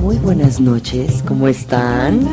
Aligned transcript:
Muy 0.00 0.16
buenas 0.22 0.58
noches, 0.58 1.22
¿cómo 1.28 1.48
están? 1.48 2.26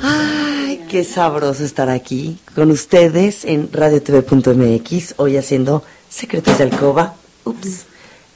Ay, 0.00 0.84
qué 0.88 1.02
sabroso 1.02 1.64
estar 1.64 1.90
aquí 1.90 2.38
con 2.54 2.70
ustedes 2.70 3.44
en 3.44 3.68
radiotv.mx, 3.72 5.14
hoy 5.16 5.36
haciendo 5.36 5.82
Secretos 6.08 6.56
de 6.58 6.62
Alcoba. 6.62 7.16
Ups, 7.44 7.86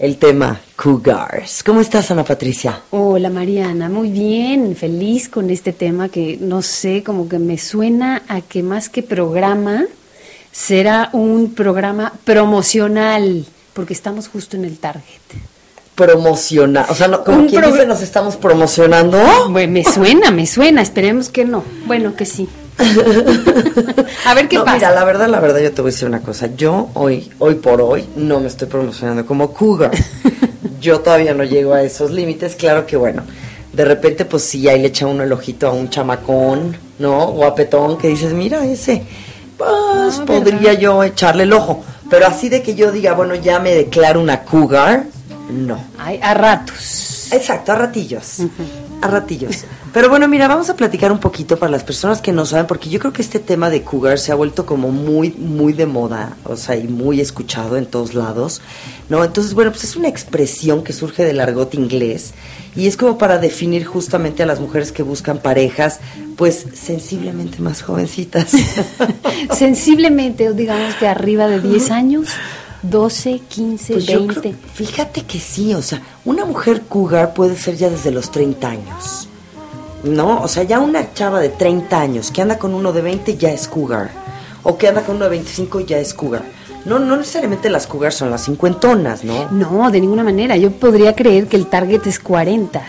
el 0.01 0.17
tema 0.17 0.61
Cougars. 0.75 1.63
¿Cómo 1.63 1.81
estás, 1.81 2.11
Ana 2.11 2.25
Patricia? 2.25 2.81
Hola 2.91 3.31
Mariana, 3.31 3.89
muy 3.89 4.11
bien, 4.11 4.75
feliz 4.75 5.29
con 5.29 5.51
este 5.51 5.73
tema 5.73 6.09
que 6.09 6.37
no 6.41 6.63
sé, 6.63 7.05
como 7.05 7.29
que 7.29 7.39
me 7.39 7.57
suena 7.59 8.25
a 8.27 8.41
que 8.41 8.65
más 8.65 8.89
que 8.89 9.05
programa 9.05 9.85
será 10.51 11.11
un 11.13 11.55
programa 11.55 12.13
promocional, 12.25 13.47
porque 13.79 13.95
estamos 13.95 14.27
justo 14.27 14.57
en 14.57 14.65
el 14.65 14.77
target. 14.79 15.03
Promocionar, 15.95 16.87
o 16.91 16.97
sea, 16.97 17.07
no, 17.07 17.23
como 17.23 17.47
quien 17.47 17.63
dice, 17.63 17.87
nos 17.87 18.03
estamos 18.03 18.35
promocionando. 18.35 19.17
Bueno, 19.51 19.73
me 19.73 19.85
suena, 19.85 20.33
me 20.33 20.49
suena, 20.49 20.83
esperemos 20.83 21.29
que 21.29 21.45
no. 21.45 21.63
Bueno, 21.87 22.17
que 22.17 22.27
sí. 22.27 22.49
a 24.27 24.35
ver 24.35 24.49
qué 24.49 24.57
No, 24.57 24.65
pasa. 24.65 24.79
Mira, 24.79 24.95
la 24.97 25.05
verdad, 25.05 25.29
la 25.29 25.39
verdad, 25.39 25.61
yo 25.61 25.71
te 25.71 25.81
voy 25.81 25.91
a 25.91 25.93
decir 25.93 26.09
una 26.09 26.23
cosa. 26.23 26.49
Yo 26.57 26.89
hoy, 26.95 27.31
hoy 27.39 27.55
por 27.55 27.81
hoy, 27.81 28.05
no 28.17 28.41
me 28.41 28.49
estoy 28.49 28.67
promocionando 28.67 29.25
como 29.25 29.53
cougar. 29.53 29.93
yo 30.81 30.99
todavía 30.99 31.35
no 31.35 31.45
llego 31.45 31.73
a 31.73 31.85
esos 31.85 32.11
límites. 32.11 32.57
Claro 32.57 32.85
que 32.85 32.97
bueno, 32.97 33.23
de 33.73 33.85
repente, 33.85 34.25
pues 34.25 34.43
sí, 34.43 34.69
ahí 34.69 34.81
le 34.83 34.89
echa 34.89 35.07
uno 35.07 35.23
el 35.23 35.31
ojito 35.31 35.69
a 35.69 35.73
un 35.73 35.89
chamacón, 35.89 36.77
¿no? 36.99 37.29
Guapetón, 37.29 37.97
que 37.97 38.09
dices, 38.09 38.33
mira 38.33 38.65
ese, 38.65 39.05
pues 39.57 39.71
Ah, 39.71 40.25
podría 40.27 40.71
¿verdad? 40.71 40.81
yo 40.81 41.05
echarle 41.05 41.45
el 41.45 41.53
ojo. 41.53 41.85
Pero 42.11 42.27
así 42.27 42.49
de 42.49 42.63
que 42.63 42.75
yo 42.75 42.91
diga, 42.91 43.13
bueno, 43.13 43.35
ya 43.35 43.59
me 43.61 43.75
declaro 43.75 44.21
una 44.21 44.43
cougar, 44.43 45.05
no. 45.51 45.79
Ay, 45.99 46.19
a 46.23 46.35
ratos. 46.35 47.29
Exacto, 47.33 47.73
a 47.73 47.75
ratillos. 47.75 48.41
A 49.03 49.09
ratillos. 49.09 49.65
Pero 49.99 50.11
bueno, 50.11 50.29
mira, 50.29 50.47
vamos 50.47 50.71
a 50.71 50.77
platicar 50.77 51.11
un 51.11 51.19
poquito 51.19 51.59
para 51.59 51.73
las 51.73 51.83
personas 51.83 52.23
que 52.23 52.31
no 52.31 52.47
saben, 52.47 52.69
porque 52.69 52.89
yo 52.89 53.01
creo 53.01 53.13
que 53.13 53.21
este 53.21 53.41
tema 53.41 53.69
de 53.69 53.83
cougar 53.83 54.21
se 54.21 54.31
ha 54.31 54.37
vuelto 54.37 54.65
como 54.65 54.93
muy, 54.93 55.33
muy 55.33 55.73
de 55.73 55.87
moda, 55.87 56.37
o 56.45 56.55
sea, 56.55 56.77
y 56.77 56.85
muy 56.87 57.21
escuchado 57.21 57.77
en 57.77 57.85
todos 57.85 58.15
lados, 58.15 58.61
¿no? 59.09 59.25
Entonces, 59.25 59.55
bueno, 59.55 59.73
pues 59.73 59.83
es 59.83 59.97
una 59.97 60.07
expresión 60.07 60.85
que 60.85 60.93
surge 60.93 61.25
del 61.25 61.41
argot 61.41 61.75
inglés 61.75 62.33
y 62.77 62.87
es 62.87 62.97
como 62.97 63.19
para 63.19 63.39
definir 63.39 63.87
justamente 63.87 64.45
a 64.45 64.47
las 64.47 64.61
mujeres 64.61 64.93
que 64.93 65.03
buscan 65.03 65.39
parejas, 65.39 65.99
pues 66.37 66.65
sensiblemente 66.75 67.59
más 67.61 67.83
jovencitas. 67.83 68.53
Sensiblemente, 69.53 70.53
digamos 70.53 70.95
que 70.95 71.09
arriba 71.09 71.49
de 71.49 71.61
10 71.61 71.91
años, 71.91 72.29
12, 72.83 73.41
15, 73.49 73.93
Pues 73.95 74.07
yo 74.07 74.21
20. 74.21 74.41
creo- 74.43 74.55
fíjate 74.75 75.23
que 75.23 75.41
sí, 75.41 75.75
o 75.75 75.83
sea, 75.83 76.01
una 76.25 76.45
mujer 76.45 76.83
cougar 76.89 77.35
puede 77.35 77.57
ser 77.57 77.77
ya 77.77 77.91
desde 77.91 78.13
los 78.13 78.31
30 78.31 78.69
años. 78.69 79.29
¿No? 80.05 80.43
O 80.43 80.49
sea, 80.49 80.63
ya 80.63 80.79
una 80.79 81.13
chava 81.13 81.41
de 81.41 81.49
30 81.49 82.01
años 82.01 82.31
que 82.31 82.43
anda 82.43 82.59
con 82.59 82.75
uno 82.75 82.93
de 82.93 83.03
20 83.03 83.37
ya 83.37 83.51
es 83.51 83.67
cougar. 83.67 84.11
O 84.63 84.79
que 84.79 84.89
anda 84.89 85.03
con 85.03 85.17
uno 85.17 85.25
de 85.25 85.31
25 85.31 85.81
ya 85.81 85.99
es 85.99 86.15
cougar. 86.15 86.45
No, 86.85 86.99
no 86.99 87.17
necesariamente 87.17 87.69
las 87.69 87.87
cougars 87.87 88.15
son 88.15 88.31
las 88.31 88.45
cincuentonas, 88.45 89.25
¿no? 89.25 89.51
No, 89.51 89.91
de 89.91 90.01
ninguna 90.01 90.25
manera. 90.25 90.57
Yo 90.57 90.71
podría 90.71 91.15
creer 91.15 91.49
que 91.49 91.57
el 91.57 91.67
target 91.67 92.07
es 92.07 92.19
40. 92.21 92.83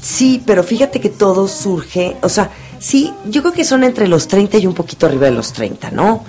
Sí, 0.00 0.42
pero 0.46 0.62
fíjate 0.62 1.00
que 1.00 1.10
todo 1.10 1.46
surge, 1.46 2.16
o 2.22 2.28
sea, 2.28 2.50
sí, 2.78 3.12
yo 3.26 3.42
creo 3.42 3.52
que 3.52 3.64
son 3.64 3.84
entre 3.84 4.08
los 4.08 4.28
30 4.28 4.58
y 4.58 4.66
un 4.66 4.74
poquito 4.74 5.06
arriba 5.06 5.26
de 5.26 5.32
los 5.32 5.52
30, 5.52 5.90
¿no? 5.90 6.24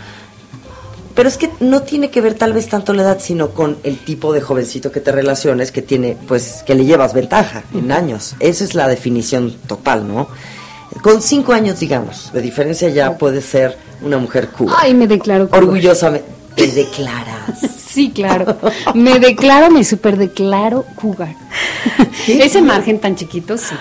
Pero 1.15 1.27
es 1.29 1.37
que 1.37 1.49
no 1.59 1.81
tiene 1.81 2.09
que 2.09 2.21
ver 2.21 2.35
tal 2.35 2.53
vez 2.53 2.69
tanto 2.69 2.93
la 2.93 3.03
edad, 3.03 3.19
sino 3.19 3.49
con 3.49 3.77
el 3.83 3.97
tipo 3.97 4.33
de 4.33 4.41
jovencito 4.41 4.91
que 4.91 4.99
te 4.99 5.11
relaciones 5.11 5.71
que 5.71 5.81
tiene, 5.81 6.17
pues, 6.27 6.63
que 6.65 6.75
le 6.75 6.85
llevas 6.85 7.13
ventaja 7.13 7.63
en 7.73 7.91
años. 7.91 8.35
Esa 8.39 8.63
es 8.63 8.75
la 8.75 8.87
definición 8.87 9.55
total, 9.67 10.07
¿no? 10.07 10.27
Con 11.01 11.21
cinco 11.21 11.53
años, 11.53 11.79
digamos, 11.79 12.31
de 12.33 12.41
diferencia 12.41 12.89
ya 12.89 13.17
puede 13.17 13.41
ser 13.41 13.77
una 14.01 14.17
mujer 14.17 14.49
cool. 14.49 14.71
Ay, 14.77 14.93
me 14.93 15.07
declaro. 15.07 15.49
Orgullosamente, 15.51 16.27
te 16.55 16.67
declaras. 16.67 17.59
Sí, 17.91 18.09
claro. 18.15 18.57
Me 18.95 19.19
declaro, 19.19 19.69
me 19.69 19.83
super 19.83 20.15
declaro 20.15 20.85
cougar. 20.95 21.35
Ese 22.25 22.61
margen 22.61 22.99
tan 22.99 23.17
chiquito, 23.17 23.57
sí. 23.57 23.75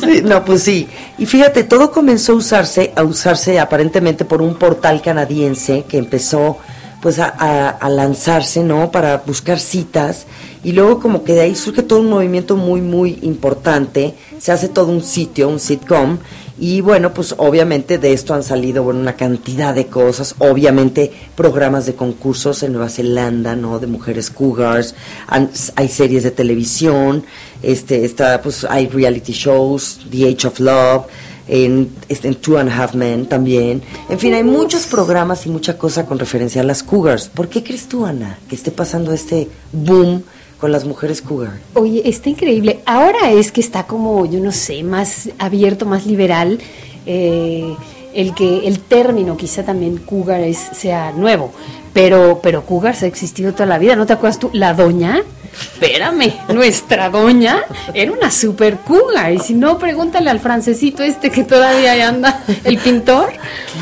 Sí, 0.00 0.22
no, 0.24 0.42
pues 0.46 0.62
sí. 0.62 0.88
Y 1.18 1.26
fíjate, 1.26 1.62
todo 1.64 1.90
comenzó 1.92 2.32
a 2.32 2.36
usarse, 2.36 2.94
a 2.96 3.02
usarse 3.02 3.60
aparentemente 3.60 4.24
por 4.24 4.40
un 4.40 4.54
portal 4.54 5.02
canadiense 5.02 5.84
que 5.86 5.98
empezó 5.98 6.56
pues 7.02 7.18
a, 7.18 7.34
a- 7.38 7.68
a 7.68 7.90
lanzarse, 7.90 8.62
¿no? 8.62 8.90
Para 8.90 9.18
buscar 9.26 9.60
citas. 9.60 10.24
Y 10.62 10.72
luego 10.72 10.98
como 10.98 11.22
que 11.22 11.34
de 11.34 11.42
ahí 11.42 11.54
surge 11.54 11.82
todo 11.82 12.00
un 12.00 12.08
movimiento 12.08 12.56
muy, 12.56 12.80
muy 12.80 13.18
importante. 13.20 14.14
Se 14.38 14.52
hace 14.52 14.68
todo 14.70 14.90
un 14.90 15.02
sitio, 15.02 15.50
un 15.50 15.60
sitcom. 15.60 16.16
Y 16.58 16.80
bueno, 16.82 17.12
pues 17.12 17.34
obviamente 17.36 17.98
de 17.98 18.12
esto 18.12 18.32
han 18.32 18.44
salido 18.44 18.84
bueno, 18.84 19.00
una 19.00 19.16
cantidad 19.16 19.74
de 19.74 19.86
cosas. 19.86 20.36
Obviamente 20.38 21.12
programas 21.34 21.86
de 21.86 21.94
concursos 21.94 22.62
en 22.62 22.72
Nueva 22.72 22.88
Zelanda, 22.88 23.56
¿no? 23.56 23.80
De 23.80 23.86
mujeres 23.88 24.30
cougars. 24.30 24.94
Hay 25.26 25.88
series 25.88 26.22
de 26.22 26.30
televisión. 26.30 27.24
Este, 27.62 28.04
está, 28.04 28.40
pues 28.40 28.64
hay 28.64 28.86
reality 28.86 29.32
shows, 29.32 30.00
The 30.10 30.28
Age 30.28 30.46
of 30.46 30.60
Love, 30.60 31.06
en, 31.48 31.90
este, 32.08 32.28
en 32.28 32.34
Two 32.36 32.58
and 32.58 32.70
a 32.70 32.76
Half 32.76 32.94
Men 32.94 33.26
también. 33.26 33.82
En 34.08 34.18
fin, 34.18 34.34
hay 34.34 34.44
muchos 34.44 34.86
programas 34.86 35.46
y 35.46 35.50
mucha 35.50 35.76
cosa 35.76 36.06
con 36.06 36.18
referencia 36.18 36.60
a 36.60 36.64
las 36.64 36.82
cougars. 36.82 37.28
¿Por 37.28 37.48
qué 37.48 37.64
crees 37.64 37.88
tú, 37.88 38.06
Ana, 38.06 38.38
que 38.48 38.54
esté 38.54 38.70
pasando 38.70 39.12
este 39.12 39.48
boom 39.72 40.22
con 40.64 40.72
las 40.72 40.86
mujeres 40.86 41.20
cougar? 41.20 41.58
Oye, 41.74 42.00
está 42.08 42.30
increíble. 42.30 42.80
Ahora 42.86 43.30
es 43.30 43.52
que 43.52 43.60
está 43.60 43.82
como, 43.86 44.24
yo 44.24 44.40
no 44.40 44.50
sé, 44.50 44.82
más 44.82 45.28
abierto, 45.38 45.84
más 45.84 46.06
liberal. 46.06 46.58
eh, 47.04 47.76
el 48.14 48.32
que 48.34 48.66
el 48.66 48.78
término 48.78 49.36
quizá 49.36 49.62
también 49.62 49.98
cougar 49.98 50.40
es, 50.40 50.56
sea 50.72 51.12
nuevo, 51.12 51.52
pero 51.92 52.40
pero 52.42 52.64
cougars 52.64 53.02
ha 53.02 53.06
existido 53.06 53.52
toda 53.52 53.66
la 53.66 53.76
vida. 53.76 53.94
¿No 53.94 54.06
te 54.06 54.14
acuerdas 54.14 54.38
tú? 54.38 54.48
La 54.54 54.72
doña, 54.72 55.22
espérame, 55.52 56.32
nuestra 56.54 57.10
doña 57.10 57.62
era 57.92 58.10
una 58.10 58.30
super 58.30 58.78
cougar. 58.78 59.34
Y 59.34 59.40
si 59.40 59.52
no, 59.52 59.78
pregúntale 59.78 60.30
al 60.30 60.40
francesito 60.40 61.02
este 61.02 61.30
que 61.30 61.44
todavía 61.44 61.92
ahí 61.92 62.00
anda, 62.00 62.42
el 62.64 62.78
pintor. 62.78 63.32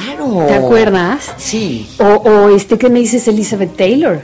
Claro. 0.05 0.47
¿Te 0.49 0.55
acuerdas? 0.55 1.31
Sí. 1.37 1.89
O, 2.01 2.07
o 2.07 2.57
este 2.57 2.77
que 2.77 2.89
me 2.89 2.99
dices 2.99 3.29
Elizabeth 3.29 3.77
Taylor. 3.77 4.23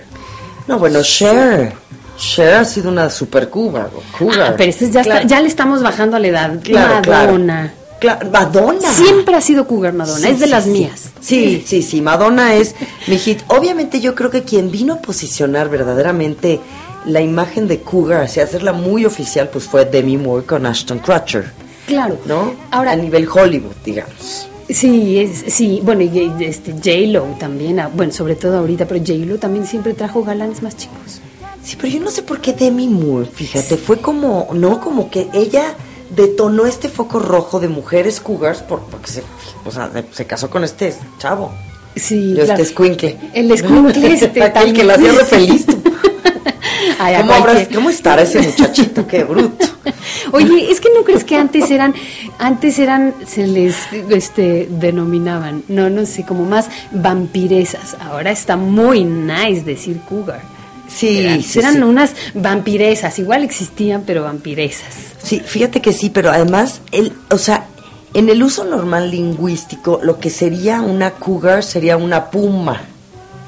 No, 0.66 0.78
bueno, 0.80 1.02
Cher. 1.02 1.72
Cher 2.18 2.54
ha 2.54 2.64
sido 2.64 2.90
una 2.90 3.08
super 3.10 3.48
cougar. 3.48 3.90
cougar. 4.18 4.52
Ah, 4.52 4.54
pero 4.56 4.70
este 4.70 4.90
ya, 4.90 5.02
Claro. 5.02 5.20
está- 5.20 5.28
ya 5.36 5.40
le 5.40 5.48
estamos 5.48 5.82
bajando 5.82 6.16
a 6.16 6.20
la 6.20 6.26
edad. 6.28 6.58
Claro. 6.62 7.08
Madonna. 7.08 7.72
Claro, 8.00 8.30
Madonna. 8.30 8.88
Siempre 8.92 9.34
ha 9.36 9.40
sido 9.40 9.66
cougar 9.66 9.92
Madonna, 9.92 10.26
Sí, 10.26 10.32
es 10.32 10.38
de 10.40 10.44
sí, 10.46 10.50
las 10.50 10.64
sí. 10.64 10.70
mías. 10.70 11.10
Sí, 11.20 11.64
sí, 11.66 11.82
sí, 11.82 12.00
Madonna 12.00 12.54
es 12.54 12.74
mi 13.08 13.18
hit. 13.18 13.40
Obviamente 13.48 14.00
yo 14.00 14.14
creo 14.14 14.30
que 14.30 14.42
quien 14.42 14.70
vino 14.70 14.94
a 14.94 14.96
posicionar 15.02 15.68
verdaderamente 15.68 16.60
la 17.06 17.20
imagen 17.20 17.66
de 17.68 17.80
Cougar, 17.80 18.22
así 18.22 18.38
hacerla 18.40 18.72
muy 18.72 19.04
oficial, 19.04 19.48
pues 19.52 19.64
fue 19.64 19.84
Demi 19.84 20.16
Moore 20.16 20.44
con 20.46 20.66
Ashton 20.66 20.98
Kutcher, 20.98 21.50
Claro. 21.86 22.18
¿no? 22.26 22.52
Ahora, 22.70 22.92
a 22.92 22.96
nivel 22.96 23.28
Hollywood, 23.28 23.72
digamos. 23.84 24.48
Sí, 24.68 25.18
es, 25.18 25.44
sí, 25.52 25.80
bueno, 25.82 26.02
y 26.02 26.08
y, 26.38 26.44
este, 26.44 26.72
J-Lo 26.72 27.22
también, 27.40 27.80
ah, 27.80 27.90
bueno, 27.92 28.12
sobre 28.12 28.36
todo 28.36 28.58
ahorita, 28.58 28.86
pero 28.86 29.00
J-Lo 29.00 29.38
también 29.38 29.66
siempre 29.66 29.94
trajo 29.94 30.22
galanes 30.22 30.62
más 30.62 30.76
chicos. 30.76 31.20
Sí, 31.68 31.76
pero 31.78 31.92
yo 31.92 32.00
no 32.00 32.10
sé 32.10 32.22
por 32.22 32.40
qué 32.40 32.54
Demi 32.54 32.88
Moore, 32.88 33.26
fíjate, 33.30 33.76
fue 33.76 33.98
como, 33.98 34.48
no, 34.54 34.80
como 34.80 35.10
que 35.10 35.28
ella 35.34 35.74
detonó 36.16 36.64
este 36.64 36.88
foco 36.88 37.18
rojo 37.18 37.60
de 37.60 37.68
mujeres 37.68 38.20
cougars 38.20 38.60
por, 38.62 38.80
porque 38.84 39.10
se, 39.10 39.22
o 39.66 39.70
sea, 39.70 39.90
se 40.10 40.24
casó 40.24 40.48
con 40.48 40.64
este 40.64 40.94
chavo. 41.18 41.52
Sí, 41.94 42.30
Yo 42.30 42.44
claro. 42.46 42.52
este 42.52 42.62
escuincle. 42.62 43.18
El 43.34 43.50
escuincle 43.50 44.14
este 44.14 44.42
Aquel 44.42 44.72
que 44.72 44.82
la 44.82 44.94
hacía 44.94 45.12
feliz. 45.26 45.66
tú. 45.66 45.76
Ay, 46.98 47.16
a 47.16 47.20
¿Cómo, 47.20 47.32
habrás- 47.34 47.54
cualquier- 47.56 47.74
¿Cómo 47.74 47.90
estará 47.90 48.22
ese 48.22 48.40
muchachito? 48.40 49.06
Qué 49.06 49.24
bruto. 49.24 49.66
Oye, 50.32 50.70
es 50.72 50.80
que 50.80 50.88
no 50.96 51.04
crees 51.04 51.24
que 51.24 51.36
antes 51.36 51.70
eran, 51.70 51.92
antes 52.38 52.78
eran, 52.78 53.14
se 53.26 53.46
les, 53.46 53.76
este, 54.08 54.68
denominaban, 54.70 55.64
no, 55.68 55.90
no 55.90 56.06
sé, 56.06 56.24
como 56.24 56.46
más 56.46 56.70
vampiresas. 56.92 57.94
Ahora 58.00 58.30
está 58.30 58.56
muy 58.56 59.04
nice 59.04 59.64
decir 59.64 60.00
cougar. 60.08 60.56
Sí, 60.88 61.18
eran, 61.18 61.42
sí, 61.42 61.58
eran 61.58 61.74
sí. 61.74 61.80
unas 61.82 62.14
vampiresas, 62.34 63.18
igual 63.18 63.44
existían, 63.44 64.02
pero 64.06 64.22
vampiresas. 64.24 64.94
Sí, 65.22 65.40
fíjate 65.40 65.80
que 65.82 65.92
sí, 65.92 66.10
pero 66.10 66.30
además, 66.30 66.80
el, 66.92 67.12
o 67.30 67.38
sea, 67.38 67.66
en 68.14 68.28
el 68.30 68.42
uso 68.42 68.64
normal 68.64 69.10
lingüístico, 69.10 70.00
lo 70.02 70.18
que 70.18 70.30
sería 70.30 70.80
una 70.80 71.10
cougar 71.12 71.62
sería 71.62 71.96
una 71.96 72.30
puma, 72.30 72.80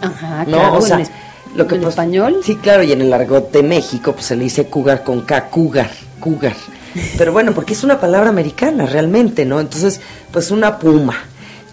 Ajá, 0.02 0.44
¿no? 0.46 0.56
claro, 0.58 0.78
o 0.78 0.82
sea, 0.82 0.96
en, 0.96 1.02
es- 1.02 1.10
lo 1.56 1.66
que 1.66 1.74
en 1.76 1.80
pues- 1.80 1.92
español. 1.94 2.36
Sí, 2.44 2.56
claro, 2.56 2.82
y 2.82 2.92
en 2.92 3.00
el 3.00 3.12
argot 3.12 3.50
de 3.50 3.62
México, 3.62 4.12
pues 4.12 4.26
se 4.26 4.36
le 4.36 4.44
dice 4.44 4.66
cougar 4.66 5.02
con 5.02 5.22
K, 5.22 5.48
cougar, 5.48 5.90
cougar. 6.20 6.54
Pero 7.18 7.32
bueno, 7.32 7.52
porque 7.54 7.72
es 7.72 7.82
una 7.84 7.98
palabra 8.00 8.28
americana 8.28 8.84
realmente, 8.86 9.44
¿no? 9.46 9.60
Entonces, 9.60 10.00
pues 10.30 10.50
una 10.50 10.78
puma. 10.78 11.14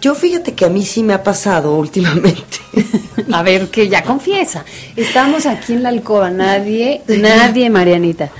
Yo 0.00 0.14
fíjate 0.14 0.54
que 0.54 0.64
a 0.64 0.68
mí 0.68 0.84
sí 0.84 1.02
me 1.02 1.14
ha 1.14 1.22
pasado 1.22 1.76
últimamente. 1.76 2.58
A 3.32 3.42
ver, 3.42 3.68
que 3.68 3.88
ya 3.88 4.02
confiesa. 4.02 4.64
Estamos 4.96 5.46
aquí 5.46 5.72
en 5.72 5.82
la 5.82 5.88
alcoba, 5.88 6.30
nadie, 6.30 7.02
nadie, 7.08 7.68
Marianita. 7.68 8.30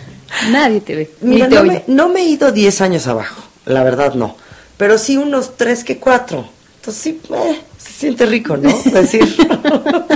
Nadie 0.51 0.81
te 0.81 0.95
ve, 0.95 1.11
ni 1.21 1.37
Mira, 1.37 1.49
te 1.49 1.55
no 1.57 1.61
oye. 1.63 1.71
me, 1.71 1.85
no 1.95 2.09
me 2.11 2.21
he 2.21 2.25
ido 2.25 2.53
10 2.53 2.81
años 2.83 3.07
abajo, 3.07 3.43
la 3.65 3.83
verdad 3.83 4.15
no. 4.15 4.37
Pero 4.77 4.99
sí 4.99 5.17
unos 5.17 5.57
3 5.57 5.85
que 5.85 5.99
4. 5.99 6.49
Entonces 6.77 7.03
sí, 7.03 7.21
eh, 7.35 7.61
se 7.79 7.93
siente 7.93 8.27
rico, 8.27 8.57
¿no? 8.57 8.71
Decir. 8.93 9.27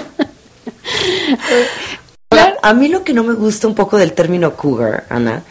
Ahora, 2.30 2.56
a 2.62 2.74
mí 2.74 2.88
lo 2.88 3.02
que 3.04 3.14
no 3.14 3.24
me 3.24 3.34
gusta 3.34 3.66
un 3.66 3.74
poco 3.74 3.96
del 3.96 4.12
término 4.12 4.54
cougar, 4.54 5.06
Ana, 5.08 5.42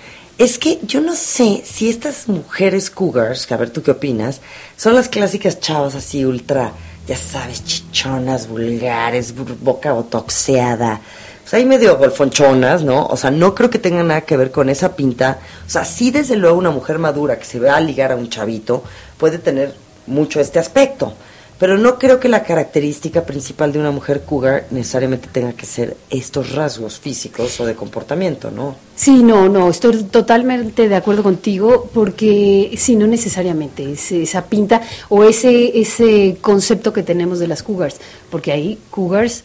es 0.44 0.58
que 0.58 0.80
yo 0.82 1.02
no 1.02 1.16
sé 1.16 1.62
si 1.64 1.88
estas 1.88 2.28
mujeres 2.28 2.90
cougars, 2.90 3.46
que 3.46 3.54
a 3.54 3.58
ver 3.58 3.70
tú 3.70 3.84
qué 3.84 3.92
opinas, 3.92 4.42
son 4.76 4.96
las 4.96 5.08
clásicas 5.08 5.60
chavas 5.60 5.94
así 5.94 6.26
ultra, 6.26 6.74
ya 7.08 7.16
sabes, 7.16 7.64
chichonas, 7.64 8.48
vulgares, 8.48 9.36
boca 9.36 9.94
botoxeada, 9.94 11.00
o 11.46 11.48
sea, 11.48 11.60
ahí 11.60 11.66
medio 11.66 11.96
golfonchonas, 11.98 12.84
¿no? 12.84 13.06
O 13.06 13.18
sea, 13.18 13.30
no 13.30 13.54
creo 13.54 13.70
que 13.70 13.78
tenga 13.78 14.02
nada 14.02 14.22
que 14.22 14.38
ver 14.38 14.50
con 14.52 14.70
esa 14.70 14.96
pinta. 14.96 15.40
O 15.68 15.70
sea, 15.70 15.86
sí, 15.86 16.10
desde 16.10 16.38
luego, 16.38 16.58
una 16.58 16.72
mujer 16.72 16.98
madura 16.98 17.38
que 17.38 17.46
se 17.46 17.60
va 17.60 17.76
a 17.76 17.82
ligar 17.82 18.12
a 18.12 18.16
un 18.16 18.30
chavito 18.30 18.84
puede 19.18 19.38
tener 19.38 19.76
mucho 20.08 20.40
este 20.40 20.60
aspecto. 20.60 21.14
Pero 21.62 21.78
no 21.78 22.00
creo 22.00 22.20
que 22.20 22.28
la 22.28 22.42
característica 22.42 23.24
principal 23.24 23.72
de 23.72 23.78
una 23.78 23.92
mujer 23.92 24.24
cougar 24.24 24.66
necesariamente 24.72 25.28
tenga 25.32 25.54
que 25.54 25.68
ser 25.68 25.96
estos 26.10 26.54
rasgos 26.56 27.00
físicos 27.00 27.60
o 27.60 27.68
de 27.68 27.76
comportamiento, 27.76 28.50
¿no? 28.50 28.76
Sí, 28.96 29.22
no, 29.22 29.48
no, 29.48 29.70
estoy 29.70 30.06
totalmente 30.06 30.90
de 30.90 30.96
acuerdo 30.96 31.22
contigo 31.22 31.88
porque 31.94 32.74
sí, 32.78 32.96
no 32.96 33.06
necesariamente 33.06 33.92
es 33.92 34.12
esa 34.12 34.46
pinta 34.46 34.82
o 35.10 35.24
ese 35.24 35.80
ese 35.80 36.40
concepto 36.42 36.94
que 36.94 37.04
tenemos 37.04 37.38
de 37.38 37.48
las 37.48 37.62
cougars, 37.62 37.98
porque 38.32 38.52
hay 38.52 38.80
cougars 38.90 39.44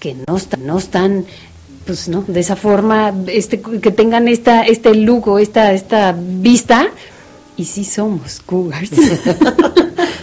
que 0.00 0.16
no 0.26 0.38
están, 0.38 0.66
no 0.66 0.78
están, 0.78 1.26
pues 1.84 2.08
no, 2.08 2.24
de 2.26 2.40
esa 2.40 2.56
forma, 2.56 3.12
este, 3.26 3.60
que 3.60 3.90
tengan 3.90 4.26
esta 4.26 4.62
este 4.62 4.94
look 4.94 5.28
o 5.28 5.38
esta 5.38 5.74
esta 5.74 6.16
vista 6.18 6.88
y 7.58 7.66
sí 7.66 7.84
somos 7.84 8.40
cougars. 8.40 8.90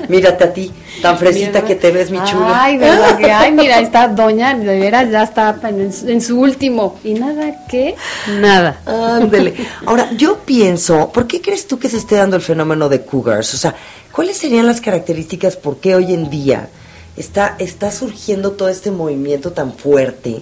Mírate 0.10 0.44
a 0.44 0.54
ti, 0.54 0.72
tan 1.02 1.18
fresita 1.18 1.64
que 1.64 1.76
te 1.76 1.92
ves, 1.92 2.12
mi 2.12 2.18
chula. 2.24 2.64
Ay, 2.64 2.78
verdad 2.78 3.18
que, 3.18 3.32
ay, 3.32 3.52
mira, 3.52 3.80
esta 3.82 4.08
doña, 4.08 4.54
de 4.56 4.80
veras, 4.80 5.10
ya 5.12 5.24
está 5.24 5.58
en, 5.64 5.92
su- 5.94 6.08
en 6.10 6.22
su 6.22 6.40
último. 6.40 6.98
Y 7.04 7.14
nada, 7.16 7.66
¿qué? 7.70 7.96
Nada. 8.40 8.80
Ándele. 8.86 9.54
Ahora, 9.86 10.12
yo 10.18 10.40
pienso, 10.40 11.12
¿por 11.12 11.28
qué 11.28 11.42
crees 11.42 11.68
tú 11.68 11.80
que 11.80 11.90
se 11.90 11.98
esté 11.98 12.16
dando 12.16 12.36
el 12.36 12.42
fenómeno 12.42 12.90
de 12.90 13.02
cougars? 13.02 13.54
O 13.54 13.58
sea, 13.58 13.76
¿cuáles 14.12 14.38
serían 14.38 14.66
las 14.68 14.82
características 14.82 15.56
por 15.56 15.78
qué 15.78 15.96
hoy 15.96 16.14
en 16.14 16.30
día 16.30 16.70
está, 17.18 17.56
está 17.60 17.92
surgiendo 17.92 18.52
todo 18.52 18.70
este 18.70 18.92
movimiento 18.92 19.52
tan 19.52 19.74
fuerte, 19.74 20.42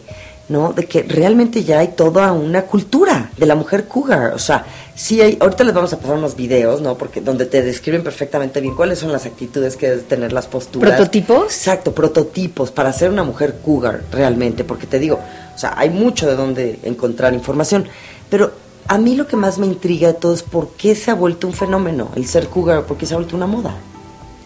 ¿no? 0.49 0.73
De 0.73 0.85
que 0.85 1.03
realmente 1.03 1.63
ya 1.63 1.79
hay 1.79 1.89
toda 1.89 2.31
una 2.31 2.63
cultura 2.63 3.31
de 3.37 3.45
la 3.45 3.55
mujer 3.55 3.87
cougar. 3.87 4.33
O 4.33 4.39
sea, 4.39 4.65
sí 4.95 5.21
hay, 5.21 5.37
ahorita 5.39 5.63
les 5.63 5.73
vamos 5.73 5.93
a 5.93 5.99
pasar 5.99 6.17
unos 6.17 6.35
videos, 6.35 6.81
¿no? 6.81 6.97
Porque 6.97 7.21
donde 7.21 7.45
te 7.45 7.61
describen 7.61 8.03
perfectamente 8.03 8.59
bien 8.59 8.75
cuáles 8.75 8.99
son 8.99 9.11
las 9.11 9.25
actitudes 9.25 9.77
que 9.77 9.89
debes 9.89 10.07
tener, 10.07 10.33
las 10.33 10.47
posturas. 10.47 10.95
¿Prototipos? 10.95 11.45
Exacto, 11.45 11.93
prototipos 11.93 12.71
para 12.71 12.91
ser 12.93 13.09
una 13.09 13.23
mujer 13.23 13.59
cougar 13.63 14.03
realmente, 14.11 14.63
porque 14.63 14.87
te 14.87 14.99
digo, 14.99 15.19
o 15.55 15.57
sea, 15.57 15.73
hay 15.77 15.89
mucho 15.89 16.27
de 16.27 16.35
donde 16.35 16.79
encontrar 16.83 17.33
información, 17.33 17.87
pero 18.29 18.51
a 18.87 18.97
mí 18.97 19.15
lo 19.15 19.27
que 19.27 19.37
más 19.37 19.57
me 19.57 19.65
intriga 19.65 20.09
de 20.09 20.13
todo 20.13 20.33
es 20.33 20.43
por 20.43 20.71
qué 20.71 20.95
se 20.95 21.11
ha 21.11 21.13
vuelto 21.13 21.47
un 21.47 21.53
fenómeno 21.53 22.09
el 22.15 22.27
ser 22.27 22.47
cougar, 22.47 22.83
por 22.83 22.97
qué 22.97 23.05
se 23.05 23.13
ha 23.13 23.17
vuelto 23.17 23.35
una 23.35 23.47
moda. 23.47 23.75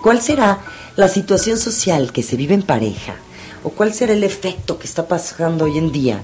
¿Cuál 0.01 0.21
será 0.21 0.59
la 0.95 1.07
situación 1.07 1.57
social 1.57 2.11
que 2.11 2.21
se 2.21 2.35
vive 2.35 2.53
en 2.53 2.61
pareja? 2.61 3.15
¿O 3.63 3.69
cuál 3.69 3.93
será 3.93 4.13
el 4.13 4.23
efecto 4.23 4.77
que 4.79 4.87
está 4.87 5.07
pasando 5.07 5.65
hoy 5.65 5.77
en 5.77 5.91
día 5.91 6.21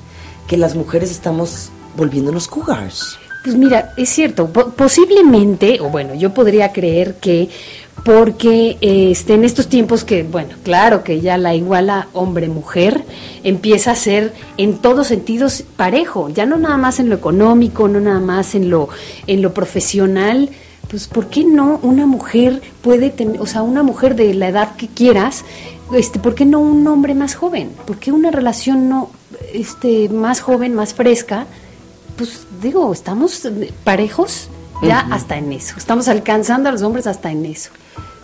que 0.48 0.58
las 0.58 0.76
mujeres 0.76 1.12
estamos 1.12 1.70
volviéndonos 1.98 2.48
cougars? 2.48 3.18
Pues 3.44 3.56
mira, 3.58 3.94
es 3.98 4.10
cierto, 4.10 4.48
po- 4.48 4.70
posiblemente, 4.70 5.80
o 5.82 5.90
bueno, 5.90 6.14
yo 6.14 6.34
podría 6.34 6.72
creer 6.72 7.16
que 7.16 7.50
porque 8.06 8.78
eh, 8.82 9.12
este, 9.12 9.34
en 9.34 9.44
estos 9.44 9.68
tiempos 9.68 10.04
que, 10.04 10.24
bueno, 10.24 10.56
claro 10.64 11.04
que 11.04 11.22
ya 11.22 11.38
la 11.38 11.54
iguala 11.54 12.08
hombre-mujer 12.14 13.04
empieza 13.44 13.92
a 13.92 13.96
ser 13.96 14.34
en 14.58 14.78
todos 14.78 15.08
sentidos 15.08 15.64
parejo, 15.78 16.30
ya 16.30 16.46
no 16.46 16.58
nada 16.58 16.78
más 16.78 17.00
en 17.00 17.10
lo 17.10 17.16
económico, 17.16 17.88
no 17.88 18.00
nada 18.00 18.20
más 18.20 18.56
en 18.56 18.70
lo, 18.70 18.90
en 19.28 19.42
lo 19.42 19.54
profesional, 19.54 20.50
pues 20.90 21.08
¿por 21.08 21.28
qué 21.28 21.44
no 21.44 21.80
una 21.84 22.06
mujer 22.06 22.62
puede 22.82 23.10
tener, 23.10 23.42
o 23.42 23.46
sea, 23.46 23.62
una 23.62 23.84
mujer 23.84 24.16
de 24.16 24.34
la 24.34 24.48
edad 24.50 24.76
que 24.76 24.88
quieras, 24.88 25.44
este, 25.96 26.20
¿por 26.20 26.36
qué 26.36 26.46
no 26.46 26.60
un 26.60 26.86
hombre 26.88 27.16
más 27.16 27.36
joven? 27.36 27.72
¿Por 27.86 27.98
qué 27.98 28.12
una 28.12 28.32
relación 28.32 28.90
no 28.90 29.12
este, 29.54 30.10
más 30.10 30.42
joven, 30.42 30.74
más 30.76 30.94
fresca? 30.94 31.46
Pues 32.18 32.46
digo, 32.62 32.92
estamos 32.94 33.48
parejos 33.84 34.50
ya 34.82 35.00
hasta 35.12 35.38
en 35.38 35.52
eso. 35.52 35.76
Estamos 35.78 36.08
alcanzando 36.08 36.70
a 36.70 36.72
los 36.72 36.82
hombres 36.82 37.08
hasta 37.08 37.32
en 37.32 37.46
eso. 37.46 37.70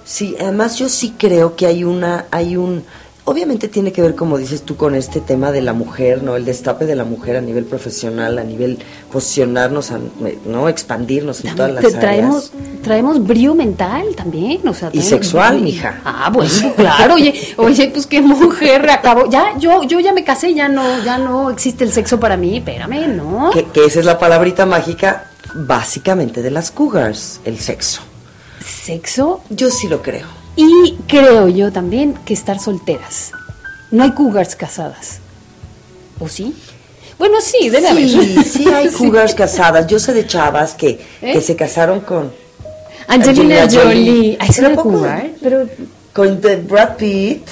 Sí, 0.03 0.35
además 0.39 0.77
yo 0.77 0.89
sí 0.89 1.13
creo 1.17 1.55
que 1.55 1.67
hay 1.67 1.83
una, 1.83 2.25
hay 2.31 2.57
un, 2.57 2.83
obviamente 3.29 3.67
tiene 3.67 3.91
que 3.91 4.01
ver, 4.01 4.15
como 4.15 4.37
dices 4.37 4.63
tú, 4.63 4.75
con 4.75 4.95
este 4.95 5.21
tema 5.21 5.51
de 5.51 5.61
la 5.61 5.73
mujer, 5.73 6.23
¿no? 6.23 6.35
El 6.35 6.45
destape 6.45 6.85
de 6.85 6.95
la 6.95 7.03
mujer 7.05 7.35
a 7.37 7.41
nivel 7.41 7.65
profesional, 7.65 8.37
a 8.39 8.43
nivel 8.43 8.79
posicionarnos, 9.11 9.91
a- 9.91 9.99
¿no? 10.45 10.67
Expandirnos 10.69 11.43
en 11.45 11.55
todas 11.55 11.71
las 11.71 11.83
áreas. 11.85 11.99
traemos, 12.01 12.51
traemos 12.83 13.23
brío 13.25 13.55
mental 13.55 14.07
también, 14.15 14.67
o 14.67 14.73
sea, 14.73 14.89
Y 14.93 15.01
sexual, 15.01 15.61
mija. 15.61 16.01
Ah, 16.03 16.29
bueno, 16.33 16.51
claro, 16.75 17.13
oye, 17.15 17.33
oye, 17.57 17.89
pues 17.93 18.05
qué 18.07 18.21
mujer 18.21 18.89
acabó. 18.89 19.29
Ya, 19.29 19.57
yo, 19.57 19.83
yo 19.83 19.99
ya 19.99 20.11
me 20.13 20.23
casé, 20.23 20.53
ya 20.53 20.67
no, 20.67 21.03
ya 21.03 21.17
no 21.17 21.49
existe 21.49 21.83
el 21.83 21.91
sexo 21.91 22.19
para 22.19 22.37
mí, 22.37 22.57
espérame, 22.57 23.15
¿no? 23.15 23.51
Que, 23.51 23.65
que 23.65 23.85
esa 23.85 23.99
es 23.99 24.05
la 24.05 24.17
palabrita 24.17 24.65
mágica, 24.65 25.29
básicamente, 25.53 26.41
de 26.41 26.51
las 26.51 26.71
cougars, 26.71 27.39
el 27.45 27.59
sexo. 27.59 28.01
Sexo 28.65 29.41
Yo 29.49 29.69
sí 29.69 29.87
lo 29.87 30.01
creo. 30.01 30.38
Y 30.63 30.97
creo 31.07 31.47
yo 31.47 31.71
también 31.71 32.13
que 32.25 32.33
estar 32.33 32.59
solteras. 32.59 33.31
No 33.91 34.03
hay 34.03 34.11
cougars 34.11 34.55
casadas. 34.55 35.19
¿O 36.19 36.27
sí? 36.27 36.53
Bueno, 37.17 37.41
sí, 37.41 37.69
debe 37.69 37.87
haber. 37.87 38.07
Sí, 38.09 38.43
sí 38.49 38.67
hay 38.67 38.87
cougars 38.97 39.33
casadas. 39.33 39.87
Yo 39.87 39.99
sé 39.99 40.13
de 40.13 40.25
chavas 40.27 40.73
que, 40.73 40.99
¿Eh? 41.21 41.33
que 41.33 41.41
se 41.41 41.55
casaron 41.55 42.01
con, 42.01 42.31
Angelina, 43.07 43.63
Angelina 43.63 43.83
Jolie. 43.83 44.37
Ay, 44.39 44.49
¿será 44.51 44.69
¿Pero 44.69 44.83
poco? 44.83 44.95
cougar? 44.97 45.29
Pero 45.41 45.67
con 46.13 46.39
the 46.41 46.57
Brad 46.57 46.95
Pitt. 46.97 47.47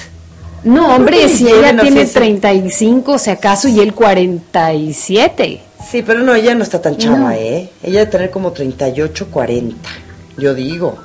No, 0.64 0.94
hombre, 0.96 1.28
si 1.28 1.48
ella 1.48 1.68
así 1.70 1.78
tiene 1.82 2.02
ese- 2.02 2.14
35, 2.14 3.18
si 3.18 3.30
acaso, 3.30 3.68
y 3.68 3.78
él 3.80 3.94
47. 3.94 5.60
Sí, 5.90 6.02
pero 6.02 6.20
no, 6.20 6.34
ella 6.34 6.54
no 6.54 6.62
está 6.64 6.80
tan 6.82 6.96
chava, 6.96 7.16
No. 7.18 7.30
¿eh? 7.30 7.70
Ella 7.82 8.00
debe 8.00 8.10
tener 8.10 8.30
como 8.30 8.52
38, 8.52 9.28
40, 9.30 9.88
yo 10.36 10.54
digo. 10.54 10.98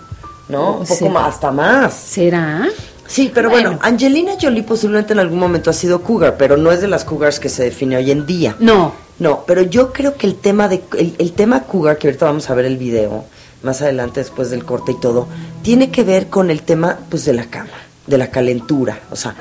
¿No? 0.50 0.77
Un 0.77 0.85
poco 0.85 1.09
más, 1.09 1.35
hasta 1.35 1.51
más. 1.51 1.93
¿Será? 1.93 2.67
Sí, 3.07 3.31
pero 3.33 3.50
bueno. 3.50 3.71
Bueno. 3.71 3.83
Angelina 3.83 4.33
Jolie 4.41 4.63
posiblemente 4.63 5.13
en 5.13 5.19
algún 5.19 5.39
momento 5.39 5.69
ha 5.69 5.73
sido 5.73 6.01
cougar, 6.01 6.35
pero 6.38 6.57
no 6.57 6.71
es 6.71 6.81
de 6.81 6.88
las 6.88 7.03
cougars 7.03 7.39
que 7.39 7.50
se 7.50 7.63
define 7.63 7.97
hoy 7.97 8.12
en 8.12 8.25
día. 8.25 8.55
No. 8.59 8.93
No, 9.19 9.43
pero 9.45 9.62
yo 9.62 9.93
creo 9.93 10.15
que 10.15 10.25
el 10.25 10.35
tema 10.35 10.67
de 10.67 10.81
el, 10.97 11.15
el 11.19 11.33
tema 11.33 11.63
cougar, 11.63 11.97
que 11.97 12.07
ahorita 12.07 12.25
vamos 12.25 12.50
a 12.50 12.55
ver 12.55 12.65
el 12.65 12.77
video 12.77 13.25
más 13.62 13.81
adelante 13.81 14.19
después 14.19 14.50
del 14.50 14.65
corte 14.65 14.93
y 14.93 15.00
todo, 15.00 15.27
tiene 15.62 15.91
que 15.91 16.03
ver 16.03 16.27
con 16.27 16.50
el 16.50 16.63
tema 16.63 16.97
pues 17.09 17.25
de 17.25 17.33
la 17.33 17.45
cama, 17.45 17.71
de 18.07 18.17
la 18.17 18.31
calentura, 18.31 19.00
o 19.12 19.15
sea, 19.15 19.35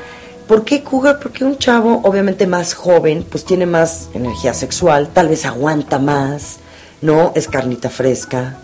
¿por 0.47 0.65
qué 0.65 0.83
cougar? 0.83 1.19
Porque 1.21 1.45
un 1.45 1.59
chavo 1.59 2.01
obviamente 2.05 2.47
más 2.47 2.75
joven, 2.75 3.25
pues 3.29 3.45
tiene 3.45 3.67
más 3.67 4.09
energía 4.15 4.55
sexual, 4.55 5.09
tal 5.13 5.29
vez 5.29 5.47
aguanta 5.47 5.99
más, 5.99 6.59
¿no? 7.01 7.33
Es 7.35 7.49
carnita 7.49 7.91
fresca. 7.91 8.59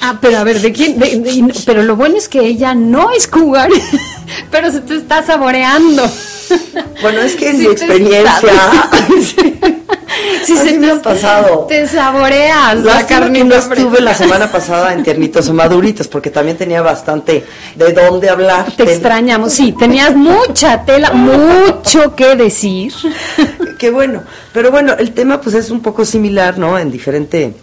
Ah, 0.00 0.18
pero 0.20 0.38
a 0.38 0.44
ver, 0.44 0.60
¿de 0.60 0.72
quién? 0.72 0.98
De- 0.98 1.52
pero 1.64 1.82
lo 1.82 1.94
bueno 1.96 2.16
es 2.16 2.28
que 2.28 2.40
ella 2.40 2.74
no 2.74 3.10
es 3.12 3.26
cougar, 3.28 3.70
pero 4.50 4.70
se 4.72 4.80
te 4.80 4.96
está 4.96 5.22
saboreando. 5.24 6.02
Bueno, 7.00 7.20
es 7.20 7.34
que 7.34 7.50
en 7.50 7.56
Sí 7.58 7.62
mi 7.66 7.72
experiencia 7.72 8.52
Sí, 10.44 10.56
se 10.56 10.78
me 10.78 10.86
te, 10.88 10.92
ha 10.92 11.02
pasado. 11.02 11.66
Te 11.68 11.86
saboreas 11.88 12.76
la 12.78 12.94
Lástima 12.94 13.20
carnita 13.20 13.44
no 13.44 13.54
estuve 13.54 14.00
la 14.00 14.14
semana 14.14 14.50
pasada 14.50 14.92
en 14.92 15.02
Tiernitos 15.02 15.48
o 15.48 15.54
Maduritos, 15.54 16.08
porque 16.08 16.30
también 16.30 16.56
tenía 16.58 16.82
bastante 16.82 17.44
de 17.76 17.92
dónde 17.92 18.28
hablar. 18.28 18.66
Te 18.76 18.84
Ten- 18.84 18.88
extrañamos, 18.90 19.52
sí, 19.52 19.72
tenías 19.72 20.14
mucha 20.14 20.84
tela, 20.84 21.12
mucho 21.12 22.14
que 22.14 22.36
decir. 22.36 22.92
Qué 23.78 23.90
bueno. 23.90 24.22
Pero 24.52 24.70
bueno, 24.70 24.92
el 24.98 25.12
tema 25.12 25.40
pues 25.40 25.54
es 25.54 25.70
un 25.70 25.80
poco 25.80 26.04
similar, 26.04 26.58
¿no? 26.58 26.78
En 26.78 26.90
diferente 26.90 27.54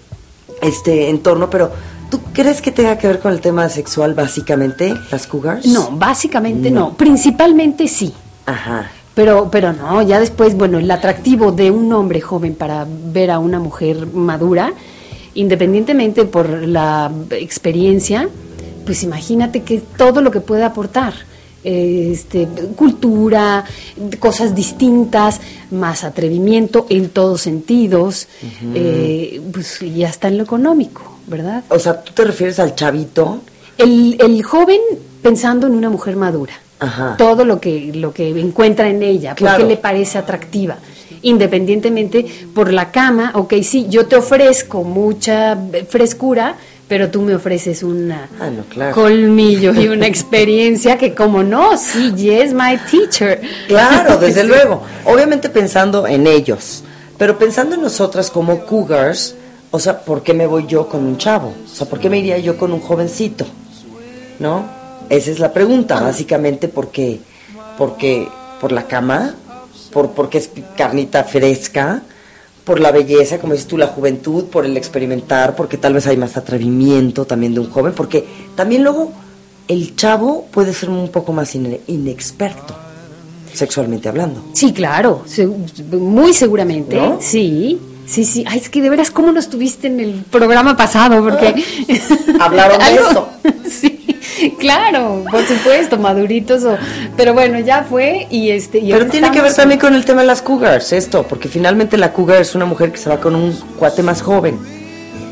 este 0.62 1.10
entorno, 1.10 1.50
pero 1.50 1.72
¿tú 2.10 2.20
crees 2.34 2.62
que 2.62 2.72
tenga 2.72 2.98
que 2.98 3.08
ver 3.08 3.20
con 3.20 3.32
el 3.32 3.42
tema 3.42 3.70
sexual 3.70 4.14
básicamente, 4.14 4.94
las 5.12 5.28
cougars? 5.28 5.66
No, 5.66 5.92
básicamente 5.92 6.72
no, 6.72 6.94
principalmente 6.94 7.88
sí. 7.88 8.14
Ajá. 8.46 8.92
Pero, 9.16 9.50
pero 9.52 9.74
no, 9.74 10.02
ya 10.02 10.20
después, 10.20 10.56
bueno, 10.56 10.78
el 10.78 10.90
atractivo 10.90 11.52
de 11.52 11.72
un 11.72 11.92
hombre 11.92 12.22
joven 12.22 12.56
para 12.56 12.86
ver 12.88 13.32
a 13.32 13.40
una 13.40 13.60
mujer 13.60 14.08
madura, 14.08 14.74
independientemente 15.34 16.26
por 16.26 16.50
la 16.50 17.12
experiencia, 17.32 18.30
pues 18.86 19.04
imagínate 19.04 19.64
que 19.64 19.82
todo 19.98 20.22
lo 20.22 20.32
que 20.32 20.40
puede 20.40 20.64
aportar, 20.64 21.14
este, 21.64 22.48
cultura, 22.76 23.66
cosas 24.20 24.56
distintas, 24.56 25.42
más 25.72 26.04
atrevimiento 26.04 26.86
en 26.90 27.10
todos 27.10 27.42
sentidos, 27.42 28.28
eh, 28.74 29.42
pues 29.52 29.82
y 29.82 30.04
hasta 30.06 30.30
en 30.30 30.38
lo 30.38 30.44
económico, 30.44 31.19
¿verdad? 31.30 31.64
O 31.70 31.80
sea, 31.80 32.02
¿tú 32.02 32.12
te 32.14 32.24
refieres 32.26 32.60
al 32.60 32.76
chavito? 32.76 33.40
El, 33.78 34.18
el 34.20 34.44
joven 34.44 34.80
pensando 35.22 35.68
en 35.68 35.74
una 35.74 35.90
mujer 35.90 36.16
madura. 36.16 36.54
Ajá. 36.80 37.16
Todo 37.18 37.44
lo 37.46 37.60
que, 37.60 37.92
lo 37.94 38.14
que 38.14 38.30
encuentra 38.30 38.90
en 38.90 39.04
ella, 39.04 39.36
Claro. 39.36 39.58
porque 39.58 39.70
le 39.74 39.78
parece 39.78 40.18
atractiva. 40.18 40.78
Independientemente 41.22 42.26
por 42.54 42.74
la 42.74 42.92
cama, 42.92 43.32
ok, 43.36 43.54
sí, 43.64 43.88
yo 43.90 44.06
te 44.08 44.16
ofrezco 44.16 44.84
mucha 44.84 45.58
frescura, 45.90 46.56
pero 46.88 47.10
tú 47.10 47.22
me 47.22 47.36
ofreces 47.36 47.84
una 47.84 48.28
Ah, 48.40 48.50
no, 48.50 48.64
claro. 48.64 48.96
colmillo 48.96 49.74
y 49.74 49.88
una 49.90 50.08
experiencia 50.14 50.98
que 50.98 51.14
como 51.14 51.44
no, 51.44 51.78
sí, 51.78 52.14
yes, 52.16 52.54
my 52.54 52.78
teacher. 52.90 53.40
Claro, 53.68 54.18
desde 54.18 54.42
Sí. 54.42 54.48
luego. 54.48 54.82
Obviamente 55.06 55.50
pensando 55.50 56.08
en 56.08 56.26
ellos, 56.28 56.84
pero 57.18 57.38
pensando 57.38 57.76
en 57.76 57.82
nosotras 57.82 58.30
como 58.32 58.66
cougars, 58.66 59.36
o 59.72 59.80
sea, 59.80 60.02
¿por 60.02 60.24
qué 60.24 60.34
me 60.34 60.48
voy 60.48 60.66
yo 60.68 60.88
con 60.88 61.06
un 61.06 61.18
chavo? 61.18 61.54
O 61.66 61.68
sea, 61.76 61.88
¿por 61.88 62.00
qué 62.00 62.10
me 62.10 62.20
iría 62.20 62.38
yo 62.40 62.58
con 62.58 62.72
un 62.72 62.80
jovencito? 62.80 63.46
¿No? 64.40 64.66
Esa 65.10 65.32
es 65.32 65.40
la 65.40 65.52
pregunta, 65.54 66.00
básicamente 66.02 66.68
porque, 66.68 67.20
porque, 67.78 68.28
por 68.62 68.72
la 68.72 68.88
cama, 68.88 69.36
por, 69.92 70.12
porque 70.12 70.38
es 70.38 70.50
carnita 70.78 71.24
fresca, 71.24 72.04
por 72.64 72.80
la 72.80 72.92
belleza, 72.92 73.40
como 73.40 73.54
dices 73.54 73.68
tú, 73.68 73.78
la 73.78 73.88
juventud, 73.88 74.46
por 74.46 74.66
el 74.66 74.78
experimentar, 74.78 75.56
porque 75.56 75.78
tal 75.78 75.94
vez 75.94 76.06
hay 76.06 76.18
más 76.18 76.38
atrevimiento 76.38 77.26
también 77.26 77.54
de 77.56 77.60
un 77.62 77.70
joven, 77.72 77.94
porque 77.96 78.24
también 78.56 78.84
luego 78.84 79.12
el 79.68 79.96
chavo 79.96 80.46
puede 80.52 80.74
ser 80.74 80.90
un 80.90 81.10
poco 81.10 81.34
más 81.34 81.56
ine- 81.56 81.80
inexperto, 81.88 82.76
sexualmente 83.54 84.08
hablando. 84.10 84.44
Sí, 84.54 84.72
claro, 84.74 85.24
muy 85.92 86.34
seguramente, 86.34 86.96
¿No? 86.96 87.18
sí. 87.20 87.80
Sí, 88.10 88.26
sí, 88.26 88.44
ay, 88.48 88.58
es 88.58 88.70
que 88.70 88.82
de 88.82 88.90
veras, 88.90 89.12
¿cómo 89.12 89.32
no 89.32 89.40
estuviste 89.40 89.86
en 89.86 90.00
el 90.00 90.14
programa 90.32 90.76
pasado? 90.76 91.24
Porque 91.24 91.54
Hablaron 92.40 92.80
de 92.80 92.96
eso. 92.96 93.30
Sí, 93.70 94.56
claro, 94.58 95.26
por 95.30 95.46
supuesto, 95.46 95.98
maduritos 95.98 96.64
o 96.64 96.78
pero 97.18 97.34
bueno, 97.34 97.60
ya 97.60 97.84
fue 97.84 98.26
y 98.30 98.50
este 98.50 98.80
y 98.80 98.92
Pero 98.92 99.08
tiene 99.08 99.32
que 99.32 99.42
ver 99.42 99.54
también 99.54 99.80
con 99.80 99.94
el 99.94 100.06
tema 100.06 100.22
de 100.22 100.28
las 100.28 100.42
cougars, 100.42 100.94
esto, 100.94 101.24
porque 101.24 101.50
finalmente 101.50 101.98
la 101.98 102.14
cougar 102.14 102.42
es 102.42 102.56
una 102.56 102.66
mujer 102.66 102.92
que 102.92 102.98
se 102.98 103.10
va 103.10 103.20
con 103.20 103.36
un 103.36 103.54
cuate 103.78 104.02
más 104.02 104.22
joven, 104.22 104.58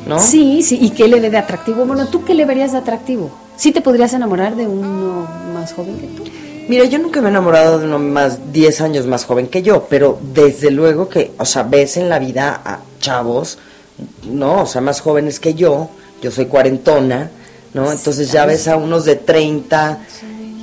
¿no? 0.07 0.19
Sí, 0.19 0.62
sí, 0.62 0.77
¿y 0.81 0.89
qué 0.91 1.07
le 1.07 1.19
ve 1.19 1.29
de 1.29 1.38
atractivo? 1.38 1.86
Bueno, 1.86 2.07
¿tú 2.07 2.25
qué 2.25 2.34
le 2.34 2.46
verías 2.46 2.74
de 2.74 2.79
atractivo? 2.79 3.31
¿Sí 3.55 3.72
te 3.72 3.81
podrías 3.81 4.13
enamorar 4.13 4.55
de 4.55 4.67
uno 4.67 5.27
más 5.53 5.74
joven 5.74 5.98
que 6.00 6.07
tú? 6.07 6.24
Mira, 6.67 6.83
yo 6.83 7.00
nunca 7.00 7.21
me 7.21 7.27
he 7.27 7.31
enamorado 7.31 7.79
de 7.79 7.86
uno 7.86 7.97
más 7.97 8.51
10 8.51 8.81
años 8.81 9.05
más 9.07 9.24
joven 9.24 9.47
que 9.47 9.63
yo, 9.63 9.88
pero 9.89 10.19
desde 10.33 10.69
luego 10.69 11.07
que, 11.07 11.31
o 11.38 11.45
sea, 11.45 11.63
ves 11.63 11.95
en 11.95 12.09
la 12.09 12.19
vida 12.19 12.62
a 12.65 12.79
chavos, 13.00 13.57
¿no? 14.29 14.63
O 14.63 14.65
sea, 14.65 14.81
más 14.81 15.00
jóvenes 15.00 15.39
que 15.39 15.53
yo, 15.53 15.89
yo 16.21 16.29
soy 16.29 16.47
cuarentona, 16.47 17.31
¿no? 17.74 17.89
Entonces 17.89 18.33
ya 18.33 18.45
ves 18.45 18.67
a 18.67 18.75
unos 18.75 19.05
de 19.05 19.15
30 19.15 20.00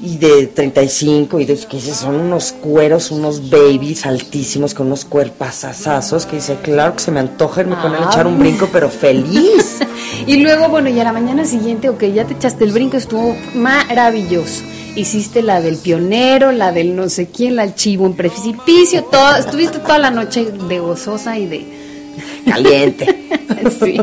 y 0.02 0.18
de 0.18 0.48
35 0.48 1.40
y 1.40 1.46
de 1.46 1.56
que 1.56 1.78
dices, 1.78 1.96
son 1.96 2.16
unos 2.16 2.52
cueros, 2.52 3.10
unos 3.10 3.48
babies 3.48 4.04
altísimos 4.04 4.74
con 4.74 4.88
unos 4.88 5.06
cuerpasazazos 5.06 6.26
que 6.26 6.36
dice, 6.36 6.58
claro 6.62 6.94
que 6.96 7.02
se 7.02 7.10
me 7.10 7.20
antoja 7.20 7.62
irme 7.62 7.76
con 7.80 7.94
él 7.94 8.02
a 8.02 8.06
echar 8.08 8.26
un 8.26 8.38
brinco, 8.38 8.68
pero 8.70 8.90
feliz. 8.90 9.63
Y 10.26 10.38
luego, 10.38 10.68
bueno, 10.68 10.88
y 10.88 10.98
a 11.00 11.04
la 11.04 11.12
mañana 11.12 11.44
siguiente, 11.44 11.88
ok, 11.88 12.04
ya 12.04 12.24
te 12.24 12.34
echaste 12.34 12.64
el 12.64 12.72
brinco, 12.72 12.96
estuvo 12.96 13.36
maravilloso. 13.54 14.62
Hiciste 14.96 15.42
la 15.42 15.60
del 15.60 15.76
pionero, 15.76 16.52
la 16.52 16.72
del 16.72 16.96
no 16.96 17.08
sé 17.08 17.26
quién, 17.26 17.56
la 17.56 17.62
del 17.66 17.74
chivo 17.74 18.06
en 18.06 18.14
precipicio, 18.14 19.04
todo, 19.04 19.36
estuviste 19.36 19.80
toda 19.80 19.98
la 19.98 20.10
noche 20.10 20.46
de 20.46 20.78
gozosa 20.78 21.38
y 21.38 21.46
de... 21.46 21.66
Caliente. 22.46 23.26
sí. 23.80 24.00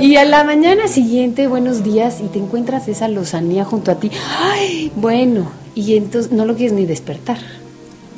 Y 0.00 0.16
a 0.16 0.24
la 0.24 0.44
mañana 0.44 0.88
siguiente, 0.88 1.48
buenos 1.48 1.82
días, 1.82 2.20
y 2.24 2.28
te 2.28 2.38
encuentras 2.38 2.88
esa 2.88 3.08
lozanía 3.08 3.64
junto 3.64 3.90
a 3.90 3.96
ti. 3.96 4.10
Ay, 4.40 4.90
bueno, 4.96 5.50
y 5.74 5.96
entonces 5.96 6.32
no 6.32 6.46
lo 6.46 6.54
quieres 6.54 6.72
ni 6.72 6.86
despertar. 6.86 7.38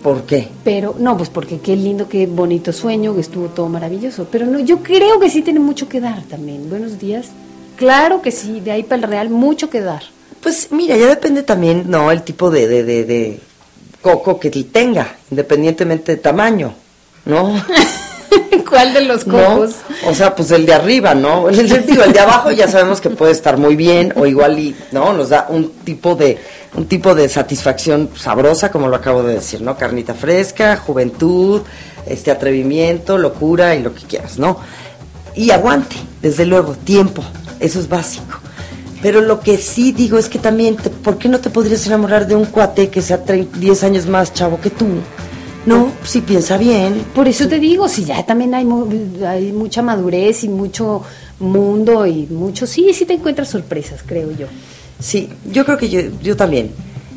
¿Por 0.04 0.24
qué? 0.24 0.48
Pero, 0.64 0.94
no, 0.98 1.16
pues 1.16 1.30
porque 1.30 1.60
qué 1.60 1.74
lindo, 1.76 2.10
qué 2.10 2.26
bonito 2.26 2.74
sueño, 2.74 3.14
que 3.14 3.22
estuvo 3.22 3.46
todo 3.46 3.70
maravilloso. 3.70 4.26
Pero 4.30 4.44
no, 4.44 4.60
yo 4.60 4.82
creo 4.82 5.18
que 5.18 5.30
sí 5.30 5.40
tiene 5.40 5.60
mucho 5.60 5.88
que 5.88 5.98
dar 5.98 6.22
también. 6.24 6.68
Buenos 6.68 6.98
días. 6.98 7.28
Claro 7.76 8.20
que 8.20 8.30
sí, 8.30 8.60
de 8.60 8.72
ahí 8.72 8.82
para 8.82 8.96
el 8.96 9.08
real, 9.08 9.30
mucho 9.30 9.70
que 9.70 9.80
dar. 9.80 10.02
Pues 10.42 10.68
mira, 10.72 10.94
ya 10.94 11.06
depende 11.06 11.42
también, 11.42 11.84
¿no? 11.88 12.10
El 12.10 12.22
tipo 12.22 12.50
de, 12.50 12.68
de, 12.68 12.84
de, 12.84 13.04
de 13.06 13.40
coco 14.02 14.38
que 14.38 14.50
tenga, 14.50 15.16
independientemente 15.30 16.16
de 16.16 16.20
tamaño, 16.20 16.74
¿no? 17.24 17.54
¿Cuál 18.68 18.94
de 18.94 19.02
los 19.02 19.26
¿No? 19.26 19.34
cocos? 19.34 19.72
O 20.06 20.14
sea, 20.14 20.34
pues 20.34 20.50
el 20.50 20.66
de 20.66 20.74
arriba, 20.74 21.14
¿no? 21.14 21.48
El, 21.50 21.60
el- 21.70 21.86
digo, 21.86 22.02
el 22.04 22.12
de 22.12 22.20
abajo 22.20 22.50
ya 22.50 22.68
sabemos 22.68 23.00
que 23.00 23.10
puede 23.10 23.32
estar 23.32 23.56
muy 23.56 23.76
bien, 23.76 24.12
o 24.16 24.26
igual 24.26 24.58
y, 24.58 24.74
¿no? 24.92 25.12
Nos 25.12 25.28
da 25.30 25.46
un 25.48 25.70
tipo 25.84 26.14
de, 26.14 26.38
un 26.74 26.86
tipo 26.86 27.14
de 27.14 27.28
satisfacción 27.28 28.10
sabrosa, 28.16 28.70
como 28.70 28.88
lo 28.88 28.96
acabo 28.96 29.22
de 29.22 29.34
decir, 29.34 29.60
¿no? 29.60 29.76
Carnita 29.76 30.14
fresca, 30.14 30.76
juventud, 30.76 31.62
este 32.06 32.30
atrevimiento, 32.30 33.18
locura 33.18 33.74
y 33.74 33.82
lo 33.82 33.94
que 33.94 34.02
quieras, 34.06 34.38
¿no? 34.38 34.58
Y 35.34 35.50
aguante, 35.50 35.96
desde 36.22 36.46
luego, 36.46 36.72
tiempo, 36.72 37.22
eso 37.60 37.78
es 37.80 37.88
básico. 37.88 38.38
Pero 39.02 39.20
lo 39.20 39.40
que 39.40 39.58
sí 39.58 39.92
digo 39.92 40.16
es 40.16 40.28
que 40.30 40.38
también, 40.38 40.76
te- 40.76 40.88
¿por 40.90 41.18
qué 41.18 41.28
no 41.28 41.38
te 41.40 41.50
podrías 41.50 41.86
enamorar 41.86 42.26
de 42.26 42.36
un 42.36 42.46
cuate 42.46 42.88
que 42.88 43.02
sea 43.02 43.22
tre- 43.24 43.46
10 43.50 43.84
años 43.84 44.06
más 44.06 44.32
chavo 44.32 44.58
que 44.60 44.70
tú? 44.70 44.86
No, 45.66 45.90
si 46.04 46.20
piensa 46.20 46.58
bien. 46.58 47.04
Por 47.14 47.26
eso 47.26 47.48
te 47.48 47.58
digo, 47.58 47.88
si 47.88 48.04
ya 48.04 48.24
también 48.26 48.54
hay, 48.54 48.66
hay 49.26 49.52
mucha 49.52 49.82
madurez 49.82 50.44
y 50.44 50.48
mucho 50.48 51.02
mundo 51.40 52.06
y 52.06 52.26
mucho... 52.26 52.66
Sí, 52.66 52.92
sí 52.92 53.06
te 53.06 53.14
encuentras 53.14 53.48
sorpresas, 53.48 54.02
creo 54.04 54.30
yo. 54.32 54.46
Sí, 54.98 55.30
yo 55.50 55.64
creo 55.64 55.78
que 55.78 55.88
yo, 55.88 56.00
yo 56.22 56.36
también. 56.36 56.70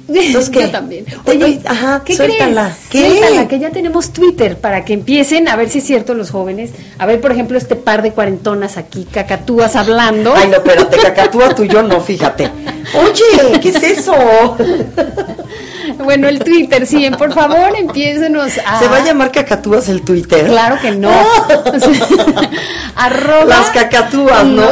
Entonces, 0.08 0.50
¿qué? 0.50 0.62
Yo 0.62 0.70
también. 0.70 1.06
Oye, 1.26 1.60
ajá, 1.66 2.02
¿qué 2.06 2.16
suéltala. 2.16 2.76
crees? 2.90 3.12
¿Qué? 3.12 3.18
Suéltala, 3.18 3.48
que 3.48 3.60
ya 3.60 3.72
tenemos 3.72 4.12
Twitter 4.12 4.58
para 4.58 4.86
que 4.86 4.94
empiecen 4.94 5.48
a 5.48 5.56
ver 5.56 5.70
si 5.70 5.80
es 5.80 5.86
cierto 5.86 6.14
los 6.14 6.32
jóvenes. 6.32 6.72
A 6.98 7.06
ver, 7.06 7.20
por 7.20 7.32
ejemplo, 7.32 7.58
este 7.58 7.76
par 7.76 8.02
de 8.02 8.12
cuarentonas 8.12 8.78
aquí, 8.78 9.06
cacatúas 9.06 9.76
hablando. 9.76 10.34
Ay, 10.36 10.48
no, 10.48 10.58
espérate, 10.58 10.98
cacatúa 10.98 11.54
tú 11.54 11.64
y 11.64 11.68
yo 11.68 11.84
no, 11.84 12.00
fíjate. 12.00 12.50
Oye, 12.94 13.60
¿qué 13.62 13.70
es 13.70 13.84
eso? 13.84 14.16
Bueno, 16.04 16.28
el 16.28 16.40
Twitter, 16.40 16.86
sí, 16.86 17.10
por 17.18 17.34
favor, 17.34 17.76
empiécenos 17.76 18.58
a... 18.66 18.80
¿Se 18.80 18.88
va 18.88 18.98
a 18.98 19.06
llamar 19.06 19.32
cacatúas 19.32 19.90
el 19.90 20.04
Twitter? 20.04 20.46
Claro 20.46 20.78
que 20.82 20.92
no. 20.92 21.10
Arroba... 22.96 23.46
Las 23.46 23.70
cacatúas, 23.72 24.46
¿no? 24.46 24.68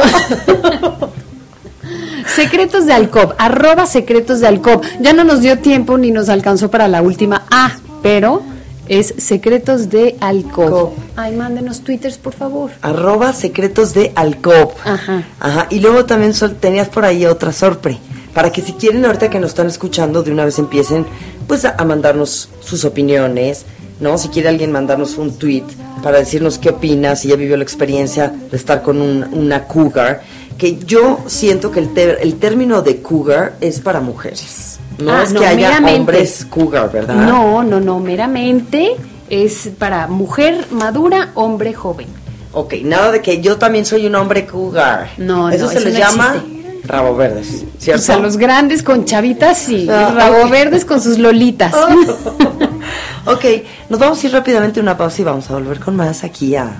Secretos 2.34 2.86
de 2.86 2.92
Alcob, 2.92 3.34
arroba 3.38 3.86
Secretos 3.86 4.40
de 4.40 4.46
Alcob. 4.48 4.82
Ya 5.00 5.12
no 5.12 5.24
nos 5.24 5.40
dio 5.40 5.58
tiempo 5.58 5.96
ni 5.98 6.10
nos 6.10 6.28
alcanzó 6.28 6.70
para 6.70 6.88
la 6.88 7.02
última. 7.02 7.44
Ah, 7.50 7.76
pero 8.02 8.42
es 8.88 9.14
Secretos 9.18 9.88
de 9.90 10.16
Alcob. 10.20 10.70
Cob. 10.70 10.90
Ay, 11.16 11.34
mándenos 11.34 11.80
twitters, 11.80 12.18
por 12.18 12.34
favor. 12.34 12.70
Arroba 12.82 13.32
secretos 13.32 13.94
de 13.94 14.12
Alcop. 14.14 14.72
Ajá. 14.84 15.22
Ajá. 15.40 15.66
Y 15.70 15.80
luego 15.80 16.04
también 16.04 16.34
sol- 16.34 16.56
tenías 16.60 16.88
por 16.88 17.04
ahí 17.04 17.24
otra 17.26 17.52
sorpresa. 17.52 17.98
Para 18.34 18.52
que 18.52 18.60
si 18.60 18.72
quieren 18.74 19.04
ahorita 19.06 19.30
que 19.30 19.40
nos 19.40 19.50
están 19.50 19.66
escuchando, 19.68 20.22
de 20.22 20.30
una 20.30 20.44
vez 20.44 20.58
empiecen 20.58 21.06
pues 21.48 21.64
a, 21.64 21.74
a 21.78 21.84
mandarnos 21.86 22.50
sus 22.60 22.84
opiniones, 22.84 23.64
¿no? 23.98 24.18
Si 24.18 24.28
quiere 24.28 24.50
alguien 24.50 24.70
mandarnos 24.72 25.16
un 25.16 25.38
tweet 25.38 25.64
para 26.02 26.18
decirnos 26.18 26.58
qué 26.58 26.68
opina, 26.68 27.16
si 27.16 27.28
ya 27.28 27.36
vivió 27.36 27.56
la 27.56 27.62
experiencia 27.62 28.28
de 28.50 28.56
estar 28.56 28.82
con 28.82 29.00
un- 29.00 29.24
una 29.32 29.64
cougar. 29.64 30.20
Que 30.58 30.78
yo 30.78 31.20
siento 31.26 31.70
que 31.70 31.80
el, 31.80 31.92
ter- 31.92 32.18
el 32.22 32.36
término 32.38 32.80
de 32.82 33.02
cougar 33.02 33.56
es 33.60 33.80
para 33.80 34.00
mujeres. 34.00 34.78
No 34.98 35.12
Ah, 35.12 35.22
es 35.24 35.32
no, 35.32 35.40
que 35.40 35.46
haya 35.46 35.68
meramente. 35.68 36.00
hombres 36.00 36.46
cougar, 36.48 36.90
¿verdad? 36.90 37.14
No, 37.16 37.62
no, 37.62 37.80
no, 37.80 38.00
meramente 38.00 38.96
es 39.28 39.68
para 39.78 40.06
mujer 40.06 40.66
madura, 40.70 41.30
hombre 41.34 41.74
joven. 41.74 42.06
Ok, 42.52 42.74
nada 42.84 43.12
de 43.12 43.20
que 43.20 43.42
yo 43.42 43.58
también 43.58 43.84
soy 43.84 44.06
un 44.06 44.14
hombre 44.14 44.46
cougar. 44.46 45.10
No, 45.18 45.50
eso 45.50 45.64
no, 45.66 45.70
se 45.70 45.76
eso 45.78 45.84
les 45.88 45.92
no 45.94 46.00
llama 46.00 46.34
existe. 46.36 46.80
rabo 46.86 47.14
verdes, 47.14 47.64
¿cierto? 47.78 48.00
O 48.00 48.04
sea, 48.04 48.16
los 48.18 48.38
grandes 48.38 48.82
con 48.82 49.04
chavitas 49.04 49.68
y 49.68 49.86
Ah, 49.90 50.12
rabo 50.16 50.48
verdes 50.48 50.86
con 50.86 51.02
sus 51.02 51.18
lolitas. 51.18 51.74
ok, 53.26 53.44
nos 53.90 53.98
vamos 54.00 54.22
a 54.22 54.26
ir 54.26 54.32
rápidamente 54.32 54.80
a 54.80 54.82
una 54.82 54.96
pausa 54.96 55.20
y 55.20 55.24
vamos 55.24 55.50
a 55.50 55.54
volver 55.54 55.80
con 55.80 55.96
más 55.96 56.24
aquí 56.24 56.56
a... 56.56 56.70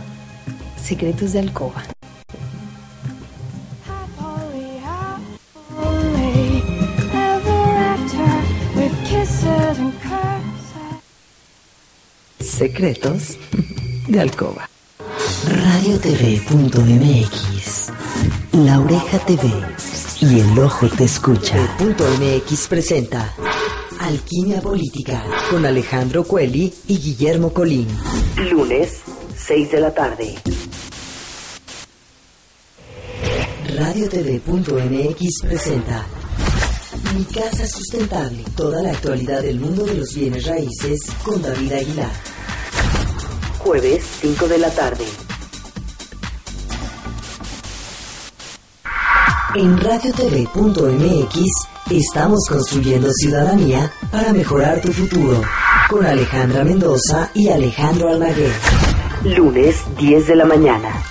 Secretos 0.83 1.33
de 1.35 1.41
alcoba. 1.41 1.83
Secretos 12.57 13.37
de 14.09 14.19
Alcoba. 14.19 14.71
Radiotv.mx 15.47 16.33
La 18.65 18.81
Oreja 18.81 19.19
TV 19.19 19.47
y 20.23 20.41
El 20.41 20.59
Ojo 20.59 20.89
Te 20.89 21.05
Escucha. 21.05 21.77
Punto 21.77 22.05
MX 22.19 22.67
presenta 22.69 23.35
Alquimia 24.01 24.63
Política 24.63 25.23
con 25.51 25.67
Alejandro 25.67 26.25
Cueli 26.25 26.73
y 26.89 26.97
Guillermo 26.97 27.53
Colín. 27.53 27.89
Lunes, 28.51 29.03
6 29.37 29.73
de 29.73 29.81
la 29.81 29.93
tarde. 29.93 30.35
Radiotv.mx 33.77 35.43
presenta 35.43 36.07
Mi 37.15 37.25
Casa 37.25 37.67
Sustentable. 37.67 38.45
Toda 38.57 38.83
la 38.83 38.93
actualidad 38.93 39.43
del 39.43 39.61
mundo 39.61 39.85
de 39.85 39.93
los 39.93 40.15
bienes 40.15 40.47
raíces 40.47 41.03
con 41.23 41.43
David 41.43 41.73
Aguilar. 41.75 42.36
Jueves, 43.67 44.05
5 44.21 44.47
de 44.47 44.59
la 44.59 44.71
tarde. 44.71 45.05
En 49.57 49.77
radiotv.mx 49.77 51.35
estamos 51.91 52.47
construyendo 52.49 53.11
ciudadanía 53.11 53.93
para 54.13 54.33
mejorar 54.33 54.81
tu 54.81 54.93
futuro. 54.93 55.43
Con 55.91 56.07
Alejandra 56.07 56.63
Mendoza 56.63 57.33
y 57.35 57.49
Alejandro 57.49 58.11
Almaguer. 58.11 58.53
Lunes, 59.25 59.83
10 59.99 60.29
de 60.29 60.37
la 60.37 60.45
mañana. 60.45 61.03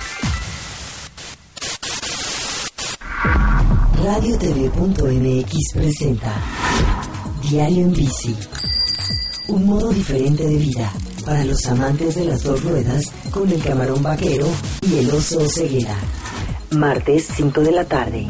Radiotv.mx 4.02 5.52
presenta 5.74 6.32
Diario 7.42 7.82
en 7.82 7.92
Bici. 7.92 8.34
Un 9.48 9.64
modo 9.64 9.90
diferente 9.90 10.44
de 10.44 10.56
vida 10.56 10.92
para 11.24 11.44
los 11.44 11.64
amantes 11.66 12.14
de 12.16 12.24
las 12.24 12.42
dos 12.42 12.62
ruedas 12.62 13.04
con 13.30 13.50
el 13.50 13.62
camarón 13.62 14.02
vaquero 14.02 14.46
y 14.82 14.98
el 14.98 15.10
oso 15.10 15.48
ceguera. 15.48 15.96
Martes 16.72 17.28
5 17.36 17.60
de 17.60 17.70
la 17.70 17.84
tarde. 17.84 18.26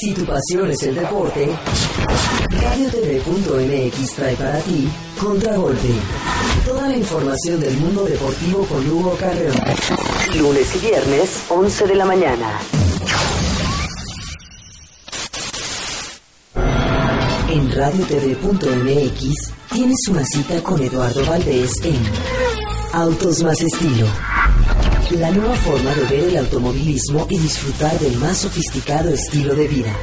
Si 0.00 0.12
tu 0.12 0.24
pasión 0.24 0.70
es 0.70 0.82
el 0.82 0.94
deporte, 0.94 1.48
RadioTV.mx 2.48 4.14
trae 4.14 4.36
para 4.36 4.58
ti 4.60 4.88
Contragolpe. 5.18 5.94
Toda 6.66 6.88
la 6.88 6.96
información 6.96 7.60
del 7.60 7.76
mundo 7.78 8.04
deportivo 8.04 8.64
con 8.66 8.90
Hugo 8.90 9.16
Carreón. 9.18 9.56
Lunes 10.38 10.76
y 10.76 10.78
viernes, 10.78 11.42
11 11.48 11.86
de 11.86 11.94
la 11.94 12.04
mañana. 12.04 12.79
radiotv.mx 17.80 19.52
tienes 19.72 20.08
una 20.10 20.22
cita 20.22 20.62
con 20.62 20.82
Eduardo 20.82 21.24
Valdés 21.24 21.72
en 21.82 21.98
Autos 22.92 23.42
más 23.42 23.58
estilo. 23.62 24.06
La 25.12 25.30
nueva 25.30 25.54
forma 25.54 25.94
de 25.94 26.02
ver 26.04 26.24
el 26.28 26.36
automovilismo 26.36 27.26
y 27.30 27.38
disfrutar 27.38 27.98
del 27.98 28.18
más 28.18 28.36
sofisticado 28.36 29.08
estilo 29.08 29.54
de 29.54 29.66
vida. 29.66 29.96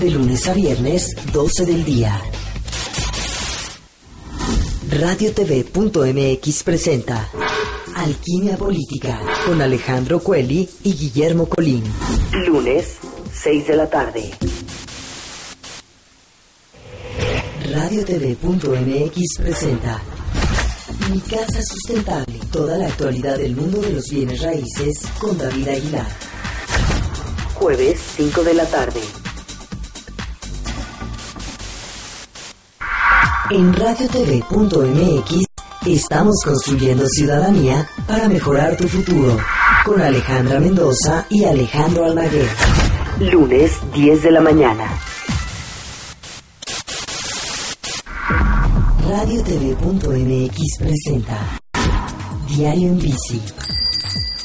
De 0.00 0.10
lunes 0.10 0.48
a 0.48 0.54
viernes, 0.54 1.14
12 1.32 1.64
del 1.64 1.84
día. 1.84 2.20
RadioTV.mx 4.90 6.62
presenta 6.64 7.28
Alquimia 7.94 8.56
Política 8.56 9.20
con 9.46 9.62
Alejandro 9.62 10.18
Cueli 10.18 10.68
y 10.82 10.92
Guillermo 10.92 11.48
Colín. 11.48 11.84
Lunes, 12.32 12.96
6 13.32 13.68
de 13.68 13.76
la 13.76 13.88
tarde. 13.88 14.32
RadioTV.mx 17.70 19.42
presenta 19.42 20.00
Mi 21.12 21.20
Casa 21.20 21.60
Sustentable. 21.62 22.40
Toda 22.50 22.78
la 22.78 22.86
actualidad 22.86 23.36
del 23.36 23.54
mundo 23.54 23.80
de 23.80 23.92
los 23.92 24.08
bienes 24.08 24.40
raíces 24.42 25.02
con 25.18 25.36
David 25.36 25.68
Aguilar. 25.68 26.06
Jueves, 27.54 28.00
5 28.16 28.42
de 28.44 28.54
la 28.54 28.64
tarde. 28.64 29.00
En 33.50 33.74
radiotv.mx 33.74 35.44
estamos 35.86 36.36
construyendo 36.44 37.06
ciudadanía 37.06 37.88
para 38.06 38.28
mejorar 38.28 38.76
tu 38.76 38.88
futuro. 38.88 39.38
Con 39.84 40.00
Alejandra 40.00 40.58
Mendoza 40.58 41.26
y 41.28 41.44
Alejandro 41.44 42.06
Almaguer. 42.06 42.48
Lunes, 43.20 43.72
10 43.94 44.22
de 44.22 44.30
la 44.30 44.40
mañana. 44.40 45.07
Radiotv.mx 49.18 50.78
presenta 50.78 51.58
Diario 52.46 52.90
en 52.90 52.98
Bici. 53.00 53.42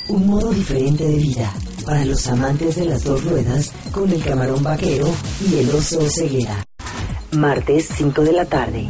Un 0.08 0.26
modo 0.26 0.50
diferente 0.50 1.08
de 1.08 1.18
vida 1.18 1.54
para 1.86 2.04
los 2.04 2.26
amantes 2.26 2.78
de 2.78 2.86
las 2.86 3.04
dos 3.04 3.24
ruedas 3.24 3.72
con 3.92 4.12
el 4.12 4.24
camarón 4.24 4.64
vaquero 4.64 5.06
y 5.48 5.60
el 5.60 5.70
oso 5.70 6.02
ceguera. 6.10 6.66
Martes 7.34 7.88
5 7.98 8.24
de 8.24 8.32
la 8.32 8.46
tarde. 8.46 8.88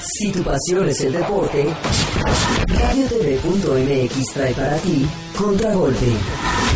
Si 0.00 0.32
tu 0.32 0.42
pasión 0.42 0.88
es 0.88 1.02
el 1.02 1.12
deporte, 1.12 1.66
RadioTV.mx 2.68 4.32
trae 4.32 4.54
para 4.54 4.78
ti 4.78 5.06
Contragolpe. 5.36 6.14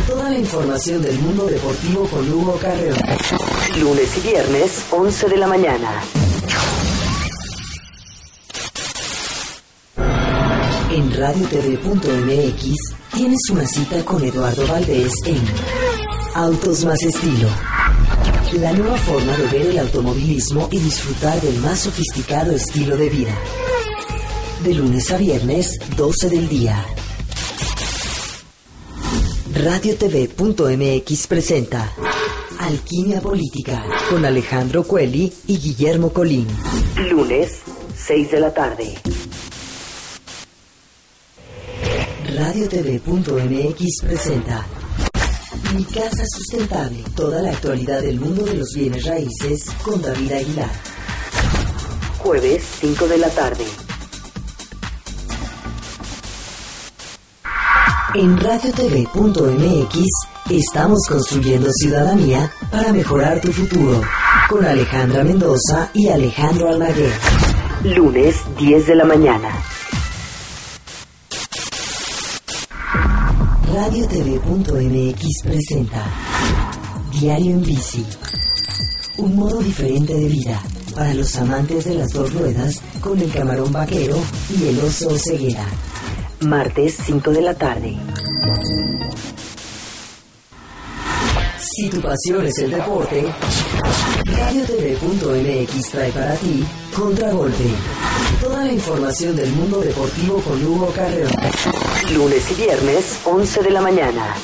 Toda 0.09 0.31
la 0.31 0.39
información 0.39 1.03
del 1.03 1.19
mundo 1.19 1.45
deportivo 1.45 2.05
con 2.09 2.33
Hugo 2.33 2.57
Carreón. 2.59 2.97
Lunes 3.79 4.17
y 4.17 4.21
viernes, 4.27 4.87
11 4.91 5.29
de 5.29 5.37
la 5.37 5.47
mañana. 5.47 6.03
En 10.91 11.15
radiotv.mx 11.15 12.75
tienes 13.13 13.51
una 13.51 13.67
cita 13.67 14.03
con 14.07 14.25
Eduardo 14.25 14.67
Valdés 14.67 15.13
en 15.27 15.43
Autos 16.37 16.87
más 16.87 17.03
estilo. 17.03 17.51
La 18.55 18.73
nueva 18.73 18.97
forma 18.97 19.37
de 19.37 19.47
ver 19.49 19.67
el 19.67 19.79
automovilismo 19.79 20.69
y 20.71 20.79
disfrutar 20.79 21.39
del 21.43 21.59
más 21.59 21.81
sofisticado 21.81 22.53
estilo 22.53 22.97
de 22.97 23.11
vida. 23.11 23.35
De 24.65 24.73
lunes 24.73 25.11
a 25.13 25.19
viernes, 25.19 25.79
12 25.99 26.31
del 26.31 26.49
día. 26.49 26.83
RadioTV.mx 29.59 31.27
presenta 31.27 31.93
Alquimia 32.61 33.21
Política 33.21 33.85
con 34.09 34.25
Alejandro 34.25 34.85
Cueli 34.85 35.33
y 35.49 35.59
Guillermo 35.59 36.13
Colín. 36.13 36.47
Lunes, 37.11 37.63
6 37.97 38.31
de 38.31 38.41
la 38.41 38.55
tarde. 38.55 38.95
RadioTV.mx 42.37 44.03
presenta 44.03 44.65
Mi 45.75 45.83
Casa 45.83 46.25
Sustentable. 46.25 47.03
Toda 47.17 47.43
la 47.43 47.51
actualidad 47.51 48.01
del 48.03 48.21
mundo 48.21 48.45
de 48.45 48.55
los 48.55 48.73
bienes 48.73 49.05
raíces 49.07 49.71
con 49.83 50.01
David 50.01 50.33
Aguilar. 50.35 50.71
Jueves, 52.19 52.63
5 52.81 53.09
de 53.09 53.19
la 53.19 53.31
tarde. 53.31 53.65
En 58.15 58.39
radiotv.mx 58.39 59.99
estamos 60.49 61.01
construyendo 61.07 61.71
ciudadanía 61.71 62.51
para 62.71 62.91
mejorar 62.91 63.39
tu 63.39 63.53
futuro. 63.53 64.01
Con 64.49 64.65
Alejandra 64.65 65.23
Mendoza 65.23 65.91
y 65.93 66.09
Alejandro 66.09 66.71
Almaguer. 66.71 67.13
Lunes, 67.85 68.37
10 68.59 68.87
de 68.87 68.95
la 68.95 69.05
mañana. 69.05 69.51
RadioTV.mx 73.75 75.43
presenta 75.45 76.07
Diario 77.13 77.51
en 77.51 77.63
Bici. 77.63 78.07
Un 79.19 79.37
modo 79.37 79.59
diferente 79.59 80.15
de 80.15 80.29
vida 80.29 80.63
para 80.95 81.13
los 81.13 81.37
amantes 81.37 81.85
de 81.85 81.95
las 81.97 82.09
dos 82.13 82.33
ruedas 82.33 82.81
con 83.03 83.21
el 83.21 83.31
camarón 83.31 83.71
vaquero 83.71 84.17
y 84.59 84.69
el 84.69 84.81
oso 84.81 85.11
ceguera. 85.19 85.67
Martes 86.41 86.97
5 87.05 87.31
de 87.33 87.43
la 87.43 87.55
tarde. 87.55 87.97
Si 91.59 91.91
tu 91.91 92.01
pasión 92.01 92.47
es 92.47 92.59
el 92.59 92.71
deporte, 92.71 93.25
RadioTV.mx 94.25 95.91
trae 95.91 96.13
para 96.13 96.35
ti 96.37 96.65
Contragolpe. 96.95 97.71
Toda 98.41 98.65
la 98.65 98.73
información 98.73 99.35
del 99.35 99.51
mundo 99.53 99.81
deportivo 99.81 100.41
con 100.41 100.65
Hugo 100.65 100.93
Carreón. 100.95 101.33
Lunes 102.15 102.51
y 102.53 102.55
viernes, 102.55 103.21
11 103.25 103.63
de 103.63 103.71
la 103.71 103.81
mañana. 103.81 104.35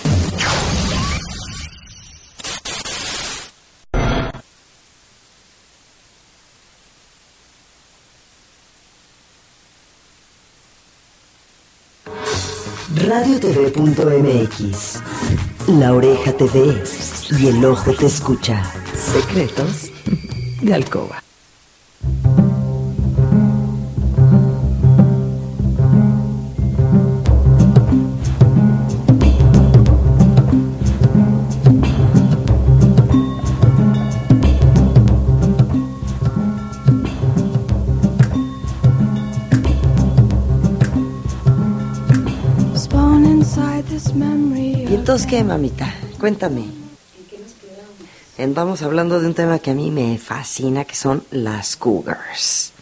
RadioTV.mx 13.14 15.00
La 15.78 15.94
oreja 15.94 16.32
te 16.32 16.46
ve 16.46 16.82
y 17.38 17.46
el 17.46 17.64
ojo 17.64 17.92
te 17.92 18.06
escucha. 18.06 18.60
Secretos 18.92 19.92
de 20.60 20.74
alcoba. 20.74 21.22
Qué, 45.22 45.44
mamita? 45.44 45.94
Cuéntame. 46.18 46.64
En- 48.36 48.54
Vamos 48.54 48.82
hablando 48.82 49.20
de 49.20 49.28
un 49.28 49.34
tema 49.34 49.60
que 49.60 49.70
a 49.70 49.74
mí 49.74 49.90
me 49.92 50.18
fascina, 50.18 50.84
que 50.84 50.96
son 50.96 51.22
las 51.30 51.76
cougars. 51.76 52.72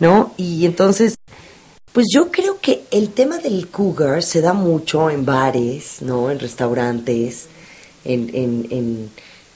¿No? 0.00 0.32
Y 0.36 0.64
entonces, 0.64 1.16
pues 1.92 2.06
yo 2.12 2.30
creo 2.30 2.58
que 2.60 2.84
el 2.90 3.10
tema 3.10 3.38
del 3.38 3.68
cougar 3.68 4.22
se 4.22 4.40
da 4.40 4.52
mucho 4.52 5.10
en 5.10 5.24
bares, 5.26 6.00
¿no? 6.00 6.30
En 6.30 6.38
restaurantes, 6.38 7.46
en, 8.04 8.30
en, 8.32 8.66
en, 8.70 9.10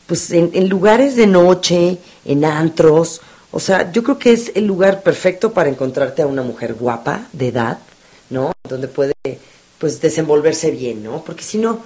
pues 0.06 0.32
en, 0.32 0.50
en 0.52 0.68
lugares 0.68 1.14
de 1.16 1.26
noche, 1.28 1.98
en 2.24 2.44
antros. 2.44 3.20
O 3.52 3.60
sea, 3.60 3.90
yo 3.92 4.02
creo 4.02 4.18
que 4.18 4.32
es 4.32 4.50
el 4.56 4.66
lugar 4.66 5.02
perfecto 5.02 5.52
para 5.52 5.68
encontrarte 5.70 6.22
a 6.22 6.26
una 6.26 6.42
mujer 6.42 6.74
guapa, 6.74 7.28
de 7.32 7.48
edad, 7.48 7.78
¿no? 8.28 8.52
Donde 8.68 8.88
puede, 8.88 9.14
pues, 9.78 10.00
desenvolverse 10.00 10.72
bien, 10.72 11.04
¿no? 11.04 11.22
Porque 11.24 11.44
si 11.44 11.58
no, 11.58 11.80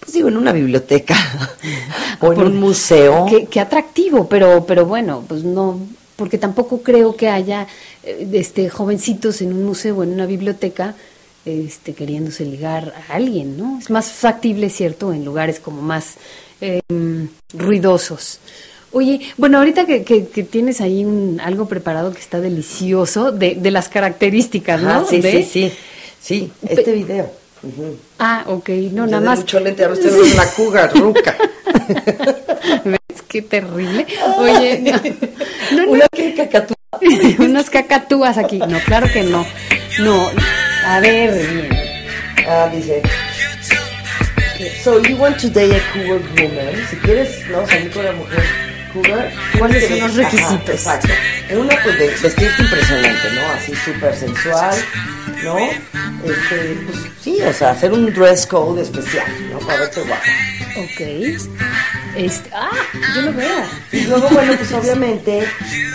pues 0.00 0.12
digo, 0.12 0.28
en 0.28 0.36
una 0.36 0.52
biblioteca 0.52 1.14
o 2.20 2.32
en 2.32 2.40
un 2.40 2.56
museo. 2.58 3.26
Qué, 3.28 3.46
qué 3.46 3.60
atractivo, 3.60 4.28
pero, 4.28 4.64
pero 4.66 4.86
bueno, 4.86 5.24
pues 5.28 5.44
no, 5.44 5.80
porque 6.16 6.38
tampoco 6.38 6.82
creo 6.82 7.16
que 7.16 7.28
haya 7.28 7.66
eh, 8.02 8.28
este, 8.32 8.68
jovencitos 8.70 9.40
en 9.42 9.52
un 9.52 9.64
museo 9.64 9.96
o 9.98 10.02
en 10.02 10.12
una 10.12 10.26
biblioteca 10.26 10.94
este, 11.44 11.94
queriéndose 11.94 12.44
ligar 12.44 12.92
a 13.08 13.14
alguien, 13.14 13.56
¿no? 13.56 13.78
Es 13.78 13.88
más 13.90 14.10
factible, 14.10 14.68
¿cierto?, 14.70 15.12
en 15.12 15.24
lugares 15.24 15.58
como 15.60 15.80
más 15.82 16.16
eh, 16.60 16.80
ruidosos. 17.54 18.38
Oye, 18.92 19.20
bueno, 19.36 19.58
ahorita 19.58 19.86
que, 19.86 20.02
que- 20.02 20.26
que 20.28 20.42
tienes 20.42 20.80
ahí 20.80 21.04
un, 21.04 21.40
algo 21.42 21.66
preparado 21.68 22.12
que 22.12 22.18
está 22.20 22.40
delicioso, 22.40 23.30
de, 23.32 23.54
de 23.54 23.70
las 23.70 23.88
características, 23.88 24.82
¿no? 24.82 25.06
Sí, 25.06 25.20
De- 25.20 25.44
sí, 25.44 25.48
sí. 25.70 25.72
Sí, 26.20 26.52
este 26.68 26.92
video. 26.92 27.32
Ah, 28.18 28.44
ok, 28.46 28.68
no, 28.92 29.06
nada 29.06 29.20
más. 29.20 29.40
mucho 29.40 29.60
lente, 29.60 29.84
ahora 29.84 29.94
usted 29.98 30.08
es 30.08 30.34
una 30.34 30.46
cougar 30.46 30.92
ruca. 30.94 31.36
¿Ves? 32.84 33.22
Qué 33.28 33.42
terrible. 33.42 34.06
Oye, 34.38 34.80
no, 34.80 34.92
no, 35.76 35.86
no, 35.86 35.92
Una 35.92 36.08
que 36.08 36.34
cacatúa. 36.34 36.76
unas 37.38 37.70
cacatúas 37.70 38.38
aquí. 38.38 38.58
No, 38.58 38.78
claro 38.80 39.06
que 39.12 39.22
no. 39.22 39.46
No, 40.00 40.30
a 40.84 41.00
ver, 41.00 41.46
bien. 41.46 41.68
Ah, 42.48 42.68
dice. 42.72 43.02
So 44.82 45.00
you 45.00 45.16
want 45.16 45.38
to 45.40 45.48
date 45.48 45.74
a 45.74 45.80
cougar 45.92 46.20
woman? 46.36 46.86
Si 46.90 46.96
quieres, 46.96 47.46
no, 47.50 47.66
salir 47.66 47.90
con 47.90 48.02
una 48.02 48.12
mujer 48.12 48.69
cougar. 48.92 49.32
¿Cuáles 49.58 49.88
son 49.88 49.98
los 50.00 50.10
Ajá, 50.12 50.22
requisitos? 50.22 50.74
exacto. 50.74 51.08
En 51.48 51.58
una, 51.58 51.82
pues, 51.82 51.98
de 51.98 52.06
vestirte 52.08 52.62
impresionante, 52.62 53.30
¿no? 53.34 53.46
Así 53.56 53.74
súper 53.76 54.14
sensual, 54.14 54.76
¿no? 55.44 55.58
Este, 55.58 56.76
pues, 56.86 56.98
sí, 57.22 57.38
o 57.42 57.52
sea, 57.52 57.70
hacer 57.70 57.92
un 57.92 58.12
dress 58.12 58.46
code 58.46 58.82
especial, 58.82 59.26
¿no? 59.52 59.58
Para 59.60 59.80
verte 59.80 60.00
guapa. 60.02 60.22
Ok. 60.76 61.00
Este, 62.16 62.50
ah, 62.52 62.70
yo 63.14 63.22
lo 63.22 63.32
veo. 63.32 63.64
Y 63.92 64.00
luego, 64.02 64.28
bueno, 64.30 64.52
pues 64.56 64.72
obviamente, 64.72 65.44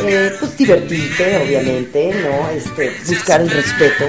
eh, 0.05 0.31
pues 0.39 0.57
divertirte, 0.57 1.37
obviamente, 1.37 2.13
¿no? 2.21 2.49
Este, 2.49 2.95
buscar 3.05 3.41
el 3.41 3.49
respeto. 3.49 4.05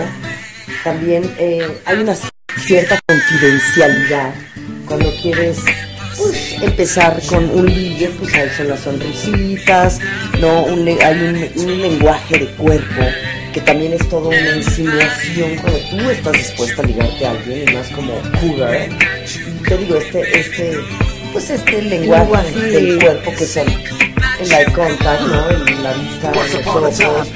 También 0.84 1.34
eh, 1.38 1.80
hay 1.84 1.98
una 1.98 2.14
cierta 2.64 2.98
confidencialidad 3.06 4.32
cuando 4.86 5.12
quieres 5.20 5.58
empezar 6.62 7.20
con 7.28 7.50
un 7.50 7.66
ligue, 7.66 8.10
pues 8.18 8.34
ahí 8.34 8.48
son 8.56 8.68
las 8.68 8.80
sonrisitas, 8.80 10.00
¿no? 10.40 10.64
Un 10.64 10.86
hay 10.88 11.22
un, 11.22 11.62
un 11.64 11.82
lenguaje 11.82 12.38
de 12.38 12.46
cuerpo 12.46 13.02
que 13.56 13.62
también 13.62 13.94
es 13.94 14.06
toda 14.10 14.28
una 14.28 14.56
insinuación 14.56 15.56
cuando 15.56 15.78
tú 15.90 16.10
estás 16.10 16.32
dispuesta 16.34 16.82
a 16.82 16.86
ligarte 16.86 17.26
a 17.26 17.30
alguien 17.30 17.66
y 17.66 17.72
más 17.72 17.88
como 17.88 18.12
cougar. 18.38 18.88
Y 18.90 19.62
te 19.66 19.78
digo, 19.78 19.96
este, 19.96 20.38
este, 20.40 20.78
pues 21.32 21.48
este 21.48 21.80
lenguaje, 21.80 22.24
Lenguaje. 22.24 22.70
del 22.70 22.98
cuerpo 22.98 23.32
que 23.32 23.46
son 23.46 23.66
el 24.40 24.52
eye 24.52 24.72
contact, 24.72 25.20
¿no? 25.22 25.48
El- 25.50 25.82
la 25.82 25.92
vista, 25.92 26.32
Once 26.34 26.52
los 26.56 26.66
upon 26.66 26.84
a 26.84 26.88
ojos, 26.88 27.28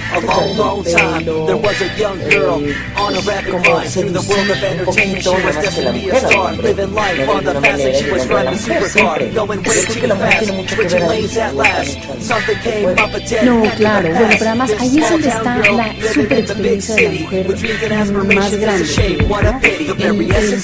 el 0.87 0.95
time, 0.97 1.25
pelo, 1.25 1.47
there 1.47 1.55
was 1.57 1.81
a 1.81 1.97
young 1.97 2.19
girl 2.31 2.65
eh, 2.65 2.75
on 2.97 3.15
a 3.15 3.21
rapid 3.21 3.51
como 3.51 3.63
climb 3.63 3.89
through 3.91 4.13
the 4.13 4.21
world 4.21 4.51
of 4.51 4.57
seducir 4.59 4.71
un 4.71 4.81
entertainment. 4.81 4.87
poquito 4.87 5.31
She 5.31 5.31
was 5.31 5.45
más 5.45 5.57
que 5.57 5.61
la 5.61 5.71
destined 5.71 5.87
to 5.87 5.93
be 5.93 6.01
mujer 6.01 6.15
a 6.15 6.19
al 6.19 6.25
star, 6.31 6.51
hombre, 6.51 6.69
living 6.71 6.95
life 6.95 7.17
no 7.17 7.25
de 7.25 7.31
on 7.31 7.45
the 7.45 7.53
ninguna 7.53 7.61
fast 7.61 7.71
manera, 7.71 7.91
lane. 7.91 8.01
She 8.01 8.07
y 8.07 8.11
was 8.11 8.21
el 8.21 8.31
hombre 8.31 8.37
a 8.41 8.45
la 8.45 8.51
running 8.51 8.61
mujer 8.61 8.91
siempre. 8.91 9.31
going 9.31 9.61
Yo 9.63 9.71
way 9.71 9.81
creo 9.81 9.95
too 9.95 10.01
que 10.01 10.07
la 10.07 10.15
mujer 10.15 10.31
fast, 10.31 10.39
tiene 10.45 10.59
mucho 10.61 10.77
que 10.77 10.83
ver 10.83 11.03
ahí, 11.03 11.09
lanes 11.09 11.37
at 11.39 11.53
me 11.53 11.53
gusta 11.53 11.71
last. 11.71 11.89
mucho 11.99 12.13
ahí. 12.13 12.23
Something 12.31 12.59
came 12.65 12.83
Bueno. 12.83 13.05
up 13.05 13.15
a 13.15 13.19
dead 13.21 13.43
No, 13.45 13.63
claro, 13.77 14.09
bueno, 14.11 14.29
pero 14.39 14.51
además 14.51 14.71
ahí 14.81 14.99
es 14.99 15.11
donde 15.11 15.29
está 15.29 15.57
la 15.57 15.95
super 16.15 16.39
experiencia 16.39 16.95
de 16.97 17.03
la 17.03 17.11
mujer 17.21 17.47
with 17.49 17.57
dreams 17.61 17.83
and 17.83 17.93
más 18.35 18.55
grande. 18.55 18.85
¿no? 18.85 19.61
of 19.91 19.99
your 19.99 20.13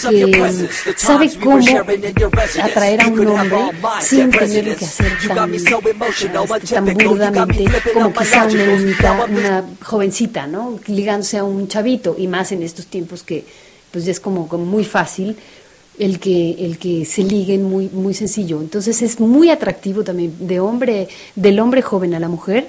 que 0.02 0.94
sabe 0.96 1.30
cómo 1.42 1.58
atraer 2.62 3.00
a 3.02 3.06
un 3.06 3.26
hombre 3.26 3.58
sin 4.00 4.30
tener 4.30 4.76
que 4.76 4.84
hacer 4.84 5.18
tan, 5.18 6.25
tan 6.28 6.84
burdamente 6.94 7.64
como 7.92 8.12
quizá 8.12 8.46
una 8.46 8.66
niñita, 8.66 9.26
una 9.28 9.64
jovencita, 9.82 10.46
¿no? 10.46 10.78
Ligándose 10.86 11.38
a 11.38 11.44
un 11.44 11.68
chavito 11.68 12.14
y 12.18 12.26
más 12.26 12.52
en 12.52 12.62
estos 12.62 12.86
tiempos 12.86 13.22
que 13.22 13.44
pues 13.90 14.04
ya 14.04 14.12
es 14.12 14.20
como, 14.20 14.48
como 14.48 14.64
muy 14.64 14.84
fácil 14.84 15.36
el 15.98 16.18
que 16.18 16.66
el 16.66 16.78
que 16.78 17.04
se 17.04 17.22
liguen 17.22 17.64
muy 17.64 17.88
muy 17.88 18.14
sencillo. 18.14 18.60
Entonces 18.60 19.02
es 19.02 19.20
muy 19.20 19.50
atractivo 19.50 20.04
también 20.04 20.34
de 20.46 20.60
hombre 20.60 21.08
del 21.34 21.58
hombre 21.60 21.82
joven 21.82 22.14
a 22.14 22.20
la 22.20 22.28
mujer. 22.28 22.68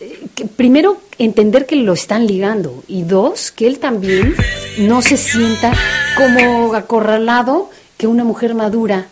eh, 0.00 0.26
que 0.34 0.46
primero 0.46 0.98
entender 1.18 1.66
que 1.66 1.76
lo 1.76 1.92
están 1.92 2.26
ligando 2.26 2.84
y 2.88 3.02
dos 3.02 3.50
que 3.50 3.66
él 3.66 3.78
también 3.78 4.34
no 4.78 5.02
se 5.02 5.16
sienta 5.16 5.72
como 6.16 6.74
acorralado 6.74 7.70
que 7.96 8.06
una 8.06 8.24
mujer 8.24 8.54
madura 8.54 9.06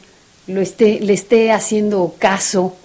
lo 0.46 0.60
esté 0.60 1.00
le 1.00 1.12
esté 1.12 1.50
haciendo 1.52 2.14
caso 2.18 2.76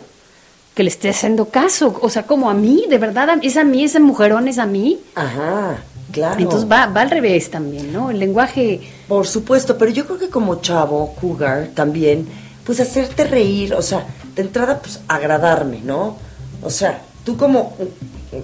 que 0.75 0.83
le 0.83 0.89
esté 0.89 1.09
haciendo 1.09 1.45
caso 1.49 1.97
o 2.01 2.09
sea 2.09 2.23
como 2.23 2.49
a 2.49 2.53
mí 2.53 2.85
de 2.89 2.97
verdad 2.97 3.29
es 3.41 3.57
a 3.57 3.63
mí 3.63 3.83
ese 3.83 3.99
mujerón 3.99 4.47
es 4.47 4.57
a 4.57 4.65
mí 4.65 4.99
Ajá, 5.15 5.83
claro. 6.11 6.39
entonces 6.39 6.69
va, 6.69 6.85
va 6.87 7.01
al 7.01 7.09
revés 7.09 7.49
también, 7.51 7.91
¿no? 7.91 8.09
El 8.09 8.19
lenguaje, 8.19 8.79
Por 9.07 9.27
supuesto, 9.27 9.77
pero 9.77 9.91
yo 9.91 10.05
creo 10.05 10.17
que 10.17 10.29
como 10.29 10.61
chavo, 10.61 11.13
cougar, 11.19 11.69
también, 11.75 12.27
pues 12.65 12.79
hacerte 12.79 13.25
reír, 13.25 13.73
o 13.73 13.81
sea, 13.81 14.05
de 14.35 14.41
entrada, 14.43 14.79
pues 14.79 15.01
agradarme, 15.07 15.81
¿no? 15.83 16.17
O 16.63 16.69
sea, 16.69 17.01
tú 17.25 17.35
como, 17.35 17.75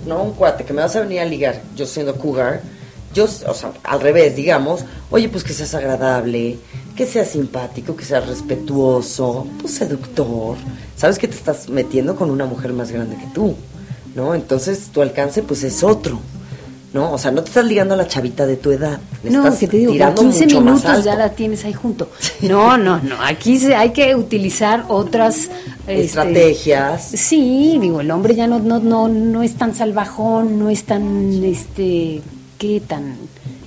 ¿no? 0.05 0.23
Un 0.23 0.33
cuate 0.33 0.65
que 0.65 0.73
me 0.73 0.81
vas 0.81 0.95
a 0.95 1.01
venir 1.01 1.21
a 1.21 1.25
ligar, 1.25 1.61
yo 1.75 1.85
siendo 1.85 2.15
cougar, 2.15 2.61
yo, 3.13 3.23
o 3.25 3.53
sea, 3.53 3.71
al 3.83 4.01
revés, 4.01 4.35
digamos, 4.35 4.83
oye, 5.09 5.29
pues 5.29 5.43
que 5.43 5.53
seas 5.53 5.73
agradable, 5.75 6.57
que 6.97 7.05
seas 7.05 7.29
simpático, 7.29 7.95
que 7.95 8.03
seas 8.03 8.27
respetuoso, 8.27 9.47
pues 9.61 9.75
seductor. 9.75 10.57
Sabes 10.97 11.19
que 11.19 11.27
te 11.27 11.35
estás 11.35 11.69
metiendo 11.69 12.15
con 12.15 12.31
una 12.31 12.45
mujer 12.45 12.73
más 12.73 12.91
grande 12.91 13.15
que 13.15 13.27
tú, 13.27 13.55
¿no? 14.15 14.33
Entonces 14.33 14.89
tu 14.91 15.03
alcance 15.03 15.43
pues 15.43 15.63
es 15.63 15.83
otro, 15.83 16.19
¿no? 16.93 17.13
O 17.13 17.19
sea, 17.19 17.29
no 17.29 17.43
te 17.43 17.49
estás 17.49 17.65
ligando 17.65 17.93
a 17.93 17.97
la 17.97 18.07
chavita 18.07 18.47
de 18.47 18.57
tu 18.57 18.71
edad. 18.71 18.99
le 19.23 19.29
No, 19.29 19.43
estás 19.43 19.59
que 19.59 19.67
te 19.67 19.77
digo, 19.77 19.91
tirando 19.91 20.23
15 20.23 20.43
mucho 20.45 20.61
más 20.61 20.83
minutos 20.83 21.05
ya 21.05 21.15
la 21.15 21.29
tienes 21.29 21.63
ahí 21.65 21.73
junto. 21.73 22.09
No, 22.41 22.77
no, 22.77 22.99
no, 22.99 23.21
aquí 23.21 23.59
se, 23.59 23.75
hay 23.75 23.91
que 23.91 24.15
utilizar 24.15 24.85
otras 24.87 25.49
este, 25.81 26.03
Estrategias. 26.03 27.09
Sí, 27.09 27.77
digo, 27.79 28.01
el 28.01 28.09
hombre 28.09 28.33
ya 28.33 28.47
no, 28.47 28.57
no, 28.57 28.79
no, 28.79 29.07
no 29.07 29.43
es 29.43 29.53
tan 29.53 29.75
salvajón, 29.75 30.57
no 30.57 30.71
es 30.71 30.83
tan, 30.83 31.43
este, 31.45 32.21
¿qué? 32.57 32.81
Tan, 32.81 33.17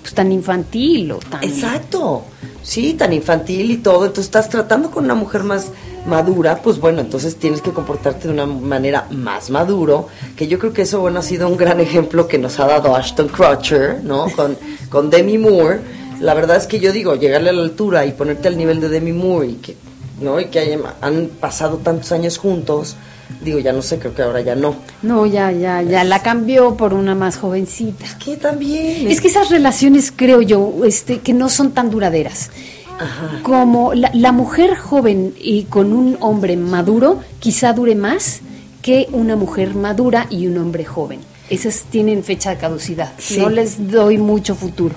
pues 0.02 0.14
tan 0.14 0.32
infantil 0.32 1.12
o 1.12 1.18
tan... 1.18 1.44
Exacto. 1.44 2.24
Sí, 2.62 2.94
tan 2.94 3.12
infantil 3.12 3.70
y 3.70 3.76
todo. 3.78 4.04
Entonces 4.04 4.26
estás 4.26 4.48
tratando 4.48 4.90
con 4.90 5.04
una 5.04 5.14
mujer 5.14 5.44
más 5.44 5.68
madura, 6.06 6.60
pues 6.62 6.78
bueno, 6.80 7.00
entonces 7.00 7.36
tienes 7.36 7.60
que 7.60 7.72
comportarte 7.72 8.26
de 8.28 8.34
una 8.34 8.46
manera 8.46 9.06
más 9.10 9.50
maduro, 9.50 10.08
que 10.36 10.48
yo 10.48 10.58
creo 10.58 10.72
que 10.72 10.82
eso, 10.82 11.00
bueno, 11.00 11.18
ha 11.20 11.22
sido 11.22 11.46
un 11.46 11.58
gran 11.58 11.78
ejemplo 11.80 12.26
que 12.26 12.38
nos 12.38 12.58
ha 12.58 12.66
dado 12.66 12.96
Ashton 12.96 13.28
Kutcher, 13.28 14.02
¿no? 14.02 14.26
Con, 14.34 14.56
con 14.88 15.10
Demi 15.10 15.36
Moore. 15.38 15.80
La 16.20 16.32
verdad 16.34 16.56
es 16.56 16.66
que 16.66 16.80
yo 16.80 16.92
digo, 16.92 17.16
llegarle 17.16 17.50
a 17.50 17.52
la 17.52 17.62
altura 17.62 18.04
y 18.06 18.12
ponerte 18.12 18.48
al 18.48 18.56
nivel 18.56 18.80
de 18.80 18.88
Demi 18.88 19.12
Moore 19.12 19.48
y 19.48 19.54
que, 19.54 19.76
¿no? 20.20 20.38
Y 20.40 20.46
que 20.46 20.58
hayan- 20.60 20.82
han 21.00 21.26
pasado 21.38 21.78
tantos 21.78 22.12
años 22.12 22.38
juntos, 22.38 22.96
digo, 23.40 23.58
ya 23.58 23.72
no 23.72 23.82
sé, 23.82 23.98
creo 23.98 24.14
que 24.14 24.22
ahora 24.22 24.40
ya 24.40 24.54
no. 24.54 24.74
No, 25.02 25.26
ya, 25.26 25.52
ya, 25.52 25.82
ya 25.82 26.04
la 26.04 26.22
cambió 26.22 26.76
por 26.76 26.94
una 26.94 27.14
más 27.14 27.38
jovencita. 27.38 28.06
Que 28.22 28.36
también. 28.36 29.10
Es 29.10 29.20
que 29.20 29.28
esas 29.28 29.50
relaciones, 29.50 30.12
creo 30.14 30.42
yo, 30.42 30.84
este, 30.84 31.18
que 31.20 31.32
no 31.32 31.48
son 31.48 31.72
tan 31.72 31.90
duraderas. 31.90 32.50
Ajá. 32.98 33.40
Como 33.42 33.94
la, 33.94 34.10
la 34.12 34.32
mujer 34.32 34.76
joven 34.76 35.34
y 35.38 35.64
con 35.64 35.92
un 35.92 36.16
hombre 36.20 36.56
maduro, 36.56 37.20
quizá 37.38 37.72
dure 37.72 37.94
más 37.94 38.40
que 38.82 39.08
una 39.12 39.36
mujer 39.36 39.74
madura 39.74 40.26
y 40.30 40.46
un 40.46 40.58
hombre 40.58 40.84
joven. 40.84 41.20
Esas 41.48 41.84
tienen 41.90 42.22
fecha 42.22 42.50
de 42.50 42.56
caducidad. 42.56 43.12
Sí. 43.18 43.38
No 43.38 43.48
les 43.48 43.90
doy 43.90 44.18
mucho 44.18 44.54
futuro. 44.54 44.94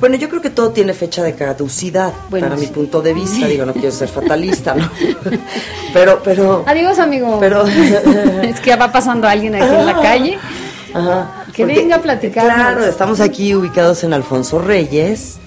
Bueno, 0.00 0.16
yo 0.16 0.28
creo 0.28 0.42
que 0.42 0.50
todo 0.50 0.70
tiene 0.70 0.92
fecha 0.92 1.22
de 1.22 1.34
caducidad, 1.34 2.12
Bueno, 2.28 2.46
para 2.48 2.58
sí. 2.60 2.66
mi 2.66 2.72
punto 2.72 3.00
de 3.00 3.14
vista. 3.14 3.46
Digo, 3.46 3.64
no 3.64 3.72
quiero 3.72 3.90
ser 3.92 4.08
fatalista, 4.20 4.74
¿no? 4.74 4.90
pero, 5.92 6.20
pero. 6.22 6.64
Adiós, 6.66 6.98
amigo. 6.98 7.38
Pero- 7.40 7.64
es 8.42 8.60
que 8.60 8.76
va 8.76 8.90
pasando 8.92 9.26
alguien 9.28 9.54
aquí 9.54 9.64
en 9.74 9.86
la 9.86 10.00
calle. 10.00 10.38
Ajá, 10.92 11.44
Que 11.52 11.64
venga 11.64 11.96
a 11.96 12.00
platicarnos. 12.02 12.54
Claro, 12.54 12.84
estamos 12.84 13.20
aquí 13.20 13.54
ubicados 13.54 14.04
en 14.04 14.12
Alfonso 14.12 14.58
Reyes. 14.60 15.38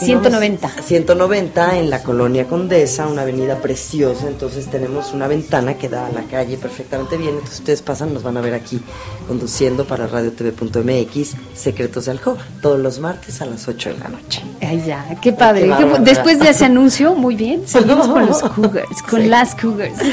Y 0.00 0.04
190. 0.04 0.68
vamos- 0.68 0.84
190 0.84 1.78
en 1.78 1.90
la 1.90 2.02
colonia 2.02 2.46
Condesa, 2.46 3.06
una 3.06 3.22
avenida 3.22 3.56
preciosa. 3.58 4.26
Entonces 4.28 4.66
tenemos 4.70 5.12
una 5.12 5.26
ventana 5.28 5.74
que 5.74 5.88
da 5.88 6.06
a 6.06 6.10
la 6.10 6.22
calle 6.22 6.56
perfectamente 6.56 7.16
bien. 7.16 7.30
Entonces 7.34 7.58
ustedes 7.60 7.82
pasan, 7.82 8.12
nos 8.14 8.22
van 8.22 8.36
a 8.36 8.40
ver 8.40 8.54
aquí 8.54 8.80
conduciendo 9.28 9.84
para 9.84 10.06
radiotv.mx 10.06 11.34
Secretos 11.54 12.04
de 12.06 12.10
Alcoba, 12.12 12.38
todos 12.62 12.78
los 12.80 12.98
martes 12.98 13.40
a 13.42 13.46
las 13.46 13.66
8 13.68 13.90
de 13.90 13.98
la 13.98 14.08
noche. 14.08 14.42
Ay, 14.60 14.82
ya, 14.86 15.04
qué 15.20 15.32
padre. 15.32 15.62
Qué 15.78 15.84
Qué. 15.86 15.98
Después 16.00 16.38
de 16.38 16.50
ese 16.50 16.64
anuncio, 16.64 17.14
muy 17.14 17.34
bien, 17.36 17.62
seguimos 17.66 18.08
con 18.08 18.26
los 18.26 18.42
cougars, 18.54 19.02
con 19.08 19.22
Sí. 19.22 19.28
las 19.28 19.54
cougars. 19.54 19.94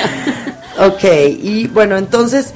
Ok, 0.80 1.04
y 1.42 1.66
bueno, 1.70 1.98
entonces, 1.98 2.54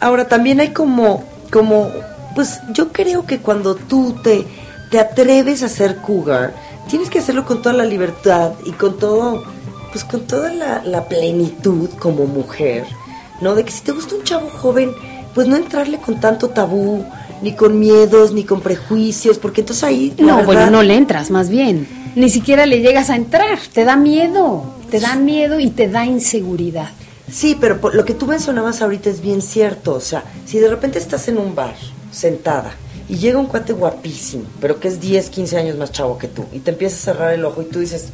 ahora 0.00 0.26
también 0.26 0.58
hay 0.58 0.70
como, 0.70 1.22
como, 1.52 1.90
pues 2.34 2.60
yo 2.72 2.88
creo 2.92 3.26
que 3.26 3.40
cuando 3.40 3.74
tú 3.74 4.14
te, 4.24 4.46
te 4.90 4.98
atreves 4.98 5.62
a 5.62 5.68
ser 5.68 5.96
cougar, 5.96 6.54
tienes 6.88 7.10
que 7.10 7.18
hacerlo 7.18 7.44
con 7.44 7.62
toda 7.62 7.74
la 7.74 7.84
libertad 7.84 8.52
y 8.64 8.72
con 8.72 8.98
todo, 8.98 9.44
pues 9.92 10.04
con 10.04 10.22
toda 10.26 10.52
la, 10.52 10.82
la 10.84 11.08
plenitud 11.08 11.90
como 11.98 12.26
mujer, 12.26 12.84
¿no? 13.40 13.54
De 13.54 13.64
que 13.64 13.72
si 13.72 13.82
te 13.82 13.92
gusta 13.92 14.14
un 14.14 14.24
chavo 14.24 14.48
joven, 14.50 14.92
pues 15.34 15.46
no 15.46 15.56
entrarle 15.56 15.98
con 15.98 16.20
tanto 16.20 16.48
tabú, 16.48 17.04
ni 17.42 17.52
con 17.54 17.78
miedos, 17.78 18.32
ni 18.32 18.44
con 18.44 18.60
prejuicios, 18.60 19.38
porque 19.38 19.60
entonces 19.60 19.84
ahí... 19.84 20.14
No, 20.18 20.26
verdad- 20.38 20.44
bueno, 20.46 20.70
no 20.70 20.82
le 20.82 20.96
entras, 20.96 21.30
más 21.30 21.48
bien. 21.48 21.86
Ni 22.16 22.30
siquiera 22.30 22.66
le 22.66 22.80
llegas 22.80 23.10
a 23.10 23.16
entrar, 23.16 23.58
te 23.72 23.84
da 23.84 23.96
miedo, 23.96 24.64
te 24.90 24.98
da 24.98 25.14
miedo 25.14 25.60
y 25.60 25.70
te 25.70 25.88
da 25.88 26.04
inseguridad. 26.04 26.88
Sí, 27.30 27.56
pero 27.60 27.78
lo 27.92 28.04
que 28.04 28.14
tú 28.14 28.26
mencionabas 28.26 28.80
ahorita 28.82 29.10
es 29.10 29.20
bien 29.20 29.42
cierto. 29.42 29.92
O 29.94 30.00
sea, 30.00 30.24
si 30.46 30.58
de 30.58 30.68
repente 30.68 30.98
estás 30.98 31.28
en 31.28 31.36
un 31.38 31.54
bar, 31.54 31.74
sentada, 32.10 32.72
y 33.08 33.16
llega 33.16 33.38
un 33.38 33.46
cuate 33.46 33.72
guapísimo, 33.72 34.44
pero 34.60 34.78
que 34.80 34.88
es 34.88 35.00
10, 35.00 35.30
15 35.30 35.56
años 35.56 35.76
más 35.78 35.92
chavo 35.92 36.18
que 36.18 36.28
tú, 36.28 36.44
y 36.52 36.58
te 36.60 36.70
empieza 36.72 36.96
a 36.96 37.14
cerrar 37.14 37.32
el 37.32 37.44
ojo 37.44 37.62
y 37.62 37.66
tú 37.66 37.78
dices, 37.80 38.08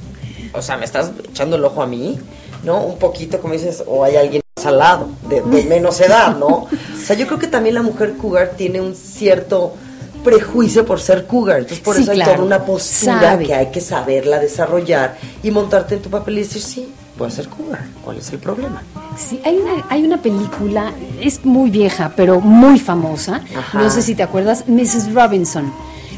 o 0.53 0.63
sea, 0.63 0.77
¿me 0.77 0.85
estás 0.85 1.11
echando 1.29 1.57
el 1.57 1.65
ojo 1.65 1.83
a 1.83 1.87
mí? 1.87 2.19
¿No? 2.63 2.83
Un 2.85 2.99
poquito, 2.99 3.41
como 3.41 3.55
dices, 3.55 3.83
o 3.87 4.05
hay 4.05 4.17
alguien 4.17 4.41
más 4.57 4.67
al 4.67 4.79
lado, 4.79 5.09
de, 5.29 5.43
de 5.43 5.65
menos 5.65 6.01
edad, 6.01 6.37
¿no? 6.37 6.47
O 6.47 6.69
sea, 7.05 7.17
yo 7.17 7.27
creo 7.27 7.39
que 7.39 7.49
también 7.49 7.75
la 7.75 7.83
mujer 7.83 8.15
cougar 8.17 8.53
tiene 8.57 8.81
un 8.81 8.95
cierto 8.95 9.75
prejuicio 10.23 10.87
por 10.87 11.01
ser 11.01 11.27
cougar. 11.27 11.59
Entonces, 11.59 11.81
por 11.81 11.97
Sí, 11.97 12.03
eso 12.03 12.13
hay 12.13 12.17
claro. 12.19 12.33
toda 12.35 12.45
una 12.47 12.65
postura 12.65 13.21
Sabe. 13.33 13.45
que 13.47 13.55
hay 13.55 13.71
que 13.71 13.81
saberla 13.83 14.39
desarrollar 14.39 15.19
y 15.43 15.51
montarte 15.51 15.97
en 15.97 16.03
tu 16.03 16.09
papel 16.09 16.39
y 16.39 16.43
decir, 16.45 16.63
sí, 16.63 16.89
puedo 17.17 17.31
ser 17.31 17.49
cougar. 17.49 17.85
¿Cuál 18.05 18.19
es 18.19 18.33
el 18.33 18.39
problema? 18.39 18.83
Sí, 19.17 19.41
hay 19.45 19.57
una, 19.57 19.85
hay 19.89 20.05
una 20.05 20.19
película, 20.19 20.93
es 21.21 21.45
muy 21.45 21.71
vieja, 21.71 22.13
pero 22.17 22.41
muy 22.41 22.79
famosa. 22.79 23.43
Ajá. 23.57 23.81
No 23.81 23.91
sé 23.91 24.03
si 24.03 24.15
te 24.15 24.23
acuerdas, 24.23 24.65
Mrs. 24.69 25.13
Robinson. 25.15 25.73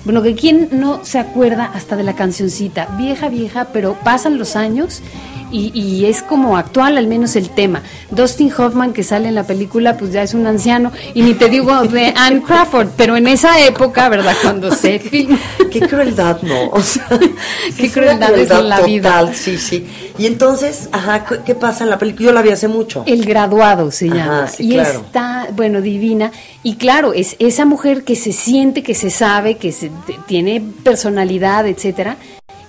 Bueno, 0.04 0.22
que 0.22 0.34
quién 0.34 0.68
no 0.72 1.04
se 1.04 1.18
acuerda 1.18 1.64
hasta 1.74 1.96
de 1.96 2.04
la 2.04 2.14
cancioncita, 2.14 2.86
vieja, 2.96 3.28
vieja, 3.28 3.68
pero 3.72 3.94
pasan 4.04 4.38
los 4.38 4.54
años 4.54 5.02
y, 5.50 5.70
y 5.78 6.06
es 6.06 6.22
como 6.22 6.56
actual 6.56 6.98
al 6.98 7.06
menos 7.06 7.36
el 7.36 7.50
tema. 7.50 7.82
Dustin 8.10 8.52
Hoffman 8.56 8.92
que 8.92 9.02
sale 9.02 9.28
en 9.28 9.34
la 9.34 9.44
película, 9.44 9.96
pues 9.96 10.12
ya 10.12 10.22
es 10.22 10.34
un 10.34 10.46
anciano 10.46 10.92
y 11.14 11.22
ni 11.22 11.34
te 11.34 11.48
digo 11.48 11.82
de 11.82 12.12
Anne 12.16 12.42
Crawford, 12.42 12.88
pero 12.96 13.16
en 13.16 13.26
esa 13.26 13.60
época, 13.64 14.08
¿verdad? 14.08 14.34
Cuando 14.42 14.74
se 14.74 14.98
filmó. 15.00 15.38
Qué 15.70 15.80
crueldad, 15.80 16.40
¿no? 16.42 16.70
O 16.70 16.80
sea, 16.82 17.06
Qué 17.76 17.86
es 17.86 17.92
crueldad 17.92 18.34
es 18.38 18.50
en 18.50 18.68
la 18.68 18.80
vida. 18.80 19.20
total, 19.20 19.34
Sí, 19.34 19.58
sí. 19.58 19.86
Y 20.18 20.26
entonces, 20.26 20.88
ajá, 20.92 21.24
¿qué- 21.26 21.40
¿qué 21.44 21.54
pasa 21.54 21.84
en 21.84 21.90
la 21.90 21.98
película? 21.98 22.26
Yo 22.26 22.32
la 22.32 22.42
vi 22.42 22.50
hace 22.50 22.68
mucho. 22.68 23.02
El 23.06 23.24
graduado 23.26 23.90
se 23.90 24.06
Ajá, 24.06 24.14
llama. 24.16 24.48
sí, 24.48 24.64
y 24.70 24.72
claro. 24.74 25.00
está, 25.00 25.48
bueno, 25.54 25.80
divina. 25.82 26.32
Y 26.62 26.76
claro, 26.76 27.12
es 27.12 27.36
esa 27.38 27.64
mujer 27.66 28.02
que 28.04 28.16
se 28.16 28.32
siente, 28.32 28.82
que 28.82 28.94
se 28.94 29.10
sabe, 29.10 29.56
que 29.56 29.72
se, 29.72 29.90
tiene 30.26 30.62
personalidad, 30.82 31.66
etcétera. 31.66 32.16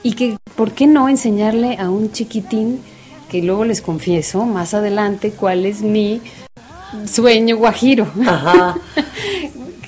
Y 0.07 0.13
que, 0.13 0.37
¿por 0.55 0.71
qué 0.71 0.87
no 0.87 1.09
enseñarle 1.09 1.75
a 1.77 1.89
un 1.89 2.13
chiquitín, 2.13 2.79
que 3.29 3.41
luego 3.41 3.65
les 3.65 3.81
confieso 3.81 4.45
más 4.45 4.73
adelante 4.73 5.31
cuál 5.31 5.65
es 5.65 5.81
mi 5.81 6.21
sueño 7.05 7.57
guajiro? 7.57 8.07
Ajá. 8.25 8.77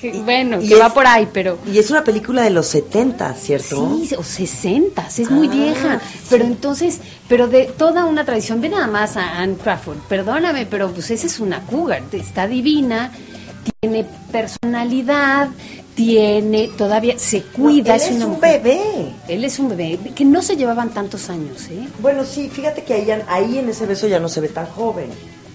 Que, 0.00 0.12
bueno, 0.12 0.62
Y 0.62 0.68
que 0.68 0.76
va 0.76 0.94
por 0.94 1.06
ahí, 1.06 1.28
pero... 1.30 1.58
Y 1.70 1.78
es 1.78 1.90
una 1.90 2.02
película 2.02 2.40
de 2.40 2.48
los 2.48 2.68
70, 2.68 3.34
¿cierto? 3.34 3.98
Sí, 4.02 4.14
o 4.14 4.22
60, 4.22 5.06
es 5.06 5.30
muy 5.30 5.46
Ah, 5.46 5.50
vieja. 5.50 6.00
Pero 6.30 6.46
entonces, 6.46 7.00
pero 7.28 7.48
de 7.48 7.64
toda 7.66 8.06
una 8.06 8.24
tradición, 8.24 8.62
ve 8.62 8.70
nada 8.70 8.86
más 8.86 9.18
a 9.18 9.40
Anne 9.40 9.56
Crawford, 9.62 9.98
perdóname, 10.08 10.64
pero 10.64 10.90
pues 10.90 11.10
esa 11.10 11.26
es 11.26 11.38
una 11.38 11.60
cougar, 11.66 12.02
está 12.12 12.46
divina, 12.46 13.12
tiene 13.78 14.06
personalidad, 14.32 15.50
tiene, 16.04 16.68
todavía 16.78 17.18
se 17.18 17.42
cuida, 17.42 17.96
Él 17.96 18.00
es 18.02 18.10
una 18.12 18.26
un 18.26 18.32
mujer- 18.32 18.62
bebé. 18.62 18.80
Él 19.28 19.44
es 19.44 19.58
un 19.58 19.68
bebé, 19.68 19.98
que 20.14 20.24
no 20.24 20.40
se 20.40 20.56
llevaban 20.56 20.88
tantos 20.90 21.28
años, 21.28 21.66
¿eh? 21.70 21.86
Bueno, 22.00 22.24
sí, 22.24 22.48
fíjate 22.48 22.84
que 22.84 22.94
ahí, 22.94 23.08
ahí 23.28 23.58
en 23.58 23.68
ese 23.68 23.84
beso 23.84 24.06
ya 24.08 24.18
no 24.18 24.28
se 24.28 24.40
ve 24.40 24.48
tan 24.48 24.64
joven. 24.66 25.08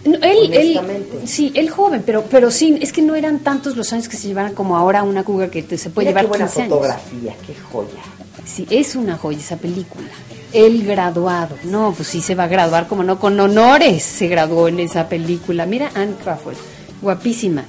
No, 0.05 0.17
él, 0.21 0.77
sí, 1.25 1.51
él 1.55 1.69
joven, 1.71 2.03
pero, 2.05 2.25
pero 2.29 2.51
sí, 2.51 2.77
es 2.79 2.93
que 2.93 3.01
no 3.01 3.15
eran 3.15 3.39
tantos 3.39 3.75
los 3.75 3.91
años 3.91 4.07
que 4.07 4.17
se 4.17 4.27
llevaran 4.27 4.53
como 4.53 4.77
ahora 4.77 5.01
una 5.01 5.23
cougar 5.23 5.49
que 5.49 5.63
te- 5.63 5.79
se 5.79 5.89
puede 5.89 6.09
Mira 6.09 6.21
qué 6.21 6.25
llevar 6.27 6.37
buena 6.37 6.45
15 6.45 6.61
años. 6.61 6.73
fotografía, 6.75 7.35
qué 7.47 7.55
joya. 7.71 8.03
Sí, 8.45 8.67
es 8.69 8.95
una 8.95 9.17
joya 9.17 9.39
esa 9.39 9.57
película. 9.57 10.07
El 10.53 10.85
graduado. 10.85 11.57
No, 11.63 11.91
pues 11.93 12.07
sí 12.09 12.21
se 12.21 12.35
va 12.35 12.43
a 12.43 12.47
graduar, 12.47 12.85
como 12.87 13.01
no, 13.03 13.19
con 13.19 13.39
honores 13.39 14.03
se 14.03 14.27
graduó 14.27 14.67
en 14.67 14.79
esa 14.79 15.09
película. 15.09 15.65
Mira 15.65 15.89
Anne 15.95 16.13
Crawford, 16.23 16.55
guapísima. 17.01 17.65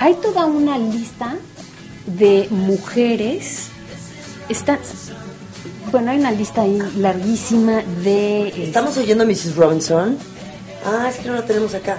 Hay 0.00 0.14
toda 0.14 0.46
una 0.46 0.76
lista 0.78 1.36
de 2.16 2.48
mujeres. 2.50 3.68
Está, 4.48 4.78
bueno, 5.90 6.10
hay 6.10 6.18
una 6.18 6.30
lista 6.30 6.62
ahí 6.62 6.78
larguísima 6.96 7.82
de... 8.02 8.48
¿Estamos 8.64 8.96
oyendo 8.96 9.24
a 9.24 9.26
Mrs. 9.26 9.56
Robinson? 9.56 10.16
Ah, 10.84 11.08
es 11.10 11.16
que 11.16 11.28
no 11.28 11.34
la 11.34 11.44
tenemos 11.44 11.74
acá. 11.74 11.98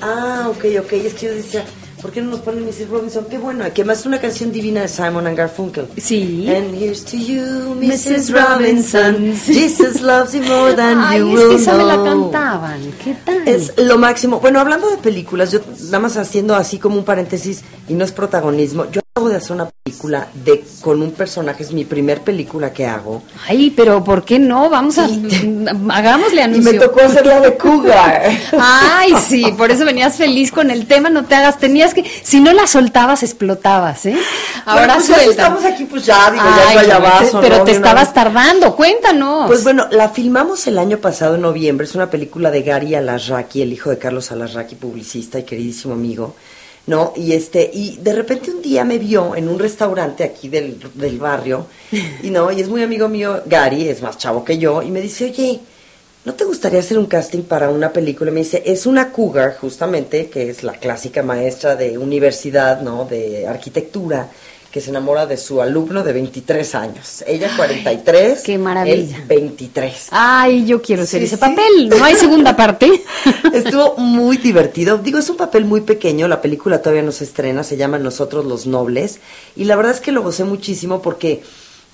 Ah, 0.00 0.48
ok, 0.50 0.64
ok. 0.80 0.92
Es 0.92 1.14
que 1.14 1.26
yo 1.26 1.34
decía, 1.34 1.64
¿por 2.00 2.10
qué 2.10 2.22
no 2.22 2.30
nos 2.30 2.40
ponen 2.40 2.64
Mrs. 2.64 2.88
Robinson? 2.88 3.26
Qué 3.28 3.38
bueno. 3.38 3.64
Que 3.74 3.84
más 3.84 4.00
es 4.00 4.06
una 4.06 4.20
canción 4.20 4.52
divina 4.52 4.82
de 4.82 4.88
Simon 4.88 5.26
and 5.26 5.36
Garfunkel. 5.36 5.88
Sí. 5.98 6.48
And 6.48 6.74
here's 6.74 7.04
to 7.04 7.16
you, 7.16 7.74
Mrs. 7.74 8.06
Mrs. 8.06 8.30
Robinson. 8.30 9.34
Sí. 9.36 9.54
Jesus 9.54 10.00
loves 10.00 10.32
you 10.32 10.42
more 10.42 10.74
than 10.74 10.98
Ay, 11.04 11.20
you 11.20 11.28
es 11.28 11.40
que 11.40 11.46
will 11.46 11.56
esa 11.56 11.76
me 11.76 11.84
la 11.84 12.02
cantaban. 12.02 12.80
¿Qué 13.04 13.14
tal? 13.24 13.46
Es 13.46 13.72
lo 13.78 13.98
máximo. 13.98 14.40
Bueno, 14.40 14.60
hablando 14.60 14.88
de 14.88 14.96
películas, 14.98 15.50
yo 15.52 15.60
nada 15.84 16.00
más 16.00 16.16
haciendo 16.16 16.54
así 16.54 16.78
como 16.78 16.96
un 16.96 17.04
paréntesis 17.04 17.62
y 17.88 17.94
no 17.94 18.04
es 18.04 18.12
protagonismo. 18.12 18.90
Yo 18.90 18.99
acabo 19.12 19.28
de 19.28 19.36
hacer 19.36 19.52
una 19.52 19.68
película 19.68 20.28
de 20.44 20.64
con 20.80 21.02
un 21.02 21.10
personaje, 21.10 21.64
es 21.64 21.72
mi 21.72 21.84
primer 21.84 22.20
película 22.20 22.72
que 22.72 22.86
hago. 22.86 23.24
Ay, 23.48 23.70
pero 23.74 24.04
¿por 24.04 24.24
qué 24.24 24.38
no? 24.38 24.70
Vamos 24.70 24.98
a 24.98 25.04
hagámosle 25.90 26.40
Y 26.42 26.44
anuncio. 26.44 26.72
me 26.72 26.78
tocó 26.78 27.00
hacer 27.00 27.26
la 27.26 27.40
de 27.40 27.56
Cougar. 27.56 28.30
Ay, 28.60 29.12
sí, 29.20 29.52
por 29.58 29.72
eso 29.72 29.84
venías 29.84 30.14
feliz 30.16 30.52
con 30.52 30.70
el 30.70 30.86
tema, 30.86 31.10
no 31.10 31.24
te 31.24 31.34
hagas, 31.34 31.58
tenías 31.58 31.92
que, 31.92 32.04
si 32.22 32.38
no 32.38 32.52
la 32.52 32.68
soltabas, 32.68 33.24
explotabas, 33.24 34.06
¿eh? 34.06 34.16
Ahora 34.64 34.94
Ahora 34.94 35.04
pues 35.04 35.26
estamos 35.26 35.64
aquí, 35.64 35.86
pues 35.86 36.06
ya, 36.06 36.30
digo, 36.30 36.44
Ay, 36.68 36.86
ya 36.86 37.40
pero 37.40 37.58
¿no? 37.58 37.64
te 37.64 37.72
estabas 37.72 38.04
vez. 38.04 38.14
tardando, 38.14 38.76
cuéntanos. 38.76 39.48
Pues 39.48 39.64
bueno, 39.64 39.88
la 39.90 40.10
filmamos 40.10 40.68
el 40.68 40.78
año 40.78 40.98
pasado 40.98 41.34
en 41.34 41.40
noviembre, 41.40 41.84
es 41.84 41.96
una 41.96 42.10
película 42.10 42.52
de 42.52 42.62
Gary 42.62 42.94
Alarraqui, 42.94 43.62
el 43.62 43.72
hijo 43.72 43.90
de 43.90 43.98
Carlos 43.98 44.30
Alarraqui, 44.30 44.76
publicista 44.76 45.40
y 45.40 45.42
queridísimo 45.42 45.94
amigo, 45.94 46.36
¿no? 46.90 47.12
Y 47.16 47.32
este, 47.32 47.70
y 47.72 47.96
de 48.02 48.12
repente 48.12 48.50
un 48.50 48.60
día 48.60 48.84
me 48.84 48.98
vio 48.98 49.34
en 49.36 49.48
un 49.48 49.58
restaurante 49.58 50.24
aquí 50.24 50.48
del, 50.48 50.78
del 50.94 51.18
barrio, 51.18 51.66
y 52.22 52.30
no, 52.30 52.50
y 52.52 52.60
es 52.60 52.68
muy 52.68 52.82
amigo 52.82 53.08
mío, 53.08 53.42
Gary, 53.46 53.88
es 53.88 54.02
más 54.02 54.18
chavo 54.18 54.44
que 54.44 54.58
yo, 54.58 54.82
y 54.82 54.90
me 54.90 55.00
dice, 55.00 55.24
oye, 55.26 55.60
¿no 56.24 56.34
te 56.34 56.44
gustaría 56.44 56.80
hacer 56.80 56.98
un 56.98 57.06
casting 57.06 57.42
para 57.44 57.70
una 57.70 57.92
película? 57.92 58.30
Y 58.30 58.34
me 58.34 58.40
dice, 58.40 58.62
es 58.66 58.84
una 58.86 59.10
cougar, 59.12 59.56
justamente, 59.58 60.28
que 60.28 60.50
es 60.50 60.62
la 60.62 60.74
clásica 60.74 61.22
maestra 61.22 61.76
de 61.76 61.96
universidad, 61.96 62.82
¿no? 62.82 63.06
De 63.06 63.46
arquitectura, 63.46 64.28
que 64.70 64.80
se 64.80 64.90
enamora 64.90 65.26
de 65.26 65.36
su 65.36 65.60
alumno 65.60 66.04
de 66.04 66.12
23 66.12 66.74
años. 66.76 67.24
Ella 67.26 67.50
43, 67.56 68.40
qué 68.42 68.56
maravilla. 68.56 69.16
él 69.16 69.24
23. 69.26 70.06
Ay, 70.12 70.64
yo 70.64 70.80
quiero 70.80 71.04
ser 71.06 71.20
Sí, 71.22 71.26
ese 71.26 71.34
sí. 71.36 71.40
papel, 71.40 71.88
no 71.88 72.04
hay 72.04 72.14
segunda 72.14 72.54
parte. 72.62 72.99
Estuvo 73.52 73.96
muy 73.96 74.36
divertido. 74.36 74.98
Digo, 74.98 75.18
es 75.18 75.28
un 75.30 75.36
papel 75.36 75.64
muy 75.64 75.80
pequeño, 75.82 76.28
la 76.28 76.40
película 76.40 76.80
todavía 76.80 77.02
no 77.02 77.12
se 77.12 77.24
estrena, 77.24 77.64
se 77.64 77.76
llama 77.76 77.98
Nosotros 77.98 78.44
los 78.44 78.66
Nobles, 78.66 79.20
y 79.56 79.64
la 79.64 79.76
verdad 79.76 79.94
es 79.94 80.00
que 80.00 80.12
lo 80.12 80.22
gocé 80.22 80.44
muchísimo 80.44 81.02
porque, 81.02 81.42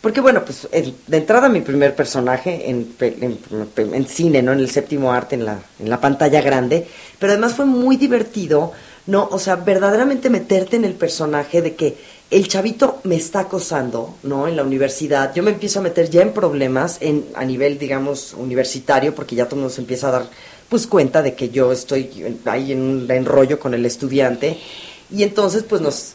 porque 0.00 0.20
bueno, 0.20 0.44
pues 0.44 0.68
de 0.70 1.16
entrada 1.16 1.48
mi 1.48 1.60
primer 1.60 1.94
personaje 1.94 2.70
en, 2.70 2.94
en, 3.00 3.38
en 3.76 4.06
cine, 4.06 4.42
¿no? 4.42 4.52
En 4.52 4.60
el 4.60 4.70
séptimo 4.70 5.12
arte, 5.12 5.34
en 5.36 5.44
la, 5.44 5.58
en 5.78 5.90
la 5.90 6.00
pantalla 6.00 6.40
grande, 6.40 6.86
pero 7.18 7.32
además 7.32 7.54
fue 7.54 7.64
muy 7.64 7.96
divertido, 7.96 8.72
¿no? 9.06 9.28
O 9.30 9.38
sea, 9.38 9.56
verdaderamente 9.56 10.30
meterte 10.30 10.76
en 10.76 10.84
el 10.84 10.94
personaje 10.94 11.62
de 11.62 11.74
que 11.74 11.96
el 12.28 12.48
chavito 12.48 12.98
me 13.04 13.14
está 13.14 13.40
acosando, 13.40 14.16
¿no? 14.24 14.48
En 14.48 14.56
la 14.56 14.64
universidad. 14.64 15.32
Yo 15.32 15.44
me 15.44 15.52
empiezo 15.52 15.78
a 15.78 15.82
meter 15.82 16.10
ya 16.10 16.22
en 16.22 16.32
problemas 16.32 16.98
en, 17.00 17.24
a 17.36 17.44
nivel, 17.44 17.78
digamos, 17.78 18.34
universitario, 18.34 19.14
porque 19.14 19.36
ya 19.36 19.44
todo 19.44 19.54
el 19.56 19.60
mundo 19.60 19.74
se 19.74 19.80
empieza 19.80 20.08
a 20.08 20.10
dar, 20.10 20.26
pues, 20.68 20.86
cuenta 20.86 21.22
de 21.22 21.34
que 21.34 21.48
yo 21.50 21.72
estoy 21.72 22.10
ahí 22.46 22.72
en 22.72 22.80
un 22.82 23.10
enrollo 23.10 23.58
con 23.58 23.74
el 23.74 23.84
estudiante. 23.86 24.58
Y 25.08 25.22
entonces, 25.22 25.62
pues, 25.62 25.80
nos 25.80 26.14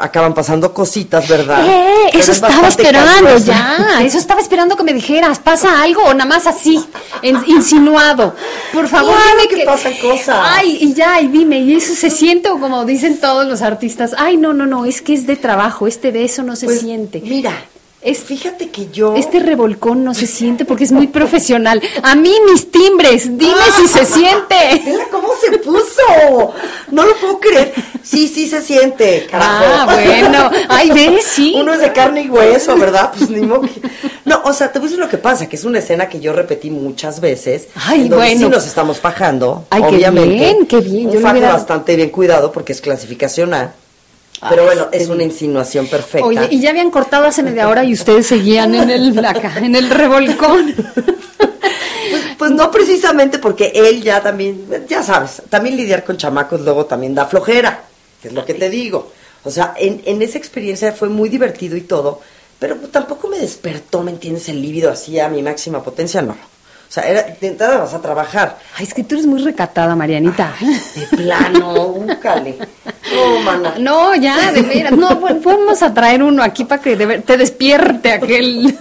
acaban 0.00 0.34
pasando 0.34 0.74
cositas, 0.74 1.28
¿verdad? 1.28 1.64
Eh, 1.64 2.08
eso 2.14 2.32
es 2.32 2.38
estaba 2.38 2.66
esperando 2.66 3.12
caluroso. 3.12 3.46
ya, 3.46 4.00
eso 4.04 4.18
estaba 4.18 4.40
esperando 4.40 4.76
que 4.76 4.82
me 4.82 4.92
dijeras, 4.92 5.38
¿pasa 5.38 5.80
algo 5.80 6.02
o 6.02 6.12
nada 6.12 6.24
más 6.28 6.48
así, 6.48 6.84
en- 7.22 7.42
insinuado? 7.46 8.34
Por 8.72 8.88
favor, 8.88 9.14
Claro 9.14 9.42
dime 9.48 9.60
que 9.60 9.64
pasan 9.64 9.94
cosas. 10.02 10.36
Ay, 10.42 10.76
y 10.80 10.92
ya, 10.92 11.20
y 11.20 11.28
dime, 11.28 11.60
¿y 11.60 11.74
eso 11.76 11.94
se 11.94 12.10
siente 12.10 12.50
o 12.50 12.58
como 12.58 12.84
dicen 12.84 13.20
todos 13.20 13.46
los 13.46 13.62
artistas? 13.62 14.12
Ay, 14.18 14.36
no, 14.36 14.52
no, 14.52 14.66
no, 14.66 14.86
es 14.86 15.02
que 15.02 15.14
es 15.14 15.24
de 15.26 15.36
trabajo, 15.36 15.86
este 15.86 16.10
beso 16.10 16.42
no 16.42 16.56
se 16.56 16.66
Pues, 16.66 16.80
siente. 16.80 17.20
Mira, 17.20 17.52
Es- 18.02 18.20
fíjate 18.24 18.68
que 18.70 18.88
yo... 18.90 19.14
Este 19.14 19.38
revolcón 19.38 20.02
no 20.02 20.12
se 20.12 20.26
siente 20.26 20.64
porque 20.64 20.82
es 20.84 20.90
muy 20.92 21.06
profesional. 21.06 21.80
A 22.02 22.16
mí 22.16 22.34
mis 22.50 22.70
timbres, 22.70 23.38
dime 23.38 23.52
Ah. 23.60 23.76
si 23.80 23.86
se 23.86 24.04
siente. 24.04 24.82
Mira 24.84 25.04
cómo 25.10 25.28
se 25.40 25.56
puso. 25.58 26.52
No 26.90 27.06
lo 27.06 27.14
puedo 27.16 27.38
creer. 27.38 27.72
Sí, 28.02 28.26
sí 28.26 28.48
se 28.48 28.60
siente, 28.60 29.26
carajo. 29.30 29.64
Ah, 29.64 29.84
bueno. 29.94 30.50
Ay, 30.68 30.90
ves, 30.90 31.24
sí. 31.24 31.54
Uno 31.56 31.74
es 31.74 31.80
de 31.80 31.92
carne 31.92 32.22
y 32.22 32.28
hueso, 32.28 32.76
¿verdad? 32.76 33.12
Pues 33.16 33.30
ni 33.30 33.42
modo 33.42 33.62
que- 33.62 33.80
No, 34.24 34.42
o 34.44 34.52
sea, 34.52 34.72
te 34.72 34.80
voy 34.80 34.86
a 34.86 34.90
decir 34.90 35.04
lo 35.04 35.08
que 35.08 35.18
pasa, 35.18 35.48
que 35.48 35.54
es 35.54 35.64
una 35.64 35.78
escena 35.78 36.08
que 36.08 36.18
yo 36.18 36.32
repetí 36.32 36.70
muchas 36.70 37.20
veces. 37.20 37.68
Ay, 37.76 38.02
en 38.02 38.08
donde 38.08 38.16
bueno. 38.26 38.40
Sí 38.40 38.48
nos 38.48 38.66
estamos 38.66 38.98
fajando, 38.98 39.64
Ay, 39.70 39.82
qué 39.82 39.88
obviamente. 39.96 40.34
bien, 40.34 40.66
qué 40.66 40.80
bien. 40.80 41.06
Un 41.06 41.12
Yo 41.12 41.18
le 41.20 41.22
fajo 41.22 41.32
hubiera- 41.38 41.52
bastante 41.52 41.94
bien 41.94 42.10
cuidado 42.10 42.50
porque 42.50 42.72
es 42.72 42.80
clasificación 42.80 43.54
A. 43.54 43.74
Pero 44.48 44.62
Ay, 44.62 44.66
bueno, 44.66 44.90
qué 44.90 44.98
es 44.98 45.08
una 45.08 45.22
insinuación 45.22 45.86
perfecta. 45.86 46.26
Oye, 46.26 46.48
y 46.50 46.60
ya 46.60 46.70
habían 46.70 46.90
cortado 46.90 47.26
hace 47.26 47.42
media 47.42 47.68
hora 47.68 47.84
y 47.84 47.92
ustedes 47.92 48.26
seguían 48.26 48.74
en 48.74 48.90
el 48.90 49.24
acá, 49.24 49.58
en 49.58 49.76
el 49.76 49.88
revolcón. 49.88 50.74
Pues, 52.12 52.22
pues 52.36 52.50
no 52.50 52.70
precisamente 52.70 53.38
porque 53.38 53.72
él 53.74 54.02
ya 54.02 54.20
también, 54.20 54.66
ya 54.88 55.02
sabes, 55.02 55.42
también 55.48 55.76
lidiar 55.76 56.04
con 56.04 56.16
chamacos 56.16 56.60
luego 56.60 56.86
también 56.86 57.14
da 57.14 57.26
flojera, 57.26 57.84
que 58.20 58.28
es 58.28 58.34
lo 58.34 58.44
que 58.44 58.54
te 58.54 58.68
digo. 58.68 59.12
O 59.44 59.50
sea, 59.50 59.74
en, 59.76 60.02
en 60.04 60.20
esa 60.22 60.38
experiencia 60.38 60.92
fue 60.92 61.08
muy 61.08 61.28
divertido 61.28 61.76
y 61.76 61.82
todo, 61.82 62.20
pero 62.58 62.76
tampoco 62.90 63.28
me 63.28 63.38
despertó, 63.38 64.02
¿me 64.02 64.10
entiendes? 64.10 64.48
El 64.48 64.60
líbido 64.60 64.90
así 64.90 65.18
a 65.20 65.28
mi 65.28 65.42
máxima 65.42 65.82
potencia, 65.82 66.20
no. 66.20 66.36
O 66.92 66.94
sea, 66.94 67.04
era, 67.04 67.22
de 67.22 67.46
entrada 67.46 67.78
vas 67.78 67.94
a 67.94 68.02
trabajar. 68.02 68.58
Ay, 68.76 68.84
es 68.84 68.92
que 68.92 69.02
tú 69.02 69.14
eres 69.14 69.26
muy 69.26 69.42
recatada, 69.42 69.96
Marianita. 69.96 70.52
De 70.94 71.16
plano, 71.16 71.72
búscale. 71.88 72.58
No, 73.14 73.40
mana. 73.40 73.74
No, 73.78 74.14
ya, 74.14 74.52
de 74.52 74.60
veras. 74.60 74.92
No, 74.92 75.18
podemos 75.18 75.82
a 75.82 75.94
traer 75.94 76.22
uno 76.22 76.42
aquí 76.42 76.66
para 76.66 76.82
que 76.82 76.94
de 76.94 77.06
ver- 77.06 77.22
te 77.22 77.38
despierte 77.38 78.12
aquel. 78.12 78.78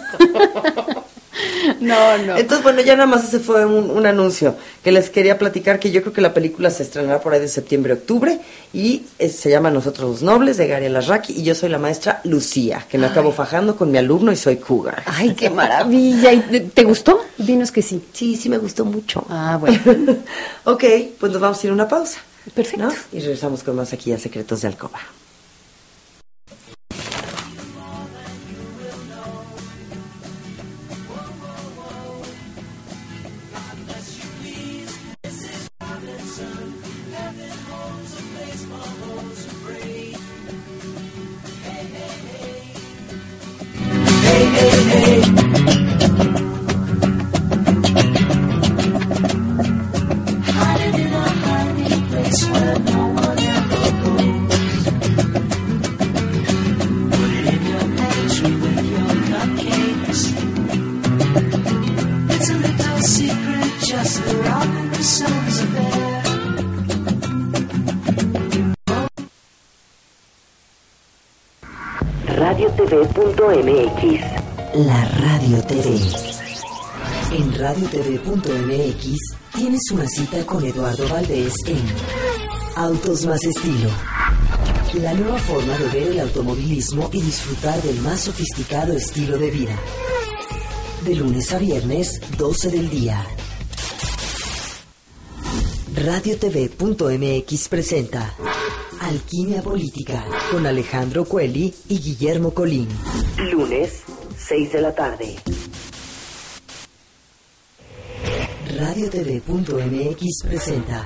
No, 1.80 2.18
no. 2.18 2.38
Entonces, 2.38 2.64
bueno, 2.64 2.82
ya 2.82 2.96
nada 2.96 3.08
más 3.08 3.24
ese 3.24 3.40
fue 3.40 3.66
un, 3.66 3.90
un 3.90 4.06
anuncio 4.06 4.56
que 4.84 4.92
les 4.92 5.10
quería 5.10 5.38
platicar 5.38 5.80
que 5.80 5.92
yo 5.92 6.02
creo 6.02 6.14
que 6.14 6.22
la 6.22 6.34
película 6.34 6.70
se 6.70 6.84
estrenará 6.84 7.22
por 7.22 7.34
ahí 7.34 7.40
de 7.40 7.48
septiembre, 7.48 7.94
octubre 7.94 8.40
y 8.74 9.04
eh, 9.20 9.30
se 9.30 9.50
llama 9.50 9.72
Nosotros 9.72 10.10
los 10.10 10.22
Nobles 10.22 10.58
de 10.58 10.68
Gary 10.68 10.88
Alarraqui 10.88 11.34
y 11.34 11.44
yo 11.44 11.56
soy 11.56 11.70
la 11.70 11.78
maestra 11.78 12.22
Lucía, 12.24 12.86
que 12.90 12.98
me 12.98 13.08
acabo 13.08 13.32
fajando 13.32 13.76
con 13.76 13.92
mi 13.92 13.98
alumno 13.98 14.32
y 14.32 14.36
soy 14.36 14.58
cougar. 14.58 15.04
Ay, 15.06 15.34
qué 15.34 15.50
maravilla. 15.62 16.34
¿Y 16.34 16.40
te, 16.42 16.60
te 16.62 16.84
gustó? 16.84 17.22
Dinos 17.38 17.72
que 17.72 17.82
sí. 17.82 18.02
Sí, 18.14 18.36
sí 18.36 18.50
me 18.50 18.58
gustó 18.58 18.86
mucho. 18.86 19.26
Ah, 19.30 19.58
bueno. 19.60 19.80
ok, 20.66 20.84
pues 21.20 21.32
nos 21.32 21.42
vamos 21.42 21.64
a 21.64 21.68
ir 21.68 21.72
a 21.72 21.74
una 21.74 21.88
pausa. 21.88 22.20
Perfecto. 22.54 22.86
¿no? 22.86 22.92
Y 23.14 23.20
regresamos 23.20 23.64
con 23.64 23.76
más 23.76 23.94
aquí 23.94 24.12
a 24.12 24.18
Secretos 24.18 24.62
de 24.62 24.68
Alcoba. 24.68 25.00
Una 79.94 80.08
cita 80.08 80.46
con 80.46 80.64
Eduardo 80.66 81.08
Valdés 81.10 81.54
en 81.66 81.82
Autos 82.76 83.26
más 83.26 83.44
estilo. 83.44 83.90
La 85.02 85.14
nueva 85.14 85.38
forma 85.40 85.78
de 85.78 85.88
ver 85.88 86.12
el 86.12 86.20
automovilismo 86.20 87.10
y 87.12 87.22
disfrutar 87.22 87.82
del 87.82 88.00
más 88.02 88.22
sofisticado 88.22 88.94
estilo 88.94 89.38
de 89.38 89.52
vida. 89.52 89.78
De 91.04 91.16
lunes 91.16 91.52
a 91.54 91.58
viernes, 91.58 92.22
12 92.38 92.70
del 92.70 92.90
día. 92.90 93.26
RadioTV.mx 95.96 97.68
presenta 97.68 98.34
Alquimia 99.02 99.62
Política 99.62 100.26
con 100.52 100.66
Alejandro 100.66 101.26
Cueli 101.26 101.74
y 101.90 102.00
Guillermo 102.00 102.54
Colín. 102.54 102.88
Lunes, 103.52 104.04
6 104.38 104.72
de 104.72 104.82
la 104.82 104.96
tarde. 104.96 105.36
RadioTV.mx 108.78 110.44
presenta 110.48 111.06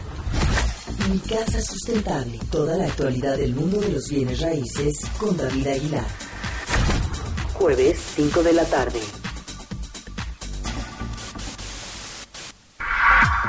Mi 1.10 1.18
Casa 1.20 1.62
Sustentable. 1.62 2.40
Toda 2.52 2.78
la 2.78 2.86
actualidad 2.86 3.38
del 3.38 3.56
mundo 3.56 3.80
de 3.80 3.90
los 3.90 4.08
bienes 4.08 4.40
raíces 4.40 5.00
con 5.18 5.36
David 5.36 5.68
Aguilar. 5.68 6.06
Jueves, 7.54 7.98
5 8.16 8.44
de 8.44 8.54
la 8.54 8.66
tarde. 8.66 9.00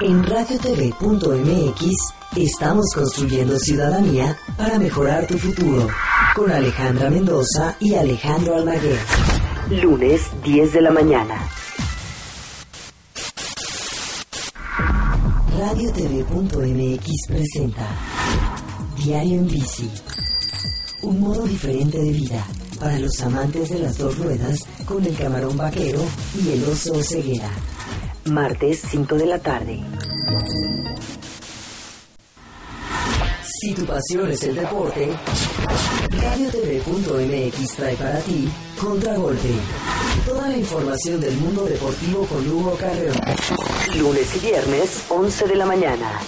En 0.00 0.24
radiotv.mx 0.24 1.96
estamos 2.36 2.86
construyendo 2.94 3.58
ciudadanía 3.58 4.38
para 4.56 4.78
mejorar 4.78 5.26
tu 5.26 5.36
futuro. 5.38 5.88
Con 6.34 6.50
Alejandra 6.50 7.10
Mendoza 7.10 7.76
y 7.80 7.94
Alejandro 7.94 8.56
Almaguer. 8.56 8.98
Lunes 9.70 10.22
10 10.42 10.72
de 10.72 10.80
la 10.80 10.90
mañana. 10.90 11.48
Radiotv.mx 15.66 17.26
presenta 17.26 17.88
Diario 19.02 19.40
en 19.40 19.48
Bici. 19.48 19.90
Un 21.02 21.18
modo 21.18 21.42
diferente 21.42 21.98
de 21.98 22.12
vida 22.12 22.46
para 22.78 23.00
los 23.00 23.20
amantes 23.22 23.70
de 23.70 23.80
las 23.80 23.98
dos 23.98 24.16
ruedas 24.16 24.60
con 24.84 25.04
el 25.04 25.16
camarón 25.16 25.56
vaquero 25.56 25.98
y 26.40 26.50
el 26.50 26.64
oso 26.66 27.02
ceguera. 27.02 27.50
Martes 28.26 28.82
5 28.92 29.16
de 29.16 29.26
la 29.26 29.40
tarde. 29.40 29.80
Si 33.42 33.74
tu 33.74 33.84
pasión 33.86 34.30
es 34.30 34.44
el 34.44 34.54
deporte, 34.54 35.10
radiotv.mx 36.10 37.74
trae 37.74 37.96
para 37.96 38.20
ti 38.20 38.48
Contragolpe. 38.80 39.54
Toda 40.24 40.48
la 40.48 40.58
información 40.58 41.20
del 41.20 41.36
mundo 41.38 41.64
deportivo 41.64 42.24
con 42.26 42.48
Hugo 42.48 42.76
Carreón. 42.78 43.16
Lunes 43.94 44.36
y 44.36 44.40
viernes, 44.40 45.04
11 45.08 45.46
de 45.46 45.56
la 45.56 45.64
mañana. 45.64 46.20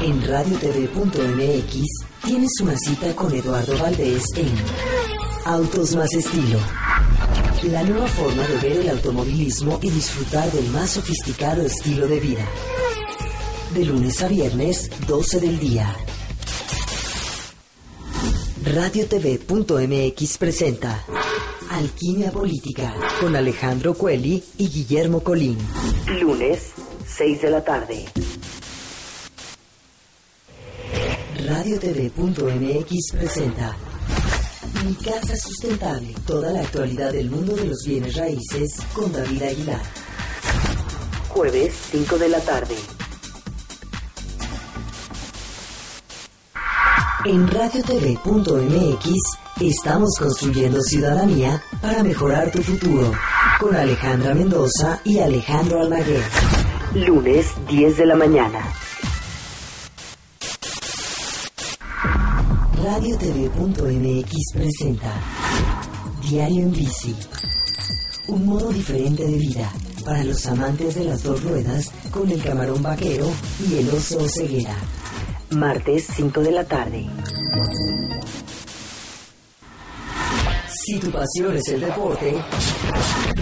En 0.00 0.26
radiotv.mx 0.26 1.74
tienes 2.24 2.50
una 2.62 2.76
cita 2.78 3.14
con 3.16 3.34
Eduardo 3.34 3.76
Valdés 3.78 4.22
en 4.36 4.50
Autos 5.44 5.96
más 5.96 6.14
estilo. 6.14 6.58
La 7.64 7.82
nueva 7.82 8.06
forma 8.06 8.46
de 8.46 8.56
ver 8.56 8.80
el 8.80 8.90
automovilismo 8.90 9.80
y 9.82 9.90
disfrutar 9.90 10.50
del 10.52 10.68
más 10.70 10.90
sofisticado 10.90 11.62
estilo 11.62 12.06
de 12.06 12.20
vida. 12.20 12.46
De 13.74 13.84
lunes 13.84 14.22
a 14.22 14.28
viernes, 14.28 14.88
12 15.06 15.40
del 15.40 15.58
día. 15.58 15.94
RadioTV.mx 18.64 20.38
presenta 20.38 21.04
Alquimia 21.70 22.30
Política 22.30 22.94
con 23.20 23.36
Alejandro 23.36 23.94
Cueli 23.94 24.42
y 24.56 24.68
Guillermo 24.68 25.20
Colín. 25.20 25.58
Lunes, 26.20 26.72
6 27.06 27.42
de 27.42 27.50
la 27.50 27.62
tarde. 27.62 28.06
RadioTV.mx 31.46 33.12
presenta 33.12 33.76
Mi 34.84 34.94
Casa 34.94 35.36
Sustentable. 35.36 36.14
Toda 36.26 36.52
la 36.52 36.60
actualidad 36.60 37.12
del 37.12 37.30
mundo 37.30 37.54
de 37.54 37.66
los 37.66 37.84
bienes 37.84 38.16
raíces 38.16 38.76
con 38.94 39.12
David 39.12 39.42
Aguilar. 39.42 39.82
Jueves, 41.28 41.74
5 41.92 42.18
de 42.18 42.28
la 42.28 42.40
tarde. 42.40 42.74
En 47.24 47.46
radiotv.mx 47.46 49.47
estamos 49.60 50.14
construyendo 50.18 50.80
ciudadanía 50.80 51.62
para 51.82 52.02
mejorar 52.02 52.50
tu 52.50 52.62
futuro. 52.62 53.12
Con 53.58 53.74
Alejandra 53.74 54.34
Mendoza 54.34 55.00
y 55.04 55.18
Alejandro 55.18 55.80
Almaguer. 55.80 56.22
Lunes, 56.94 57.46
10 57.68 57.96
de 57.96 58.06
la 58.06 58.14
mañana. 58.14 58.60
Radiotv.mx 62.84 64.32
presenta 64.54 65.12
Diario 66.28 66.62
en 66.62 66.72
Bici. 66.72 67.16
Un 68.28 68.46
modo 68.46 68.70
diferente 68.70 69.26
de 69.26 69.36
vida 69.38 69.72
para 70.04 70.22
los 70.22 70.46
amantes 70.46 70.94
de 70.94 71.04
las 71.04 71.22
dos 71.22 71.42
ruedas 71.42 71.90
con 72.10 72.30
el 72.30 72.42
camarón 72.42 72.82
vaquero 72.82 73.26
y 73.68 73.78
el 73.78 73.88
oso 73.90 74.28
ceguera. 74.28 74.76
Martes 75.50 76.06
5 76.14 76.40
de 76.40 76.50
la 76.52 76.64
tarde. 76.64 77.06
Si 80.88 80.98
tu 80.98 81.10
pasión 81.10 81.54
es 81.54 81.68
el 81.68 81.80
deporte, 81.80 82.34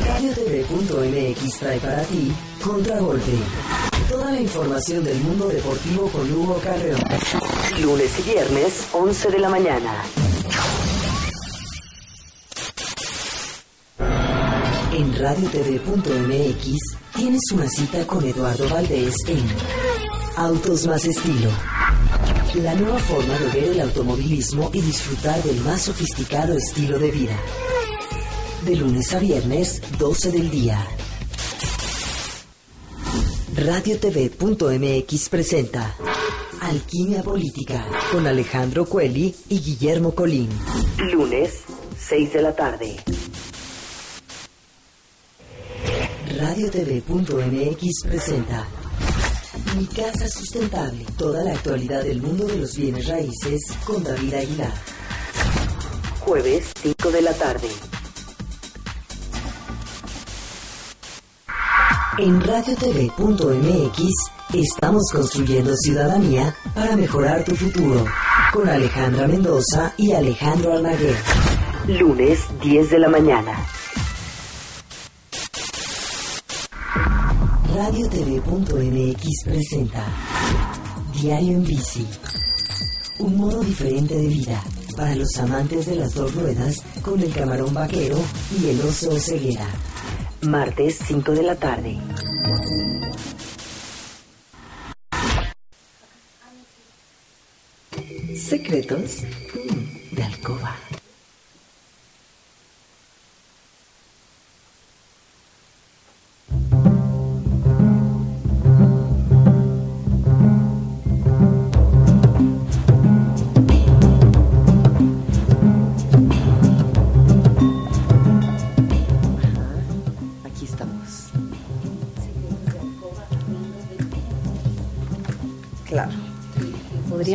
radiotv.mx 0.05 1.59
trae 1.61 1.79
para 1.79 2.03
ti 2.03 2.33
Contragolpe. 2.61 3.39
Toda 4.09 4.33
la 4.33 4.41
información 4.41 5.05
del 5.05 5.21
mundo 5.21 5.47
deportivo 5.47 6.09
con 6.09 6.29
Hugo 6.33 6.61
Carreón. 6.65 7.01
Lunes 7.81 8.19
y 8.19 8.23
viernes, 8.33 8.89
11 8.93 9.31
de 9.31 9.39
la 9.39 9.49
mañana. 9.49 9.93
En 14.93 15.17
radiotv.mx 15.17 16.97
tienes 17.15 17.43
una 17.53 17.69
cita 17.69 18.05
con 18.09 18.25
Eduardo 18.25 18.69
Valdés 18.69 19.15
en 19.29 19.47
Autos 20.37 20.85
más 20.89 21.05
estilo. 21.05 21.51
La 22.63 22.75
nueva 22.75 22.99
forma 22.99 23.39
de 23.39 23.61
ver 23.61 23.65
el 23.73 23.81
automovilismo 23.83 24.71
y 24.73 24.81
disfrutar 24.81 25.43
del 25.43 25.61
más 25.61 25.83
sofisticado 25.83 26.57
estilo 26.57 26.99
de 26.99 27.11
vida. 27.11 27.37
De 28.65 28.77
lunes 28.77 29.13
a 29.13 29.19
viernes, 29.19 29.83
12 29.99 30.33
del 30.33 30.51
día. 30.51 30.83
RadioTV.mx 33.55 35.29
presenta 35.29 35.95
Alquimia 36.63 37.23
Política 37.23 37.87
con 38.11 38.27
Alejandro 38.27 38.87
Cueli 38.87 39.35
y 39.51 39.61
Guillermo 39.61 40.15
Colín. 40.15 40.49
Lunes, 41.13 41.65
6 41.99 42.33
de 42.33 42.43
la 42.43 42.57
tarde. 42.57 42.97
RadioTV.mx 46.39 48.03
presenta 48.09 48.67
Mi 49.77 49.87
Casa 49.87 50.29
Sustentable. 50.29 51.07
Toda 51.17 51.45
la 51.45 51.53
actualidad 51.53 52.03
del 52.03 52.23
mundo 52.23 52.47
de 52.47 52.59
los 52.59 52.77
bienes 52.77 53.07
raíces 53.07 53.61
con 53.85 54.03
David 54.03 54.35
Aguilar. 54.35 54.73
Jueves, 56.21 56.73
5 56.83 57.11
de 57.11 57.23
la 57.23 57.33
tarde. 57.33 57.69
En 62.19 62.41
radiotv.mx 62.41 64.03
estamos 64.55 65.11
construyendo 65.13 65.77
ciudadanía 65.77 66.57
para 66.75 66.97
mejorar 66.97 67.45
tu 67.45 67.55
futuro. 67.55 68.05
Con 68.53 68.69
Alejandra 68.69 69.27
Mendoza 69.27 69.93
y 69.97 70.13
Alejandro 70.13 70.73
Almaguer. 70.73 71.17
Lunes, 71.87 72.41
10 72.63 72.91
de 72.91 72.99
la 72.99 73.09
mañana. 73.09 73.53
RadioTV.mx 77.87 79.45
presenta 79.45 80.05
Diario 81.23 81.53
en 81.53 81.65
Bici. 81.65 82.05
Un 83.21 83.37
modo 83.37 83.63
diferente 83.63 84.17
de 84.17 84.27
vida 84.27 84.61
para 84.97 85.15
los 85.15 85.37
amantes 85.39 85.87
de 85.87 85.95
las 85.95 86.13
dos 86.13 86.35
ruedas 86.35 86.83
con 87.01 87.21
el 87.23 87.33
camarón 87.33 87.73
vaquero 87.73 88.19
y 88.61 88.71
el 88.71 88.81
oso 88.81 89.17
ceguera. 89.21 89.69
Martes 90.43 90.99
5 91.07 91.31
de 91.31 91.43
la 91.45 91.55
tarde. 91.55 91.97
Secretos 98.37 99.23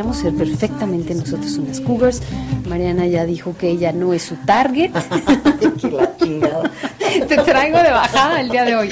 Podríamos 0.01 0.17
ser 0.17 0.33
perfectamente 0.33 1.13
nosotros 1.13 1.57
unas 1.59 1.79
cougars. 1.79 2.23
Mariana 2.67 3.05
ya 3.05 3.23
dijo 3.23 3.55
que 3.55 3.69
ella 3.69 3.91
no 3.91 4.13
es 4.13 4.23
su 4.23 4.35
target. 4.35 4.91
que 5.79 5.91
la 5.91 6.17
chingada. 6.17 6.71
Te 7.27 7.37
traigo 7.37 7.77
de 7.77 7.91
bajada 7.91 8.41
el 8.41 8.49
día 8.49 8.65
de 8.65 8.75
hoy. 8.75 8.89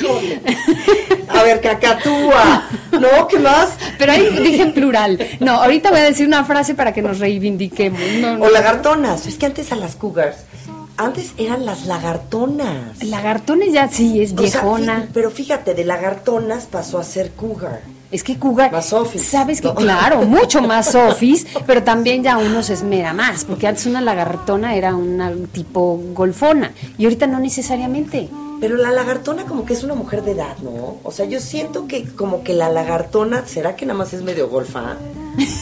A 1.29 1.41
ver, 1.41 1.61
cacatúa. 1.61 2.69
No, 2.91 3.27
¿qué 3.27 3.39
más? 3.39 3.69
Pero 3.97 4.11
ahí 4.11 4.29
dije 4.43 4.61
en 4.61 4.71
plural. 4.71 5.17
No, 5.39 5.53
ahorita 5.53 5.89
voy 5.89 6.01
a 6.01 6.03
decir 6.03 6.27
una 6.27 6.43
frase 6.43 6.75
para 6.75 6.93
que 6.93 7.01
nos 7.01 7.17
reivindiquemos. 7.17 7.99
No, 8.21 8.37
no. 8.37 8.45
O 8.45 8.49
lagartonas. 8.51 9.25
Es 9.25 9.39
que 9.39 9.47
antes 9.47 9.71
a 9.71 9.77
las 9.77 9.95
cougars, 9.95 10.37
antes 10.97 11.31
eran 11.39 11.65
las 11.65 11.87
lagartonas. 11.87 13.03
Lagartones 13.03 13.73
ya 13.73 13.87
sí, 13.87 14.21
es 14.21 14.33
O 14.33 14.35
sea, 14.37 14.61
viejona. 14.61 15.07
pero 15.11 15.31
fíjate, 15.31 15.73
de 15.73 15.85
lagartonas 15.85 16.67
pasó 16.67 16.99
a 16.99 17.03
ser 17.03 17.31
cougar. 17.31 17.81
Es 18.11 18.23
que 18.23 18.39
cougar, 18.39 18.71
Más 18.71 18.87
sofis. 18.87 19.23
sabes 19.23 19.61
que 19.61 19.67
No. 19.67 19.75
claro, 19.75 20.23
mucho 20.23 20.61
más 20.61 20.91
sofis, 20.91 21.45
pero 21.67 21.83
también 21.83 22.23
ya 22.23 22.37
uno 22.37 22.63
se 22.63 22.73
esmera 22.73 23.13
más, 23.13 23.45
porque 23.45 23.67
antes 23.67 23.85
una 23.85 24.01
lagartona 24.01 24.75
era 24.75 24.95
una 24.95 25.31
tipo 25.51 25.99
golfona 26.13 26.71
y 26.97 27.03
ahorita 27.05 27.27
no 27.27 27.39
necesariamente. 27.39 28.27
Pero 28.59 28.75
la 28.75 28.91
lagartona 28.91 29.43
como 29.45 29.63
que 29.63 29.71
es 29.73 29.83
una 29.83 29.93
mujer 29.95 30.21
de 30.23 30.31
edad, 30.31 30.57
¿no? 30.61 30.97
O 31.03 31.11
sea, 31.13 31.25
yo 31.25 31.39
siento 31.39 31.87
que 31.87 32.03
como 32.03 32.43
que 32.43 32.53
la 32.53 32.69
lagartona, 32.69 33.45
¿será 33.45 33.75
que 33.77 33.85
nada 33.85 33.97
más 33.99 34.11
es 34.13 34.21
medio 34.21 34.49
golfa? 34.49 34.97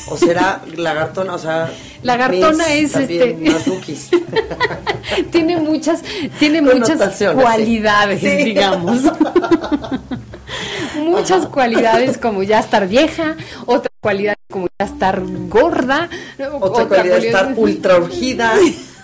¿O 0.10 0.18
será 0.18 0.62
lagartona, 0.76 1.36
o 1.36 1.38
sea... 1.38 1.70
Lagartona 2.02 2.74
es, 2.74 2.94
también, 2.94 3.46
este- 3.46 3.72
tiene 5.32 5.58
muchas, 5.58 6.02
tiene 6.40 6.62
muchas 6.64 7.22
cualidades, 7.36 8.20
Sí. 8.22 8.44
digamos. 8.46 9.02
Muchas 10.98 11.46
cualidades 11.48 12.18
como 12.22 12.44
ya 12.44 12.60
estar 12.60 12.88
vieja, 12.88 13.36
otra 13.66 13.90
cualidad 14.02 14.36
como 14.50 14.68
ya 14.80 14.86
estar 14.86 15.22
gorda, 15.48 16.10
Otra, 16.60 16.86
cualidad 16.88 17.24
estar 17.24 17.54
ultra 17.56 17.98
urgida, 17.98 18.54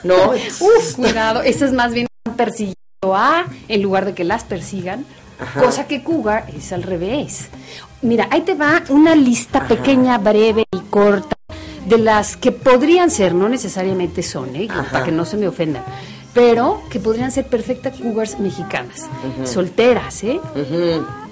¿no? 0.03 0.31
Uf, 0.59 0.95
cuidado, 0.95 1.41
eso 1.41 1.65
es 1.65 1.73
más 1.73 1.93
bien 1.93 2.07
persiguiendo 2.35 2.77
a 3.03 3.45
en 3.67 3.81
lugar 3.81 4.05
de 4.05 4.13
que 4.13 4.23
las 4.23 4.43
persigan, 4.43 5.05
Ajá. 5.39 5.61
cosa 5.61 5.87
que 5.87 6.03
Cougar 6.03 6.45
es 6.55 6.71
al 6.71 6.83
revés. 6.83 7.47
Mira, 8.01 8.27
ahí 8.31 8.41
te 8.41 8.53
va 8.53 8.83
una 8.89 9.15
lista 9.15 9.67
pequeña, 9.67 10.17
breve 10.17 10.65
y 10.71 10.79
corta 10.89 11.35
de 11.85 11.97
las 11.97 12.37
que 12.37 12.51
podrían 12.51 13.11
ser, 13.11 13.33
no 13.33 13.49
necesariamente 13.49 14.23
son, 14.23 14.55
¿eh? 14.55 14.67
Para 14.91 15.03
que 15.03 15.11
no 15.11 15.25
se 15.25 15.37
me 15.37 15.47
ofendan, 15.47 15.83
pero 16.33 16.81
que 16.89 16.99
podrían 16.99 17.31
ser 17.31 17.45
perfectas 17.47 17.99
cougars 17.99 18.39
mexicanas, 18.39 19.07
solteras, 19.45 20.23
¿eh? 20.23 20.39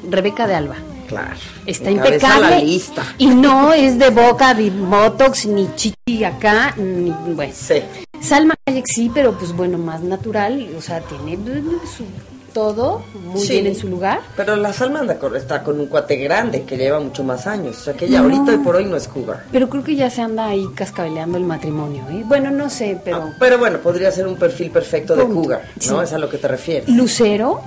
Rebeca 0.09 0.47
de 0.47 0.55
Alba. 0.55 0.75
claro. 1.07 1.35
Está 1.65 1.91
impecable. 1.91 2.63
lista. 2.63 3.03
Y 3.17 3.27
no 3.27 3.73
es 3.73 3.99
de 3.99 4.09
boca, 4.09 4.53
de 4.53 4.69
botox, 4.69 5.45
ni 5.45 5.67
chichi 5.75 6.23
acá, 6.23 6.73
ni, 6.77 7.11
bueno. 7.33 7.53
Sí. 7.55 7.81
Salma 8.21 8.53
Hayek 8.67 8.85
sí, 8.87 9.11
pero 9.13 9.33
pues 9.33 9.51
bueno, 9.51 9.77
más 9.79 10.01
natural, 10.01 10.69
o 10.77 10.81
sea, 10.81 11.01
tiene 11.01 11.37
su, 11.85 12.05
todo 12.53 13.03
muy 13.25 13.39
Sí. 13.41 13.53
bien 13.53 13.67
en 13.67 13.75
su 13.75 13.87
lugar. 13.87 14.19
Pero 14.35 14.55
la 14.55 14.73
Salma 14.73 14.99
anda 14.99 15.17
con- 15.17 15.35
está 15.35 15.63
con 15.63 15.79
un 15.79 15.87
cuate 15.87 16.15
grande 16.17 16.63
que 16.63 16.77
lleva 16.77 16.99
mucho 16.99 17.23
más 17.23 17.47
años. 17.47 17.77
O 17.79 17.83
sea, 17.83 17.93
que 17.93 18.05
ella 18.05 18.19
ahorita 18.19 18.53
y 18.53 18.57
por 18.57 18.75
hoy 18.75 18.85
no 18.85 18.95
es 18.97 19.07
cougar. 19.07 19.43
Pero 19.51 19.69
creo 19.69 19.83
que 19.83 19.95
ya 19.95 20.09
se 20.09 20.21
anda 20.21 20.47
ahí 20.47 20.67
cascabeleando 20.75 21.37
el 21.37 21.43
matrimonio, 21.45 22.03
¿eh? 22.11 22.23
Bueno, 22.25 22.51
no 22.51 22.69
sé, 22.69 22.99
pero... 23.03 23.17
Ah, 23.17 23.33
pero 23.39 23.57
bueno, 23.57 23.79
podría 23.79 24.11
ser 24.11 24.27
un 24.27 24.35
perfil 24.35 24.71
perfecto 24.71 25.15
de 25.15 25.23
cougar, 25.25 25.61
¿no? 25.75 25.81
Sí. 25.81 26.03
Es 26.03 26.13
a 26.13 26.17
lo 26.17 26.29
que 26.29 26.37
te 26.37 26.47
refieres. 26.47 26.89
Lucero, 26.89 27.61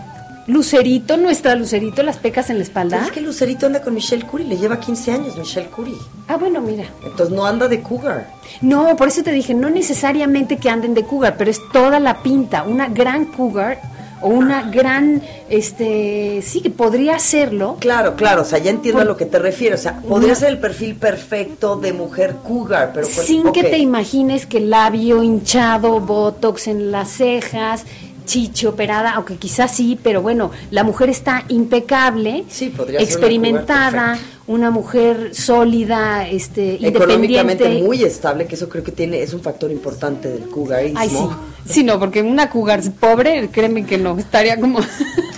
Lucerito, 0.47 1.17
nuestra 1.17 1.55
Lucerito, 1.55 2.03
las 2.03 2.19
pecas 2.19 2.51
en 2.51 2.59
la 2.59 2.65
espalda. 2.65 2.97
Pero 2.99 3.07
es 3.09 3.13
que 3.13 3.21
Lucerito 3.23 3.65
anda 3.65 3.81
con 3.81 3.95
Michelle 3.95 4.27
Curry, 4.27 4.45
le 4.45 4.59
lleva 4.59 4.79
15 4.79 5.11
años 5.13 5.37
Michelle 5.39 5.69
Curry. 5.75 5.97
Ah, 6.29 6.37
bueno, 6.37 6.61
mira. 6.61 6.85
Entonces 7.03 7.31
no 7.35 7.47
anda 7.47 7.67
de 7.67 7.81
cougar. 7.81 8.29
No, 8.61 8.95
por 8.95 9.09
eso 9.09 9.23
te 9.23 9.33
dije, 9.33 9.55
no 9.55 9.71
necesariamente 9.71 10.59
que 10.59 10.69
anden 10.69 10.93
de 10.93 11.05
cougar, 11.05 11.37
pero 11.39 11.51
es 11.51 11.61
toda 11.73 11.99
la 11.99 12.23
pinta. 12.23 12.63
Una 12.65 12.89
gran 12.89 13.25
cougar 13.25 13.81
o 14.25 14.29
una 14.29 14.71
gran, 14.71 15.21
este, 15.51 16.41
sí, 16.43 16.61
que 16.63 16.71
podría 16.71 17.19
serlo. 17.19 17.77
Claro, 17.79 18.17
claro, 18.17 18.43
o 18.43 18.45
sea, 18.45 18.59
ya 18.59 18.71
entiendo 18.71 19.01
Por- 19.01 19.07
a 19.07 19.11
lo 19.11 19.17
que 19.17 19.27
te 19.27 19.39
refieres. 19.39 19.81
O 19.81 19.83
sea, 19.83 19.99
podría 20.01 20.35
ser 20.35 20.49
el 20.49 20.59
perfil 20.59 20.97
perfecto 20.97 21.77
de 21.77 21.93
mujer 21.93 22.37
cougar, 22.43 22.93
pero 22.95 23.07
pues, 23.07 23.27
sin 23.27 23.53
que 23.53 23.63
te 23.65 23.79
imagines 23.79 24.47
que 24.47 24.61
labio 24.61 25.23
hinchado, 25.23 26.01
botox 26.01 26.69
en 26.69 26.91
las 26.91 27.11
cejas, 27.11 27.85
chichi 28.25 28.67
operada, 28.67 29.13
aunque 29.13 29.37
quizás 29.37 29.75
sí, 29.75 29.99
pero 30.03 30.23
bueno, 30.23 30.51
la 30.71 30.85
mujer 30.85 31.09
está 31.11 31.45
impecable, 31.49 32.45
Sí, 32.49 32.73
una 32.79 32.99
experimentada, 32.99 34.19
una 34.47 34.71
mujer 34.71 35.35
sólida, 35.35 36.29
este, 36.29 36.75
Económicamente 36.87 37.65
independiente. 37.65 37.83
muy 37.87 38.03
estable, 38.05 38.47
que 38.47 38.55
eso 38.55 38.69
creo 38.69 38.85
que 38.85 38.93
tiene 38.93 39.23
es 39.23 39.35
un 39.35 39.41
factor 39.41 39.71
importante 39.71 40.29
del 40.29 40.49
cougarismo. 40.49 40.99
Ay, 40.99 41.09
sí. 41.09 41.73
Sí, 41.73 41.83
no, 41.83 41.99
porque 41.99 42.21
una 42.23 42.51
cougar 42.51 42.83
pobre, 43.01 43.49
créeme 43.51 43.87
que 43.87 43.97
no, 43.99 44.19
estaría 44.19 44.61
como... 44.61 44.81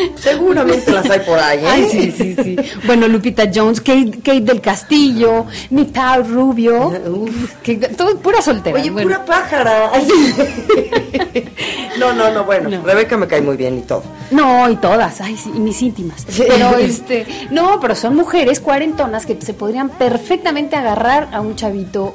Seguramente 0.16 0.90
las 0.92 1.08
hay 1.08 1.20
por 1.20 1.38
ahí, 1.38 1.58
¿eh? 1.58 1.68
Ay, 1.68 1.88
sí, 1.90 2.12
sí, 2.12 2.36
sí. 2.42 2.56
Bueno, 2.84 3.08
Lupita 3.08 3.50
Jones, 3.52 3.80
Kate, 3.80 4.20
Kate 4.22 4.40
del 4.40 4.60
Castillo, 4.60 5.46
Mitad 5.70 6.24
Rubio, 6.26 6.88
Uf. 6.88 7.54
que, 7.62 7.76
todo 7.76 8.16
pura 8.18 8.40
soltera. 8.42 8.78
Oye, 8.78 8.90
bueno. 8.90 9.08
pura 9.08 9.24
pájara. 9.24 9.90
Ay, 9.92 10.06
no, 11.98 12.12
no, 12.12 12.30
no, 12.30 12.44
bueno, 12.44 12.68
No. 12.68 12.82
Rebeca 12.82 13.16
me 13.16 13.26
cae 13.26 13.40
muy 13.40 13.56
bien 13.56 13.78
y 13.78 13.82
todo. 13.82 14.02
No, 14.30 14.68
y 14.68 14.76
todas, 14.76 15.20
ay, 15.20 15.36
sí, 15.36 15.50
y 15.54 15.58
mis 15.58 15.80
íntimas. 15.82 16.24
Sí. 16.28 16.44
Pero 16.46 16.76
este, 16.78 17.26
no, 17.50 17.78
pero 17.80 17.94
son 17.94 18.16
mujeres 18.16 18.60
cuarentonas 18.60 19.26
que 19.26 19.36
se 19.40 19.54
podrían 19.54 19.90
perfectamente 19.90 20.76
agarrar 20.76 21.28
a 21.32 21.40
un 21.40 21.56
chavito 21.56 22.14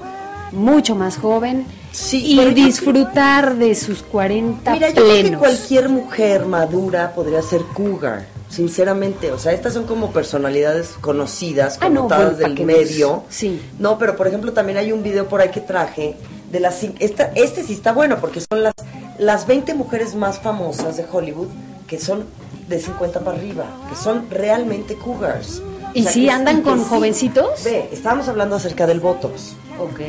mucho 0.51 0.95
más 0.95 1.17
joven 1.17 1.65
Sí, 1.96 2.39
y 2.39 2.54
disfrutar 2.54 3.56
de 3.56 3.74
sus 3.74 4.04
40 4.04 4.72
Mira, 4.74 4.89
yo 4.89 4.96
creo 5.06 5.24
que 5.32 5.38
cualquier 5.38 5.88
mujer 5.89 6.46
madura 6.46 7.14
podría 7.16 7.41
ser 7.41 7.62
cougar, 7.74 8.26
sinceramente. 8.50 9.32
O 9.32 9.39
sea, 9.39 9.54
estas 9.54 9.74
son 9.74 9.86
como 9.86 10.12
personalidades 10.12 10.89
conocidas, 11.00 11.78
Ah, 11.80 11.88
no, 11.89 12.02
connotadas 12.02 12.38
bueno, 12.38 12.41
¿pa' 12.41 12.48
del 12.50 12.68
nos- 12.68 12.78
medio. 12.78 13.24
sí. 13.30 13.62
No, 13.80 13.98
pero 13.98 14.16
por 14.18 14.28
ejemplo 14.28 14.52
también 14.52 14.78
hay 14.78 14.91
un 14.91 15.04
video 15.04 15.28
por 15.28 15.39
ahí 15.41 15.50
que 15.52 15.62
traje 15.62 16.18
de 16.52 16.60
las 16.60 16.84
esta, 17.00 17.32
este 17.36 17.64
sí 17.64 17.74
está 17.74 17.91
bueno 17.93 18.18
porque 18.20 18.39
son 18.41 18.64
las 18.64 18.74
las 19.18 19.48
20 19.48 19.74
mujeres 19.76 20.14
más 20.16 20.39
famosas 20.39 20.98
de 20.98 21.06
Hollywood 21.10 21.48
que 21.88 21.98
son 22.00 22.26
de 22.68 22.80
50 22.80 23.22
para 23.22 23.38
arriba, 23.38 23.66
que 23.89 23.96
son 23.96 24.26
realmente 24.30 24.96
cougars. 24.96 25.62
¿Y 25.93 26.04
sea, 26.04 26.12
sí 26.12 26.26
que- 26.26 26.32
andan 26.32 26.62
con 26.62 26.80
sí. 26.80 26.86
jovencitos? 26.89 27.64
Ve, 27.64 27.88
estábamos 27.93 28.28
hablando 28.28 28.58
acerca 28.58 28.86
del 28.86 29.00
botox. 29.00 29.54
Ok. 29.80 30.02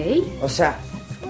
O 0.43 0.49
sea, 0.49 0.79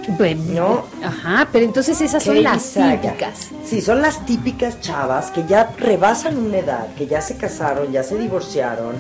Bueno, 0.08 0.42
No. 0.48 0.84
Ajá, 1.06 1.48
pero 1.52 1.64
entonces 1.64 2.00
esas 2.00 2.22
son 2.22 2.42
las 2.42 2.72
típicas. 2.72 3.50
Sí, 3.64 3.80
son 3.80 4.00
las 4.02 4.24
típicas 4.24 4.80
chavas 4.80 5.30
que 5.30 5.44
ya 5.46 5.72
rebasan 5.78 6.38
una 6.38 6.58
edad, 6.58 6.94
que 6.94 7.06
ya 7.06 7.20
se 7.20 7.36
casaron, 7.36 7.92
ya 7.92 8.02
se 8.02 8.16
divorciaron, 8.16 8.94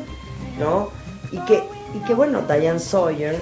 ¿no? 0.58 0.90
Y 1.32 1.38
que, 1.40 1.62
y 1.94 1.98
que 2.06 2.14
bueno, 2.14 2.42
Diane 2.42 2.80
Sawyer, 2.80 3.36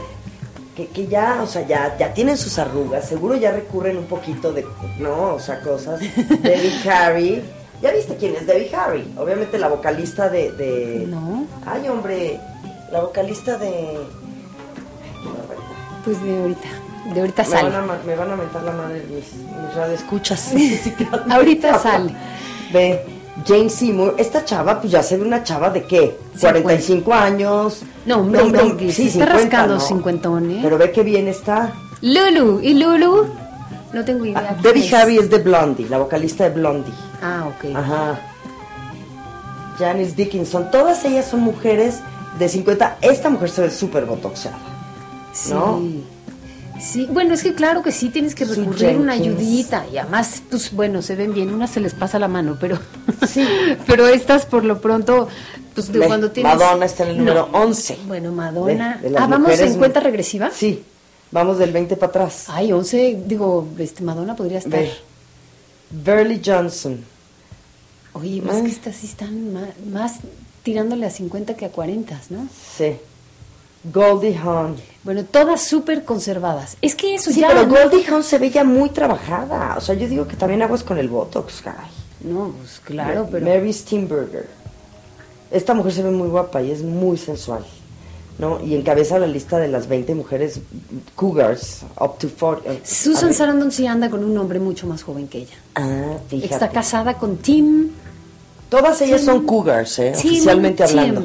que, 0.77 0.89
que 0.89 1.07
ya, 1.07 1.41
o 1.43 1.47
sea, 1.47 1.67
ya, 1.67 1.97
ya 1.97 2.13
tienen 2.13 2.37
sus 2.37 2.59
arrugas, 2.59 3.09
seguro 3.09 3.37
ya 3.37 3.53
recurren 3.53 3.97
un 3.97 4.07
poquito 4.07 4.53
de, 4.53 4.67
¿no? 4.99 5.35
O 5.35 5.41
sea, 5.41 5.61
cosas. 5.61 6.01
Debbie 6.43 6.89
Harry. 6.91 7.43
¿Ya 7.83 7.93
viste 7.93 8.17
quién 8.17 8.35
es 8.35 8.47
Debbie 8.47 8.75
Harry? 8.75 9.13
Obviamente 9.19 9.59
la 9.59 9.69
vocalista 9.69 10.29
de... 10.29 10.53
de 10.53 11.07
No. 11.09 11.47
Ay, 11.67 11.89
hombre, 11.89 12.41
la 12.91 13.01
vocalista 13.01 13.59
de... 13.59 13.99
Pues 16.05 16.23
de 16.23 16.39
ahorita, 16.39 16.69
de 17.13 17.21
ahorita 17.21 17.43
Me 17.43 17.49
sale. 17.49 17.71
van, 17.71 17.75
a, 17.83 17.87
ma- 17.87 17.99
me 18.07 18.15
van 18.17 18.31
a 18.31 18.37
mentar 18.37 18.63
la 18.63 18.73
madre 18.73 19.05
mis, 19.11 19.33
mis 19.35 19.75
radioescuchas. 19.75 20.53
Ahorita 21.31 21.79
sale. 21.79 22.15
Ve, 22.73 23.05
Jane 23.47 23.69
Seymour, 23.69 24.15
esta 24.17 24.45
chava, 24.45 24.81
pues 24.81 24.93
ya 24.93 25.03
se 25.03 25.17
ve 25.19 25.25
una 25.27 25.43
chava 25.43 25.69
de 25.71 25.83
qué? 25.85 26.17
45 26.41 27.13
años. 27.13 27.83
No, 28.07 28.31
que 28.77 28.93
se 28.93 29.03
está 29.07 29.27
50, 29.27 29.27
rascando 29.27 29.75
¿no? 29.75 29.81
cincuentón, 29.81 30.51
¿eh? 30.51 30.61
Pero 30.63 30.79
ve 30.79 30.91
que 30.93 31.03
bien 31.03 31.29
está. 31.29 31.73
Lulu, 32.01 32.61
¿y 32.63 32.75
Lulu? 32.75 33.27
No 33.93 34.05
tengo 34.05 34.25
idea. 34.25 34.49
Ah, 34.51 34.57
Debbie 34.63 34.87
es. 34.87 34.93
Harry 34.95 35.19
es 35.19 35.31
de 35.31 35.39
Blondie, 35.39 35.89
la 35.89 35.99
vocalista 35.99 36.45
de 36.45 36.51
Blondie. 36.51 36.93
Ah, 37.23 37.45
ok. 37.49 37.77
Ajá. 37.77 38.21
Janice 39.79 40.15
Dickinson, 40.15 40.71
todas 40.71 41.05
ellas 41.05 41.27
son 41.27 41.41
mujeres 41.41 42.01
de 42.39 42.49
50. 42.49 42.99
Esta 43.01 43.29
mujer 43.31 43.51
se 43.51 43.63
ve 43.63 43.71
súper 43.71 44.05
botoxeada. 44.05 44.57
Sí. 45.33 45.53
¿no? 45.53 45.81
Sí, 46.81 47.07
bueno, 47.11 47.35
es 47.35 47.43
que 47.43 47.55
claro 47.55 47.83
que 47.83 47.93
sí 47.93 48.09
tienes 48.11 48.35
que 48.35 48.45
recurrir 48.45 48.97
una 48.97 49.13
ayudita 49.13 49.87
y 49.93 49.97
además, 49.99 50.43
pues 50.51 50.73
bueno, 50.73 51.03
se 51.03 51.15
ven 51.15 51.33
bien, 51.33 51.55
unas 51.55 51.71
se 51.71 51.81
les 51.81 51.95
pasa 51.95 52.19
la 52.19 52.29
mano, 52.29 52.57
pero 52.61 52.79
Sí. 53.29 53.47
pero 53.87 54.07
estas 54.09 54.45
por 54.45 54.65
lo 54.65 54.81
pronto, 54.81 55.29
pues 55.75 55.93
de 55.93 56.01
cuando 56.07 56.31
tienes... 56.31 56.57
Madonna 56.59 56.85
está 56.87 57.05
en 57.05 57.11
el 57.11 57.19
número 57.19 57.49
No. 57.53 57.59
11. 57.59 57.99
Bueno, 58.07 58.33
Madonna... 58.33 58.97
De- 58.97 59.03
de 59.05 59.11
las 59.11 59.23
ah, 59.23 59.27
¿vamos 59.29 59.59
en 59.61 59.79
cuenta 59.79 60.01
regresiva? 60.01 60.51
Sí, 60.53 60.83
vamos 61.31 61.59
del 61.59 61.73
20 61.73 61.97
para 61.97 62.11
atrás. 62.11 62.47
Ay, 62.49 62.73
11, 62.73 63.23
digo, 63.27 63.69
este, 63.79 64.03
Madonna 64.03 64.35
podría 64.37 64.59
estar... 64.59 64.85
Burley 65.91 66.41
Johnson. 66.45 67.05
Oye, 68.15 68.43
más 68.43 68.63
que 68.63 68.69
estas 68.69 68.97
sí 68.97 69.07
están 69.07 69.53
más, 69.53 69.69
más 69.91 70.15
tirándole 70.65 71.07
a 71.07 71.11
50 71.11 71.55
que 71.55 71.67
a 71.67 71.69
40, 71.71 72.21
¿no? 72.31 72.49
Sí. 72.77 72.97
Goldie 73.93 74.37
Hawn. 74.37 74.77
Bueno, 75.05 75.25
todas 75.25 75.63
súper 75.63 76.05
conservadas. 76.05 76.77
Es 76.81 76.95
que 76.95 77.15
eso 77.15 77.31
Sí, 77.31 77.41
ya... 77.41 77.49
pero. 77.49 77.67
Goldie 77.69 78.07
Hawn 78.09 78.25
se 78.25 78.39
ve 78.39 78.51
ya 78.51 78.65
muy 78.65 78.89
trabajada. 78.91 79.75
O 79.77 79.81
sea, 79.81 79.95
yo 79.95 80.09
digo 80.09 80.27
que 80.27 80.37
también 80.37 80.63
aguas 80.63 80.83
con 80.83 80.97
el 80.99 81.09
Botox, 81.09 81.61
caray. 81.63 81.91
No, 82.23 82.53
pues 82.59 82.81
claro, 82.83 83.29
pero... 83.31 83.45
Mary 83.45 83.73
Steenburgen. 83.73 84.47
Esta 85.51 85.75
mujer 85.75 85.93
se 85.93 86.03
ve 86.03 86.11
muy 86.11 86.29
guapa 86.29 86.63
y 86.63 86.71
es 86.71 86.83
muy 86.83 87.17
sensual. 87.19 87.65
¿No? 88.39 88.61
Y 88.65 88.75
encabeza 88.75 89.19
la 89.21 89.29
lista 89.29 89.59
de 89.59 89.69
las 89.69 89.87
20 89.87 90.13
mujeres 90.17 90.59
cougars 91.15 91.83
up 92.01 92.19
to 92.19 92.29
40. 92.29 92.73
eh, 92.73 92.81
Susan. 92.85 93.33
Sarandon 93.33 93.71
sí 93.71 93.87
anda 93.87 94.11
con 94.11 94.25
un 94.25 94.37
hombre 94.39 94.59
mucho 94.59 94.89
más 94.89 95.05
joven 95.05 95.29
que 95.29 95.39
ella. 95.43 95.55
Ah, 95.77 96.17
fíjate. 96.29 96.53
Está 96.55 96.69
casada 96.71 97.15
con 97.15 97.37
Tim. 97.37 97.91
Todas 98.71 99.01
ellas 99.03 99.21
Tim- 99.21 99.27
son 99.27 99.47
cougars, 99.47 99.99
¿eh? 100.01 100.13
Tim- 100.21 100.31
Oficialmente 100.33 100.85
Tim. 100.85 100.99
hablando. 100.99 101.23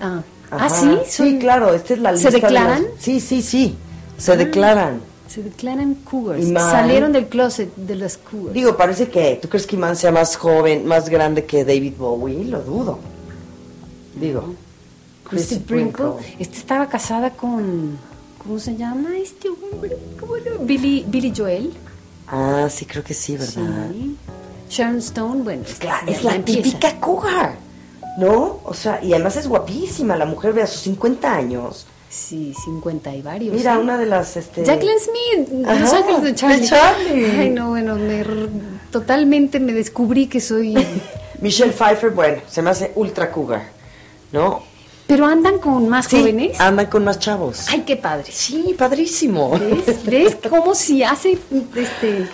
Ah, 0.00 0.20
Ajá. 0.56 0.66
ah, 0.66 0.70
sí. 0.70 0.98
Sí, 1.06 1.30
son- 1.30 1.38
claro, 1.38 1.74
esta 1.74 1.94
es 1.94 2.00
la 2.00 2.10
¿Se 2.10 2.14
lista. 2.16 2.30
de 2.30 2.32
las- 2.32 2.42
declaran? 2.42 2.86
Sí, 2.98 3.20
sí, 3.20 3.42
sí. 3.42 3.76
Se 4.18 4.32
Ah. 4.32 4.36
declaran. 4.36 5.00
Se 5.28 5.42
declaran 5.42 5.94
cougars. 5.96 6.46
Iman. 6.46 6.70
Salieron 6.70 7.12
del 7.12 7.26
closet 7.26 7.74
de 7.74 7.96
las 7.96 8.16
cougars. 8.18 8.54
Digo, 8.54 8.76
parece 8.76 9.08
que, 9.08 9.38
¿tú 9.42 9.48
crees 9.48 9.66
que 9.66 9.74
Iman 9.76 9.96
sea 9.96 10.12
más 10.12 10.36
joven, 10.36 10.86
más 10.86 11.08
grande 11.08 11.44
que 11.44 11.64
David 11.64 11.94
Bowie? 11.98 12.44
Lo 12.44 12.60
dudo. 12.62 12.98
Digo. 14.20 14.54
Christy 15.28 15.56
Sprinkle. 15.56 16.12
Esta 16.38 16.56
estaba 16.56 16.88
casada 16.88 17.30
con. 17.30 17.98
¿Cómo 18.38 18.58
se 18.58 18.76
llama 18.76 19.16
este 19.16 19.48
hombre? 19.48 19.96
¿Cómo 20.20 20.36
era? 20.36 20.52
Billy, 20.60 21.04
Billy 21.08 21.32
Joel. 21.34 21.72
Ah, 22.28 22.68
sí, 22.70 22.84
creo 22.84 23.02
que 23.02 23.14
sí, 23.14 23.36
¿verdad? 23.36 23.88
Sí. 23.90 24.16
Sharon 24.68 24.98
Stone, 24.98 25.42
bueno. 25.42 25.62
Es 25.66 25.82
la, 25.82 25.98
es 26.06 26.22
la 26.24 26.34
empieza. 26.36 26.62
típica 26.62 27.00
cougar, 27.00 27.56
¿no? 28.18 28.60
O 28.64 28.74
sea, 28.74 29.02
y 29.02 29.12
además 29.12 29.36
es 29.36 29.46
guapísima 29.48 30.16
la 30.16 30.26
mujer, 30.26 30.52
ve 30.52 30.62
a 30.62 30.66
sus 30.66 30.80
50 30.82 31.34
años. 31.34 31.86
Sí, 32.08 32.54
50 32.64 33.12
y 33.14 33.22
varios. 33.22 33.54
Mira, 33.56 33.74
¿eh? 33.74 33.78
una 33.78 33.98
de 33.98 34.06
las, 34.06 34.36
este... 34.36 34.64
Jacqueline 34.64 34.98
Smith, 35.00 35.66
Ajá, 35.66 35.80
Los 35.80 35.92
Ángeles 35.92 36.22
de 36.22 36.34
Charlie. 36.34 36.60
de 36.60 36.66
Charlie. 36.68 37.40
Ay, 37.40 37.50
no, 37.50 37.70
bueno, 37.70 37.96
me 37.96 38.24
totalmente 38.92 39.58
me 39.58 39.72
descubrí 39.72 40.28
que 40.28 40.40
soy. 40.40 40.74
Michelle 41.40 41.72
Pfeiffer, 41.72 42.10
bueno, 42.10 42.40
se 42.48 42.62
me 42.62 42.70
hace 42.70 42.92
ultra 42.94 43.32
cougar, 43.32 43.64
¿no? 44.30 44.62
Pero 45.08 45.26
andan 45.26 45.58
con 45.58 45.88
más 45.88 46.06
Sí, 46.06 46.20
jóvenes. 46.20 46.58
andan 46.60 46.86
con 46.86 47.04
más 47.04 47.18
chavos. 47.18 47.66
Ay, 47.68 47.80
qué 47.84 47.96
padre. 47.96 48.30
Sí, 48.30 48.74
padrísimo. 48.78 49.50
¿Ves? 49.58 50.04
¿Ves 50.06 50.36
cómo 50.48 50.74
si 50.74 51.02
hace 51.02 51.36
este 51.76 52.28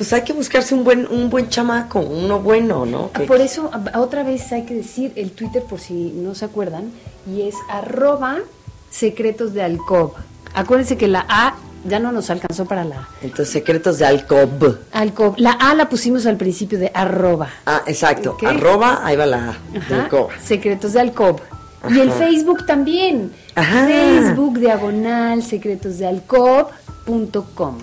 Pues 0.00 0.14
hay 0.14 0.22
que 0.22 0.32
buscarse 0.32 0.74
un 0.74 0.82
buen, 0.82 1.06
un 1.10 1.28
buen 1.28 1.50
chamaco, 1.50 2.00
uno 2.00 2.40
bueno, 2.40 2.86
¿no? 2.86 3.12
Que- 3.12 3.24
Ah, 3.24 3.26
Por 3.26 3.42
eso, 3.42 3.70
a- 3.70 3.98
otra 3.98 4.22
vez 4.22 4.50
hay 4.50 4.64
que 4.64 4.72
decir 4.72 5.12
el 5.14 5.32
Twitter 5.32 5.62
por 5.62 5.78
si 5.78 5.92
no 6.16 6.34
se 6.34 6.46
acuerdan, 6.46 6.90
y 7.30 7.42
es 7.42 7.54
arroba 7.68 8.38
secretos 8.90 9.52
de 9.52 9.62
alcob. 9.62 10.14
Acuérdense 10.54 10.96
que 10.96 11.06
la 11.06 11.26
A 11.28 11.56
ya 11.84 11.98
no 11.98 12.12
nos 12.12 12.30
alcanzó 12.30 12.64
para 12.64 12.82
la 12.84 13.08
Entonces, 13.20 13.50
secretos 13.50 13.98
de 13.98 14.06
Alcob. 14.06 14.78
alcob. 14.92 15.34
La 15.36 15.52
A 15.52 15.74
la 15.74 15.90
pusimos 15.90 16.24
al 16.24 16.38
principio 16.38 16.78
de 16.78 16.90
arroba. 16.94 17.50
Ah, 17.66 17.82
exacto. 17.86 18.38
Arroba, 18.42 19.00
ahí 19.04 19.16
va 19.16 19.26
la 19.26 19.50
A, 19.50 19.58
de 19.70 19.78
Ajá, 19.80 20.02
Alcob. 20.04 20.30
secretos 20.42 20.94
de 20.94 21.00
alcob. 21.00 21.40
Y 21.90 22.00
el. 22.00 22.10
Facebook 22.10 22.64
también. 22.64 23.32
Ajá. 23.54 23.86
Facebook 23.86 24.58
diagonal 24.60 25.42
secretos 25.42 25.98
de 25.98 26.06
alcob.com. 26.06 27.76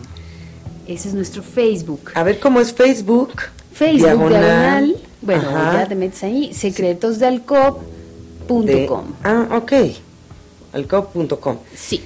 Ese 0.87 1.09
es 1.09 1.13
nuestro 1.13 1.43
Facebook. 1.43 2.11
A 2.15 2.23
ver 2.23 2.39
cómo 2.39 2.59
es 2.59 2.73
Facebook. 2.73 3.33
Facebook 3.73 4.29
diagonal, 4.29 4.95
bueno, 5.21 5.49
Ajá. 5.49 5.73
ya 5.83 5.87
te 5.87 5.95
metes 5.95 6.23
ahí, 6.23 6.51
secretosdealcob.com. 6.53 8.65
de- 8.65 8.89
Ah, 9.23 9.47
ok. 9.55 9.71
Alcob.com. 10.73 11.57
Sí. 11.75 12.03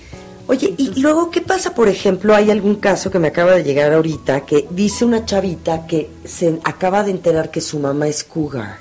Oye, 0.48 0.74
y 0.78 1.00
luego, 1.00 1.32
¿qué 1.32 1.40
pasa, 1.42 1.74
por 1.74 1.88
ejemplo? 1.88 2.36
Hay 2.36 2.52
algún 2.52 2.76
caso 2.76 3.10
que 3.10 3.20
me 3.20 3.30
acaba 3.30 3.54
de 3.54 3.64
llegar 3.64 3.94
ahorita 3.94 4.42
que 4.42 4.68
dice 4.70 5.06
una 5.06 5.26
chavita 5.26 5.88
que 5.88 6.10
se 6.26 6.60
acaba 6.64 7.04
de 7.04 7.12
enterar 7.12 7.50
que 7.52 7.62
su 7.62 7.80
mamá 7.80 8.08
es 8.08 8.24
cougar. 8.26 8.78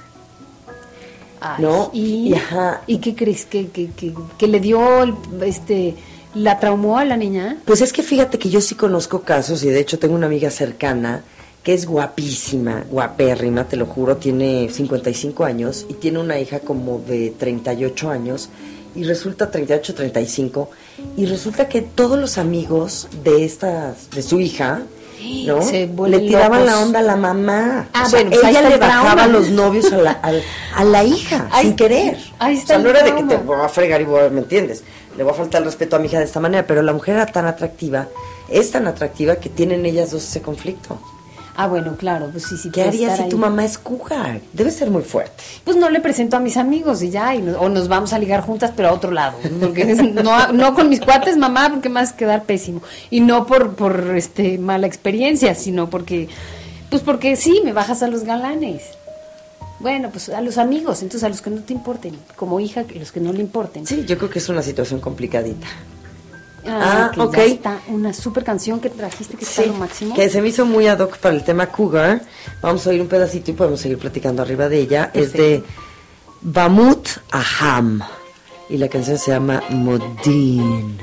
Ay, 1.40 1.62
¿No? 1.62 1.90
¿Y, 1.92 2.30
Y 2.30 2.34
ajá. 2.34 2.82
¿Y 2.86 2.98
qué 2.98 3.14
crees? 3.14 3.46
¿Que, 3.46 3.68
que, 3.68 3.90
que, 3.92 4.12
que 4.36 4.46
le 4.48 4.58
dio, 4.60 4.80
este, 5.42 5.94
la 6.34 6.58
traumó 6.58 6.98
a 6.98 7.04
la 7.04 7.16
niña? 7.16 7.58
Pues 7.64 7.80
es 7.80 7.92
que 7.92 8.02
fíjate 8.02 8.38
que 8.38 8.50
yo 8.50 8.60
sí 8.60 8.74
conozco 8.74 9.22
casos 9.22 9.62
y 9.64 9.68
de 9.68 9.80
hecho 9.80 9.98
tengo 9.98 10.14
una 10.14 10.26
amiga 10.26 10.50
cercana 10.50 11.22
que 11.62 11.74
es 11.74 11.86
guapísima, 11.86 12.84
guapérrima, 12.90 13.64
te 13.64 13.76
lo 13.76 13.86
juro, 13.86 14.16
tiene 14.16 14.68
55 14.70 15.44
años 15.44 15.84
y 15.88 15.94
tiene 15.94 16.18
una 16.18 16.38
hija 16.38 16.60
como 16.60 16.98
de 17.00 17.34
38 17.38 18.10
años 18.10 18.48
y 18.94 19.04
resulta 19.04 19.50
38, 19.50 19.94
35 19.94 20.70
y 21.16 21.26
resulta 21.26 21.68
que 21.68 21.82
todos 21.82 22.18
los 22.18 22.38
amigos 22.38 23.08
de 23.24 23.44
estas 23.44 24.10
de 24.10 24.22
su 24.22 24.40
hija 24.40 24.82
¿no? 25.46 25.60
Se 25.60 25.86
Le 25.86 26.18
tiraban 26.20 26.60
locos. 26.60 26.66
la 26.66 26.80
onda 26.80 26.98
a 27.00 27.02
la 27.02 27.16
mamá. 27.16 27.88
Ah, 27.92 28.04
O 28.06 28.08
sea, 28.08 28.20
bueno, 28.22 28.30
pues 28.40 28.42
ella 28.56 28.66
le 28.66 28.78
bajaba 28.78 29.26
los 29.26 29.50
novios 29.50 29.92
a 29.92 29.98
la, 29.98 30.12
al- 30.12 30.42
a 30.74 30.82
la 30.82 31.04
hija, 31.04 31.46
Ahí- 31.52 31.66
sin 31.66 31.76
querer. 31.76 32.16
ahí 32.38 32.54
o 32.54 32.58
está 32.58 32.66
sea, 32.68 32.76
el 32.78 32.82
no 32.84 32.88
era 32.88 33.02
de 33.02 33.14
que 33.14 33.22
te 33.24 33.36
voy 33.36 33.56
a 33.62 33.68
fregar 33.68 34.00
y 34.00 34.04
a, 34.04 34.30
¿me 34.30 34.40
entiendes? 34.40 34.82
Le 35.16 35.24
voy 35.24 35.32
a 35.32 35.36
faltar 35.36 35.60
el 35.60 35.66
respeto 35.66 35.96
a 35.96 35.98
mi 35.98 36.06
hija 36.06 36.18
de 36.18 36.24
esta 36.24 36.40
manera, 36.40 36.66
pero 36.66 36.82
la 36.82 36.92
mujer 36.92 37.16
era 37.16 37.26
tan 37.26 37.46
atractiva, 37.46 38.06
es 38.48 38.70
tan 38.70 38.86
atractiva 38.86 39.36
que 39.36 39.48
tienen 39.48 39.84
ellas 39.86 40.10
dos 40.12 40.22
ese 40.24 40.40
conflicto. 40.40 40.98
Ah, 41.56 41.66
bueno, 41.66 41.94
claro, 41.98 42.28
pues 42.30 42.44
sí, 42.44 42.56
sí. 42.56 42.70
¿Qué 42.70 42.82
harías 42.84 43.18
si 43.18 43.28
tu 43.28 43.36
mamá 43.36 43.64
es 43.64 43.76
cougar? 43.76 44.40
Debe 44.52 44.70
ser 44.70 44.88
muy 44.88 45.02
fuerte. 45.02 45.42
Pues 45.64 45.76
no 45.76 45.90
le 45.90 46.00
presento 46.00 46.36
a 46.36 46.40
mis 46.40 46.56
amigos 46.56 47.02
y 47.02 47.10
ya, 47.10 47.34
y 47.34 47.42
no- 47.42 47.58
o 47.60 47.68
nos 47.68 47.86
vamos 47.88 48.12
a 48.14 48.18
ligar 48.18 48.40
juntas, 48.40 48.72
pero 48.74 48.88
a 48.88 48.92
otro 48.92 49.10
lado. 49.10 49.36
Porque 49.60 49.84
no, 50.24 50.52
no 50.52 50.74
con 50.74 50.88
mis 50.88 51.00
cuates, 51.00 51.36
mamá, 51.36 51.68
porque 51.68 51.90
a 51.94 52.16
quedar 52.16 52.44
pésimo. 52.44 52.80
Y 53.10 53.20
no 53.20 53.46
por, 53.46 53.74
por 53.74 54.16
este 54.16 54.56
mala 54.58 54.86
experiencia, 54.86 55.54
sino 55.54 55.90
porque, 55.90 56.28
pues 56.88 57.02
porque 57.02 57.36
sí, 57.36 57.60
me 57.62 57.72
bajas 57.74 58.02
a 58.02 58.06
los 58.08 58.22
galanes. 58.22 58.82
Bueno, 59.80 60.10
pues 60.10 60.28
a 60.28 60.40
los 60.42 60.58
amigos, 60.58 61.02
entonces 61.02 61.24
a 61.24 61.28
los 61.28 61.40
que 61.40 61.50
no 61.50 61.62
te 61.62 61.72
importen, 61.72 62.14
como 62.36 62.60
hija, 62.60 62.84
que 62.84 62.98
los 62.98 63.10
que 63.12 63.20
no 63.20 63.32
le 63.32 63.40
importen. 63.40 63.86
Sí, 63.86 64.04
yo 64.06 64.18
creo 64.18 64.28
que 64.30 64.38
es 64.38 64.48
una 64.48 64.62
situación 64.62 65.00
complicadita. 65.00 65.66
Ah, 66.66 67.10
Ah, 67.16 67.22
ok. 67.24 67.38
está 67.38 67.80
una 67.88 68.12
super 68.12 68.44
canción 68.44 68.80
que 68.80 68.90
trajiste 68.90 69.34
que 69.38 69.44
está 69.44 69.62
Sí, 69.62 69.68
lo 69.68 69.74
máximo. 69.76 70.14
que 70.14 70.28
se 70.28 70.42
me 70.42 70.48
hizo 70.48 70.66
muy 70.66 70.86
ad 70.86 71.00
hoc 71.00 71.16
para 71.16 71.34
el 71.34 71.42
tema 71.42 71.66
cougar. 71.68 72.20
Vamos 72.60 72.86
a 72.86 72.90
oír 72.90 73.00
un 73.00 73.08
pedacito 73.08 73.50
y 73.50 73.54
podemos 73.54 73.80
seguir 73.80 73.96
platicando 73.98 74.42
arriba 74.42 74.68
de 74.68 74.78
ella. 74.80 75.10
Es 75.14 75.32
de 75.32 75.64
Bamut 76.42 77.08
Aham. 77.32 78.02
Y 78.68 78.76
la 78.76 78.88
canción 78.88 79.16
se 79.16 79.30
llama 79.32 79.62
Modin. 79.70 80.98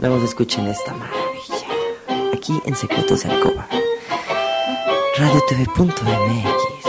Vamos 0.00 0.22
a 0.22 0.24
escuchar 0.24 0.66
esta 0.66 0.92
maravilla. 0.92 2.34
Aquí 2.34 2.60
en 2.66 2.74
Secretos 2.74 3.22
de 3.22 3.30
Alcoba. 3.30 3.68
RadioTV.mx. 5.16 6.79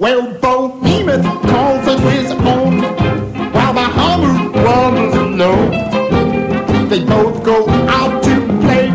Well, 0.00 0.32
Bohemian 0.34 1.24
calls 1.24 1.88
it 1.88 1.98
his 1.98 2.30
own, 2.30 2.82
while 3.52 3.74
the 3.74 3.80
Hammer 3.80 4.48
runs 4.62 5.14
alone. 5.16 6.88
They 6.88 7.04
both 7.04 7.42
go 7.42 7.68
out 7.68 8.22
to 8.22 8.46
play 8.60 8.90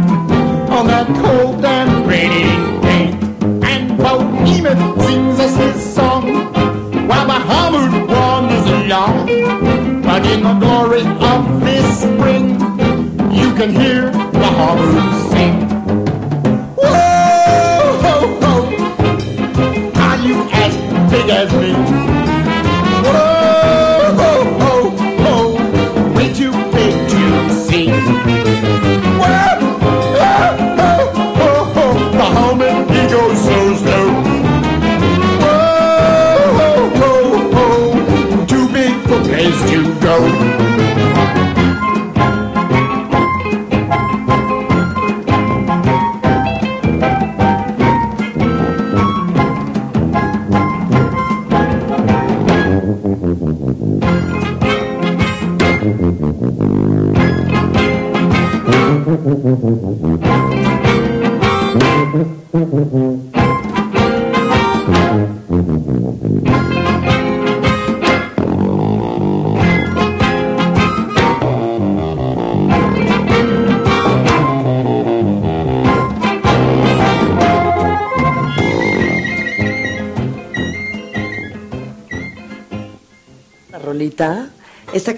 on 0.72 0.88
that 0.88 1.08
cold 1.22 1.66
and 1.66 2.08
rainy 2.08 2.56
day. 2.82 3.12
And 3.68 3.97
Bohemian 3.97 4.78
sings 5.01 5.39
us 5.41 5.58
his 5.58 5.93
song, 5.93 6.54
while 7.06 7.28
the 7.28 7.39
Hammer 7.51 8.08
wanders 8.08 8.66
along. 8.66 9.26
But 10.04 10.26
in 10.26 10.41
the 10.43 10.54
glory 10.54 11.01
of 11.01 11.60
this 11.66 11.99
spring, 11.99 12.51
you 13.30 13.54
can 13.56 13.76
hear 13.76 14.10
the 14.10 14.49
Hammer 14.58 15.32
sing. 15.32 15.72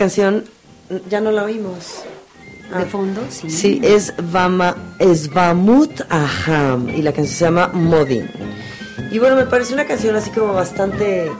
Canción 0.06 0.43
ya 1.10 1.20
no 1.20 1.32
la 1.32 1.43
oímos. 1.45 2.03
de 2.78 2.86
fondo, 2.86 3.22
sí. 3.30 3.49
Sí, 3.49 3.82
es 3.84 4.14
Vama, 4.32 4.76
es 4.99 5.34
Vamut 5.34 6.01
Aham 6.10 6.89
y 6.89 7.01
la 7.01 7.12
canción 7.12 7.36
se 7.36 7.45
llama 7.45 7.70
Modin. 7.74 8.30
Y 9.12 9.18
bueno, 9.18 9.36
me 9.36 9.45
parece 9.45 9.74
una 9.74 9.86
canción 9.86 10.16
así 10.16 10.30
como 10.30 10.53
bastante 10.53 11.32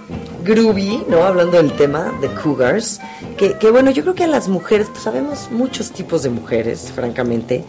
groovy, 0.44 1.04
¿no? 1.08 1.24
Hablando 1.26 1.58
del 1.58 1.74
tema 1.74 2.12
de 2.22 2.28
Cougars. 2.30 3.00
Que, 3.38 3.54
que 3.54 3.70
bueno, 3.70 3.92
yo 3.92 4.02
creo 4.02 4.16
que 4.16 4.24
a 4.24 4.28
las 4.28 4.48
mujeres, 4.48 4.88
pues 4.90 5.04
sabemos 5.04 5.50
muchos 5.52 5.92
tipos 5.92 6.24
de 6.24 6.30
mujeres, 6.30 6.92
francamente. 6.96 7.64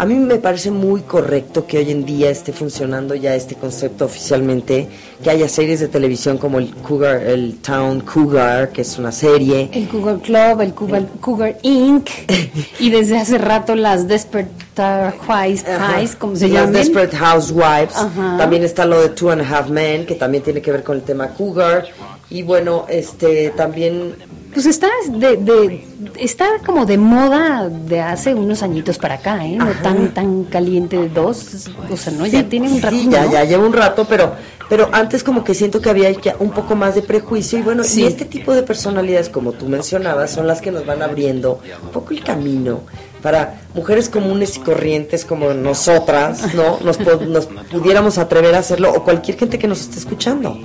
A 0.00 0.06
mí 0.06 0.14
me 0.14 0.38
parece 0.38 0.70
muy 0.70 1.02
correcto 1.02 1.66
que 1.66 1.76
hoy 1.76 1.90
en 1.90 2.06
día 2.06 2.30
esté 2.30 2.54
funcionando 2.54 3.14
ya 3.14 3.34
este 3.34 3.54
concepto 3.54 4.06
oficialmente, 4.06 4.88
que 5.22 5.28
haya 5.28 5.46
series 5.46 5.78
de 5.80 5.88
televisión 5.88 6.38
como 6.38 6.58
el 6.58 6.74
Cougar, 6.74 7.22
el 7.22 7.58
Town 7.58 8.00
Cougar, 8.00 8.70
que 8.70 8.80
es 8.80 8.96
una 8.96 9.12
serie. 9.12 9.68
El 9.70 9.88
Cougar 9.88 10.20
Club, 10.20 10.62
el 10.62 10.72
Cougar, 10.72 11.06
Cougar 11.20 11.58
Inc. 11.60 12.08
y 12.80 12.88
desde 12.88 13.18
hace 13.18 13.36
rato 13.36 13.74
las 13.74 14.08
Desperate 14.08 14.50
Housewives, 14.74 16.16
como 16.16 16.34
se 16.34 16.48
Las 16.48 16.54
llaman. 16.54 16.72
Desperate 16.72 17.14
Housewives. 17.14 17.94
Ajá. 17.94 18.38
También 18.38 18.64
está 18.64 18.86
lo 18.86 19.02
de 19.02 19.10
Two 19.10 19.30
and 19.30 19.42
a 19.42 19.58
Half 19.58 19.68
Men, 19.68 20.06
que 20.06 20.14
también 20.14 20.42
tiene 20.42 20.62
que 20.62 20.72
ver 20.72 20.82
con 20.82 20.96
el 20.96 21.02
tema 21.02 21.28
Cougar. 21.34 21.84
Y 22.30 22.42
bueno, 22.42 22.86
este 22.88 23.50
también 23.50 24.14
Pues 24.52 24.66
está 24.66 24.88
de, 25.08 25.36
de- 25.36 25.84
está 26.18 26.46
como 26.66 26.84
de 26.84 26.98
moda 26.98 27.68
de 27.68 28.00
hace 28.00 28.34
unos 28.34 28.62
añitos 28.62 28.98
para 28.98 29.14
acá, 29.14 29.46
¿eh? 29.46 29.56
No 29.56 29.70
tan 29.82 30.12
tan 30.12 30.44
caliente 30.44 30.96
de 30.98 31.08
dos, 31.08 31.68
o 31.90 31.96
sea, 31.96 32.12
no, 32.12 32.26
ya 32.26 32.42
tiene 32.48 32.68
un 32.68 32.82
rato. 32.82 32.96
Sí, 32.96 33.08
ya, 33.10 33.26
¿no? 33.26 33.32
ya 33.32 33.44
lleva 33.44 33.64
un 33.64 33.72
rato, 33.72 34.06
pero, 34.08 34.32
pero 34.68 34.88
antes 34.92 35.22
como 35.22 35.44
que 35.44 35.54
siento 35.54 35.80
que 35.80 35.88
había 35.90 36.10
un 36.40 36.50
poco 36.50 36.74
más 36.74 36.94
de 36.96 37.02
prejuicio 37.02 37.58
y 37.58 37.62
bueno, 37.62 37.84
Sí. 37.84 38.02
y 38.02 38.06
este 38.06 38.24
tipo 38.24 38.52
de 38.52 38.62
personalidades, 38.64 39.28
como 39.28 39.52
tú 39.52 39.68
mencionabas, 39.68 40.32
son 40.32 40.46
las 40.48 40.60
que 40.60 40.70
nos 40.72 40.84
van 40.84 41.02
abriendo 41.02 41.60
un 41.84 41.90
poco 41.90 42.10
el 42.12 42.24
camino 42.24 42.80
para 43.22 43.60
mujeres 43.74 44.08
comunes 44.08 44.56
y 44.56 44.60
corrientes 44.60 45.24
como 45.26 45.52
nosotras, 45.54 46.54
¿no? 46.54 46.78
Nos, 46.80 46.98
nos 47.28 47.46
pudiéramos 47.70 48.18
atrever 48.18 48.54
a 48.54 48.58
hacerlo 48.58 48.90
o 48.92 49.04
cualquier 49.04 49.38
gente 49.38 49.58
que 49.58 49.68
nos 49.68 49.80
esté 49.82 49.98
escuchando, 49.98 50.58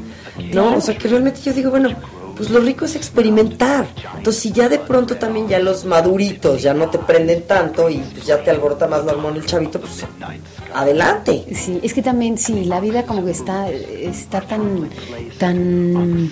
¿no? 0.54 0.78
O 0.78 0.82
sea, 0.82 0.98
que 0.98 1.08
realmente 1.08 1.42
yo 1.42 1.52
digo, 1.54 1.70
bueno, 1.70 1.90
pues 2.36 2.50
lo 2.50 2.60
rico 2.60 2.86
es 2.86 2.96
experimentar. 2.96 3.88
Entonces, 4.18 4.42
si 4.42 4.52
ya 4.52 4.70
de 4.70 4.80
pronto 4.80 5.16
también 5.18 5.48
ya 5.48 5.60
los 5.60 5.86
maduritos 5.86 6.62
ya 6.62 6.74
no 6.74 6.90
te 6.90 6.98
prenden 7.00 7.44
tanto 7.44 7.90
y 7.90 7.98
pues 7.98 8.26
ya 8.26 8.44
te 8.44 8.52
alborota 8.52 8.88
más 8.88 9.06
la 9.06 9.14
hormona 9.14 9.38
el 9.38 9.46
chavito, 9.46 9.80
pues 9.80 10.06
adelante. 10.74 11.46
Sí, 11.54 11.80
es 11.82 11.94
que 11.94 12.02
también, 12.02 12.38
sí, 12.38 12.66
la 12.66 12.80
vida 12.80 13.04
como 13.04 13.24
que 13.24 13.32
está, 13.32 13.70
está 13.70 14.42
tan, 14.42 14.90
tan, 15.38 16.32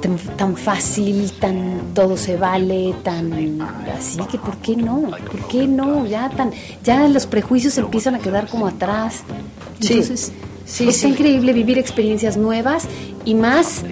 tan, 0.00 0.18
tan 0.36 0.56
fácil, 0.56 1.32
tan 1.40 1.94
todo 1.94 2.16
se 2.16 2.36
vale, 2.36 2.94
tan 3.02 3.60
así 3.96 4.18
que 4.30 4.38
¿por 4.38 4.56
qué 4.58 4.76
no? 4.76 5.02
¿Por 5.02 5.48
qué 5.48 5.66
no? 5.66 6.06
Ya 6.06 6.28
tan, 6.30 6.52
ya 6.82 7.06
los 7.08 7.26
prejuicios 7.26 7.78
empiezan 7.78 8.16
a 8.16 8.18
quedar 8.18 8.48
como 8.48 8.66
atrás. 8.66 9.22
Sí, 9.80 9.94
Entonces, 9.94 10.32
sí, 10.66 10.88
está 10.88 11.02
sí. 11.02 11.08
increíble 11.08 11.52
vivir 11.52 11.78
experiencias 11.78 12.36
nuevas 12.36 12.86
y 13.24 13.34
más 13.34 13.82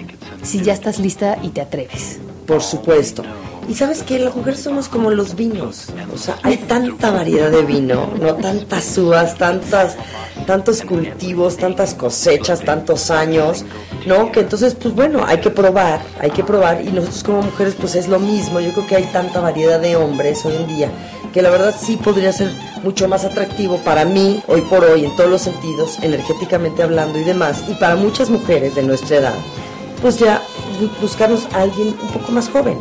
si 0.43 0.61
ya 0.61 0.73
estás 0.73 0.99
lista 0.99 1.37
y 1.41 1.49
te 1.49 1.61
atreves. 1.61 2.19
Por 2.45 2.61
supuesto. 2.61 3.23
Y 3.67 3.75
sabes 3.75 4.03
que 4.03 4.19
las 4.19 4.35
mujeres 4.35 4.59
somos 4.59 4.89
como 4.89 5.09
los 5.09 5.35
vinos. 5.35 5.87
O 6.13 6.17
sea, 6.17 6.37
hay 6.43 6.57
tanta 6.57 7.11
variedad 7.11 7.49
de 7.49 7.63
vino, 7.63 8.09
no 8.19 8.35
tantas 8.35 8.97
uvas, 8.97 9.37
tantas, 9.37 9.95
tantos 10.45 10.81
cultivos, 10.81 11.55
tantas 11.55 11.93
cosechas, 11.93 12.61
tantos 12.61 13.09
años, 13.09 13.63
¿no? 14.05 14.33
Que 14.33 14.41
entonces, 14.41 14.75
pues 14.75 14.93
bueno, 14.93 15.23
hay 15.25 15.39
que 15.39 15.49
probar, 15.49 16.01
hay 16.19 16.31
que 16.31 16.43
probar. 16.43 16.81
Y 16.81 16.91
nosotros 16.91 17.23
como 17.23 17.41
mujeres, 17.43 17.75
pues 17.79 17.95
es 17.95 18.09
lo 18.09 18.19
mismo. 18.19 18.59
Yo 18.59 18.73
creo 18.73 18.85
que 18.85 18.95
hay 18.97 19.05
tanta 19.05 19.39
variedad 19.39 19.79
de 19.79 19.95
hombres 19.95 20.45
hoy 20.45 20.55
en 20.57 20.67
día 20.67 20.91
que 21.33 21.41
la 21.41 21.49
verdad 21.49 21.75
sí 21.77 21.97
podría 21.97 22.31
ser 22.31 22.51
mucho 22.83 23.07
más 23.07 23.25
atractivo 23.25 23.77
para 23.77 24.05
mí, 24.05 24.43
hoy 24.47 24.61
por 24.61 24.83
hoy, 24.83 25.05
en 25.05 25.15
todos 25.15 25.31
los 25.31 25.41
sentidos, 25.41 25.97
energéticamente 26.03 26.83
hablando 26.83 27.19
y 27.19 27.23
demás. 27.23 27.63
Y 27.67 27.73
para 27.73 27.95
muchas 27.95 28.29
mujeres 28.29 28.75
de 28.75 28.83
nuestra 28.83 29.17
edad, 29.17 29.33
pues 30.03 30.19
ya 30.19 30.39
bu- 30.79 31.01
buscarnos 31.01 31.47
a 31.53 31.61
alguien 31.63 31.87
un 31.99 32.09
poco 32.09 32.31
más 32.31 32.47
joven, 32.49 32.77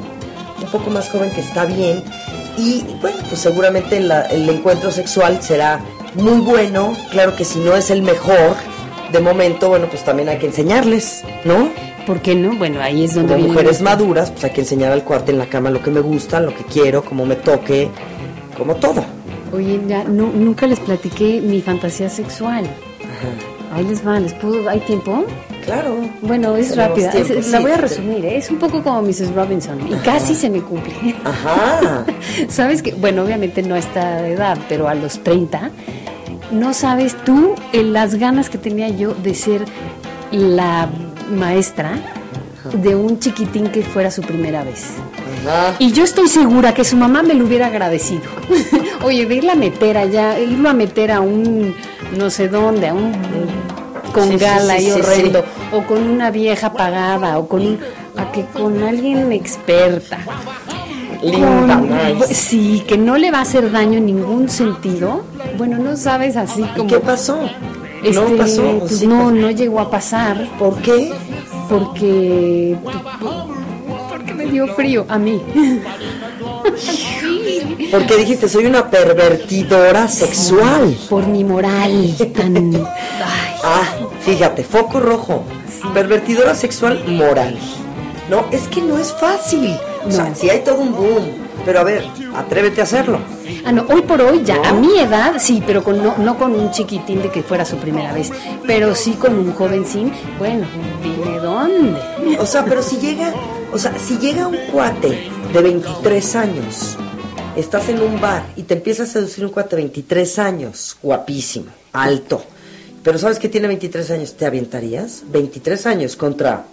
un 0.62 0.70
poco 0.70 0.90
más 0.90 1.08
joven 1.08 1.30
que 1.30 1.40
está 1.40 1.64
bien 1.64 2.02
y 2.58 2.84
bueno, 3.00 3.16
pues 3.30 3.40
seguramente 3.40 3.98
la- 4.00 4.26
el 4.26 4.46
encuentro 4.50 4.90
sexual 4.90 5.40
será 5.42 5.80
muy 6.14 6.40
bueno, 6.42 6.94
claro 7.10 7.34
que 7.34 7.46
si 7.46 7.58
no 7.60 7.74
es 7.74 7.88
el 7.90 8.02
mejor 8.02 8.54
de 9.10 9.20
momento, 9.20 9.68
bueno, 9.70 9.86
pues 9.90 10.04
también 10.04 10.28
hay 10.28 10.38
que 10.38 10.46
enseñarles, 10.46 11.22
¿no? 11.44 11.70
¿Por 12.06 12.20
qué 12.20 12.34
no? 12.34 12.56
Bueno, 12.56 12.80
ahí 12.82 13.04
es 13.04 13.14
donde 13.14 13.34
Como 13.34 13.48
mujeres 13.48 13.80
maduras, 13.80 14.30
pues 14.32 14.44
hay 14.44 14.50
que 14.50 14.62
enseñar 14.62 14.90
al 14.92 15.04
cuarto 15.04 15.30
en 15.30 15.38
la 15.38 15.46
cama 15.46 15.70
lo 15.70 15.82
que 15.82 15.90
me 15.90 16.00
gusta, 16.00 16.40
lo 16.40 16.54
que 16.54 16.64
quiero, 16.64 17.04
cómo 17.04 17.24
me 17.24 17.36
toque, 17.36 17.88
como 18.58 18.74
todo. 18.76 19.04
Oye, 19.54 19.80
ya, 19.86 20.02
nu- 20.04 20.32
nunca 20.34 20.66
les 20.66 20.80
platiqué 20.80 21.40
mi 21.40 21.60
fantasía 21.62 22.10
sexual. 22.10 22.64
Ahí 23.74 23.84
les 23.84 24.04
va, 24.06 24.18
¿les 24.18 24.34
puedo? 24.34 24.68
¿Hay 24.68 24.80
tiempo? 24.80 25.24
Claro. 25.64 25.96
Bueno, 26.22 26.56
es 26.56 26.76
rápida. 26.76 27.10
es- 27.12 27.48
la 27.50 27.60
voy 27.60 27.70
a 27.70 27.76
resumir. 27.76 28.24
¿eh? 28.24 28.36
Es 28.36 28.50
un 28.50 28.58
poco 28.58 28.82
como 28.82 29.02
Mrs. 29.02 29.34
Robinson 29.34 29.78
y 29.90 29.94
casi 30.04 30.34
se 30.34 30.50
me 30.50 30.60
cumple. 30.60 30.92
Ajá. 31.24 32.04
Sabes 32.48 32.82
que, 32.82 32.92
bueno, 32.94 33.22
obviamente 33.22 33.62
no 33.62 33.74
a 33.74 33.78
esta 33.78 34.26
edad, 34.28 34.58
pero 34.68 34.88
a 34.88 34.94
los 34.94 35.22
30, 35.22 35.70
no 36.50 36.74
sabes 36.74 37.16
tú 37.24 37.54
eh, 37.72 37.82
las 37.82 38.16
ganas 38.16 38.50
que 38.50 38.58
tenía 38.58 38.88
yo 38.88 39.14
de 39.14 39.34
ser 39.34 39.64
la 40.30 40.88
maestra 41.34 41.92
de 42.74 42.94
un 42.94 43.18
chiquitín 43.18 43.68
que 43.68 43.82
fuera 43.82 44.10
su 44.10 44.22
primera 44.22 44.62
vez. 44.64 44.84
Ajá. 45.46 45.74
Y 45.78 45.92
yo 45.92 46.04
estoy 46.04 46.28
segura 46.28 46.74
que 46.74 46.84
su 46.84 46.96
mamá 46.96 47.22
me 47.22 47.34
lo 47.34 47.44
hubiera 47.46 47.66
agradecido. 47.68 48.22
Oye, 49.04 49.26
de 49.26 49.34
irla 49.36 49.52
a 49.52 49.56
meter 49.56 49.96
allá, 49.96 50.38
irlo 50.38 50.68
a 50.68 50.72
meter 50.74 51.10
a 51.10 51.20
un 51.20 51.74
no 52.16 52.30
sé 52.30 52.48
dónde, 52.48 52.88
a 52.88 52.94
un 52.94 53.12
con 54.12 54.24
Sí, 54.28 54.32
sí, 54.32 54.36
gala 54.38 54.76
sí, 54.78 54.82
y 54.82 54.90
sí, 54.90 55.00
horrendo, 55.00 55.40
sí. 55.40 55.46
o 55.72 55.82
con 55.86 56.02
una 56.08 56.30
vieja 56.30 56.72
pagada, 56.72 57.38
o 57.38 57.48
con 57.48 57.62
un, 57.66 57.78
a 58.16 58.30
que 58.32 58.44
con 58.46 58.82
alguien 58.82 59.32
experta. 59.32 60.18
Linda, 61.22 61.76
Con- 61.78 61.88
nice. 62.18 62.34
Sí, 62.34 62.82
que 62.86 62.98
no 62.98 63.16
le 63.16 63.30
va 63.30 63.38
a 63.38 63.42
hacer 63.42 63.70
daño 63.70 63.98
en 63.98 64.06
ningún 64.06 64.48
sentido. 64.48 65.24
Bueno, 65.56 65.78
no 65.78 65.96
sabes 65.96 66.36
así 66.36 66.62
¿Y 66.62 66.76
como. 66.76 66.88
qué 66.88 66.98
pasó? 66.98 67.38
Este, 68.02 68.20
no 68.20 68.36
pasó. 68.36 68.68
¿o 68.68 68.78
pues 68.80 68.98
sí 68.98 69.06
no, 69.06 69.18
pasó? 69.18 69.30
no 69.30 69.50
llegó 69.52 69.78
a 69.78 69.88
pasar 69.88 70.48
¿Por 70.58 70.82
qué? 70.82 71.12
porque 71.70 72.76
porque 74.10 74.34
me 74.34 74.46
dio 74.46 74.66
frío 74.74 75.06
a 75.08 75.18
mí. 75.18 75.40
Porque 77.90 78.16
dijiste, 78.16 78.48
soy 78.48 78.64
una 78.66 78.88
pervertidora 78.90 80.08
sexual. 80.08 80.96
por 81.10 81.26
mi 81.26 81.44
moral 81.44 82.14
tan 82.34 82.56
ay, 82.56 82.82
Ah, 83.62 83.84
fíjate, 84.20 84.64
foco 84.64 85.00
rojo. 85.00 85.44
Pervertidora 85.94 86.54
sexual 86.54 87.02
moral. 87.06 87.58
No, 88.30 88.44
es 88.50 88.68
que 88.68 88.80
no 88.80 88.98
es 88.98 89.12
fácil. 89.12 89.76
O 90.06 90.10
sea, 90.10 90.24
No. 90.30 90.34
sí 90.34 90.48
hay 90.50 90.60
todo 90.60 90.76
un 90.76 90.92
boom. 90.94 91.42
Pero 91.64 91.78
a 91.80 91.84
ver, 91.84 92.04
atrévete 92.34 92.80
a 92.80 92.84
hacerlo. 92.84 93.18
Ah, 93.64 93.70
no, 93.70 93.84
hoy 93.88 94.02
por 94.02 94.20
hoy 94.20 94.42
ya, 94.44 94.56
¿No? 94.56 94.64
a 94.64 94.72
mi 94.72 94.98
edad, 94.98 95.34
sí, 95.38 95.62
pero 95.64 95.84
con, 95.84 96.02
no, 96.02 96.16
no 96.18 96.36
con 96.36 96.52
un 96.56 96.72
chiquitín 96.72 97.22
de 97.22 97.30
que 97.30 97.42
fuera 97.44 97.64
su 97.64 97.76
primera 97.76 98.12
vez, 98.12 98.32
pero 98.66 98.96
sí 98.96 99.12
con 99.12 99.34
un 99.38 99.52
jovencín, 99.52 100.12
bueno, 100.40 100.66
dime 101.04 101.38
dónde. 101.38 102.00
O 102.40 102.46
sea, 102.46 102.64
pero 102.64 102.82
si 102.82 102.96
llega, 102.96 103.32
o 103.72 103.78
sea, 103.78 103.96
si 103.96 104.18
llega 104.18 104.48
un 104.48 104.56
cuate 104.72 105.30
de 105.52 105.62
23 105.62 106.34
años, 106.34 106.96
estás 107.54 107.88
en 107.90 108.02
un 108.02 108.20
bar 108.20 108.42
y 108.56 108.64
te 108.64 108.74
empieza 108.74 109.04
a 109.04 109.06
seducir 109.06 109.44
un 109.44 109.52
cuate 109.52 109.76
de 109.76 109.82
23 109.82 110.38
años, 110.40 110.96
guapísimo, 111.00 111.66
alto, 111.92 112.42
pero 113.02 113.18
sabes 113.18 113.38
que 113.38 113.48
tiene 113.48 113.68
23 113.68 114.10
años, 114.10 114.34
¿te 114.34 114.46
aventarías? 114.46 115.24
23 115.30 115.86
años 115.86 116.16
contra 116.16 116.66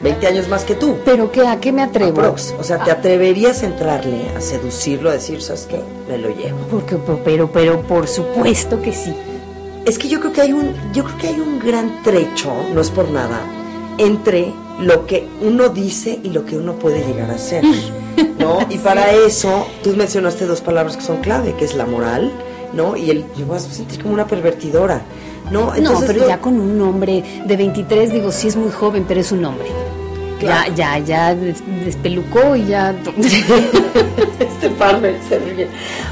20 0.00 0.26
años 0.26 0.48
más 0.48 0.64
que 0.64 0.74
tú. 0.74 0.96
Pero 1.04 1.30
qué, 1.32 1.46
¿a 1.46 1.58
qué 1.60 1.72
me 1.72 1.82
atrevo? 1.82 2.20
Aprox. 2.20 2.54
O 2.58 2.64
sea, 2.64 2.82
¿te 2.82 2.90
atreverías 2.90 3.62
a 3.62 3.66
entrarle, 3.66 4.28
a 4.36 4.40
seducirlo, 4.40 5.10
a 5.10 5.14
decir, 5.14 5.40
¿sabes 5.40 5.66
qué? 5.68 5.80
Me 6.08 6.18
lo 6.18 6.28
llevo. 6.28 6.58
Porque, 6.70 6.96
pero, 7.24 7.50
pero, 7.50 7.80
por 7.82 8.06
supuesto 8.06 8.80
que 8.80 8.92
sí. 8.92 9.14
Es 9.84 9.98
que 9.98 10.08
yo 10.08 10.20
creo 10.20 10.32
que 10.32 10.40
hay 10.42 10.52
un, 10.52 10.74
yo 10.92 11.04
creo 11.04 11.18
que 11.18 11.28
hay 11.28 11.40
un 11.40 11.58
gran 11.58 12.02
trecho, 12.02 12.52
no 12.74 12.80
es 12.80 12.90
por 12.90 13.08
nada, 13.10 13.40
entre 13.98 14.52
lo 14.80 15.06
que 15.06 15.26
uno 15.40 15.68
dice 15.68 16.18
y 16.22 16.30
lo 16.30 16.44
que 16.44 16.56
uno 16.56 16.74
puede 16.74 17.06
llegar 17.06 17.30
a 17.30 17.34
hacer. 17.34 17.64
¿No? 18.38 18.58
Y 18.68 18.78
para 18.78 19.12
eso, 19.12 19.66
tú 19.82 19.94
mencionaste 19.96 20.46
dos 20.46 20.60
palabras 20.60 20.96
que 20.96 21.02
son 21.02 21.18
clave, 21.18 21.54
que 21.54 21.64
es 21.64 21.74
la 21.74 21.86
moral, 21.86 22.32
¿no? 22.72 22.96
Y 22.96 23.10
el, 23.10 23.24
yo 23.36 23.46
vas 23.46 23.66
a 23.66 23.72
sentir 23.72 24.02
como 24.02 24.14
una 24.14 24.26
pervertidora. 24.26 25.02
No, 25.50 25.66
no, 25.66 25.74
Entonces, 25.76 26.06
pero 26.08 26.20
lo- 26.22 26.28
ya 26.28 26.38
con 26.38 26.58
un 26.60 26.80
hombre 26.80 27.22
de 27.46 27.56
23, 27.56 28.12
digo, 28.12 28.32
sí 28.32 28.48
es 28.48 28.56
muy 28.56 28.70
joven, 28.72 29.04
pero 29.06 29.20
es 29.20 29.30
un 29.32 29.44
hombre. 29.44 29.68
Claro. 30.40 30.72
Ya, 30.74 30.98
ya, 30.98 31.04
ya 31.04 31.34
des- 31.34 31.62
despelucó 31.84 32.56
y 32.56 32.66
ya... 32.66 32.94
este 34.38 34.68
par 34.70 35.00
me- 35.00 35.20
se 35.28 35.38
ríe. 35.38 35.68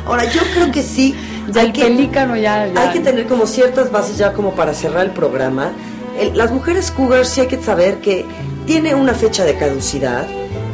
Ahora, 0.06 0.24
yo 0.24 0.40
creo 0.54 0.70
que 0.72 0.82
sí. 0.82 1.14
ya 1.52 1.60
hay 1.60 1.66
el 1.68 1.72
que- 1.72 1.82
pelícano 1.84 2.36
ya... 2.36 2.66
ya- 2.68 2.80
Hay 2.80 2.92
que 2.92 3.00
tener 3.00 3.26
como 3.26 3.46
ciertas 3.46 3.90
bases 3.90 4.16
ya 4.18 4.32
como 4.32 4.52
para 4.52 4.72
cerrar 4.74 5.04
el 5.04 5.10
programa. 5.10 5.72
El- 6.18 6.36
las 6.36 6.52
mujeres 6.52 6.90
cougars 6.90 7.28
sí 7.28 7.40
hay 7.42 7.48
que 7.48 7.60
saber 7.62 7.98
que 8.00 8.24
tiene 8.66 8.94
una 8.94 9.14
fecha 9.14 9.44
de 9.44 9.56
caducidad, 9.56 10.26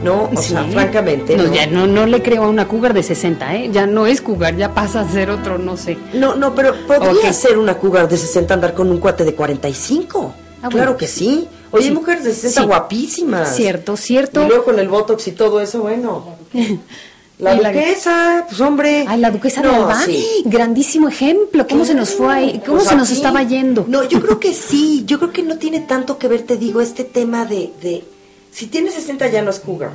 ¿no? 0.02 0.30
O 0.34 0.40
sea, 0.42 0.64
Sí. 0.64 0.72
francamente. 0.72 1.36
No, 1.36 1.44
¿no? 1.44 1.54
ya 1.54 1.66
no, 1.66 1.86
no 1.86 2.06
le 2.06 2.22
creo 2.22 2.44
a 2.44 2.48
una 2.48 2.66
cougar 2.68 2.94
de 2.94 3.02
60, 3.02 3.54
¿eh? 3.56 3.70
Ya 3.72 3.86
no 3.86 4.06
es 4.06 4.20
cougar, 4.20 4.56
ya 4.56 4.72
pasa 4.74 5.00
a 5.00 5.08
ser 5.08 5.30
otro, 5.30 5.58
no 5.58 5.76
sé. 5.76 5.98
No, 6.14 6.34
no, 6.34 6.54
pero 6.54 6.74
podría 6.86 7.28
Ok. 7.30 7.32
ser 7.32 7.58
una 7.58 7.76
cougar 7.78 8.08
de 8.08 8.16
60 8.16 8.54
andar 8.54 8.74
con 8.74 8.90
un 8.90 8.98
cuate 8.98 9.24
de 9.24 9.34
45. 9.34 10.32
Ah, 10.62 10.68
claro 10.68 10.72
bueno. 10.92 10.96
que 10.96 11.06
sí. 11.06 11.48
Oye, 11.70 11.84
hay 11.84 11.88
Sí. 11.90 11.94
mujeres 11.94 12.24
de 12.24 12.32
60 12.34 12.60
Sí. 12.62 12.66
guapísimas. 12.66 13.54
Cierto, 13.56 13.96
cierto. 13.96 14.42
Y 14.44 14.48
luego 14.48 14.64
con 14.64 14.78
el 14.78 14.88
botox 14.88 15.26
y 15.28 15.32
todo 15.32 15.60
eso, 15.60 15.80
bueno. 15.82 16.24
La 17.38 17.54
duquesa, 17.54 18.44
pues 18.46 18.60
hombre. 18.60 19.06
Ay, 19.08 19.18
la 19.18 19.30
duquesa 19.30 19.62
de 19.62 19.68
Alba, 19.70 20.02
sí. 20.04 20.42
grandísimo 20.44 21.08
ejemplo. 21.08 21.66
¿Cómo 21.66 21.86
se 21.86 21.94
nos 21.94 22.10
fue 22.10 22.28
ahí? 22.34 22.60
¿Cómo 22.66 22.78
Pues 22.78 22.88
se 22.90 22.96
nos 22.96 23.08
aquí- 23.08 23.16
estaba 23.16 23.42
yendo? 23.44 23.86
No, 23.88 24.04
yo 24.04 24.20
creo 24.20 24.38
que 24.38 24.52
sí. 24.68 25.04
Yo 25.06 25.18
creo 25.18 25.32
que 25.32 25.42
no 25.42 25.56
tiene 25.56 25.80
tanto 25.80 26.18
que 26.18 26.28
ver, 26.28 26.42
te 26.42 26.58
digo, 26.58 26.82
este 26.82 27.02
tema 27.04 27.46
de. 27.46 27.72
de 27.80 28.04
si 28.52 28.66
tienes 28.66 28.94
60 28.94 29.28
ya 29.28 29.42
no 29.42 29.50
es 29.50 29.60
cougar. 29.60 29.90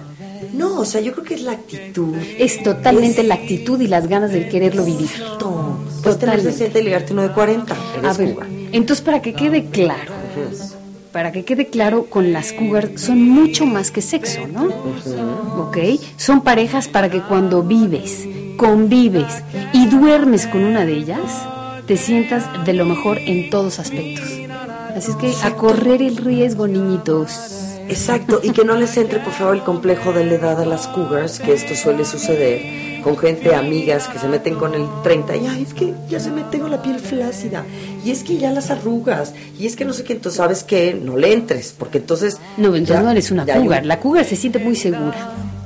No, 0.53 0.79
o 0.79 0.85
sea, 0.85 1.01
yo 1.01 1.11
creo 1.13 1.23
que 1.25 1.33
es 1.35 1.41
la 1.41 1.51
actitud. 1.53 2.15
Es 2.37 2.63
totalmente 2.63 3.21
Es- 3.21 3.27
la 3.27 3.35
actitud 3.35 3.79
y 3.81 3.87
las 3.87 4.07
ganas 4.07 4.31
de 4.31 4.47
quererlo 4.49 4.83
vivir. 4.85 5.09
Exacto. 5.11 5.77
Puedes 6.03 6.19
tener 6.19 6.35
Totalmente. 6.37 6.51
60 6.51 6.79
y 6.79 6.83
ligarte 6.83 7.13
uno 7.13 7.21
de 7.23 7.31
40. 7.31 7.75
Eres 7.97 8.09
A 8.09 8.13
ver, 8.17 8.33
cougar. 8.33 8.47
entonces 8.71 9.03
para 9.03 9.21
que 9.21 9.33
quede 9.33 9.65
claro, 9.65 10.13
para 11.11 11.31
que 11.31 11.43
quede 11.45 11.67
claro, 11.67 12.05
con 12.05 12.31
las 12.33 12.51
cougar 12.53 12.91
son 12.97 13.21
mucho 13.23 13.65
más 13.65 13.89
que 13.91 14.01
sexo, 14.01 14.41
¿no? 14.47 14.65
¿Ok? 15.63 15.77
Son 16.17 16.41
parejas 16.41 16.87
para 16.87 17.09
que 17.09 17.21
cuando 17.21 17.63
vives, 17.63 18.27
convives 18.57 19.41
y 19.73 19.87
duermes 19.87 20.45
con 20.47 20.63
una 20.63 20.85
de 20.85 20.93
ellas, 20.93 21.21
te 21.87 21.97
sientas 21.97 22.43
de 22.65 22.73
lo 22.73 22.85
mejor 22.85 23.17
en 23.19 23.49
todos 23.49 23.79
aspectos. 23.79 24.29
Así 24.95 25.11
es 25.11 25.17
que 25.17 25.33
a 25.43 25.55
correr 25.55 26.01
el 26.01 26.17
riesgo, 26.17 26.67
niñitos. 26.67 27.31
Exacto, 27.89 28.39
y 28.43 28.51
que 28.51 28.65
no 28.65 28.75
les 28.75 28.97
entre 28.97 29.19
por 29.19 29.33
favor 29.33 29.55
el 29.55 29.61
complejo 29.63 30.11
de 30.11 30.25
la 30.25 30.33
edad 30.35 30.59
a 30.61 30.65
las 30.65 30.87
cougars, 30.87 31.39
que 31.39 31.53
esto 31.53 31.75
suele 31.75 32.03
suceder 32.05 32.85
con 33.03 33.15
gente, 33.17 33.53
amigas 33.53 34.07
que 34.07 34.17
se 34.17 34.27
meten 34.27 34.55
con 34.55 34.73
el 34.73 34.87
30 35.03 35.35
y 35.35 35.45
ay, 35.45 35.61
es 35.67 35.75
que 35.75 35.93
ya 36.09 36.19
se 36.19 36.31
me 36.31 36.41
tengo 36.45 36.67
la 36.67 36.81
piel 36.81 36.99
flácida, 36.99 37.63
y 38.03 38.09
es 38.09 38.23
que 38.23 38.37
ya 38.37 38.49
las 38.51 38.71
arrugas, 38.71 39.33
y 39.59 39.67
es 39.67 39.75
que 39.75 39.85
no 39.85 39.93
sé 39.93 40.03
qué, 40.03 40.13
entonces 40.13 40.37
sabes 40.37 40.63
que 40.63 40.95
no 40.95 41.15
le 41.15 41.31
entres, 41.31 41.75
porque 41.77 41.99
entonces... 41.99 42.39
No, 42.57 42.69
entonces 42.75 42.95
ya- 42.95 43.01
no 43.03 43.11
eres 43.11 43.29
una 43.29 43.43
un- 43.43 43.61
cougar. 43.61 43.85
La 43.85 43.99
cougar 43.99 44.25
se 44.25 44.35
siente 44.35 44.57
muy 44.57 44.75
segura, 44.75 45.15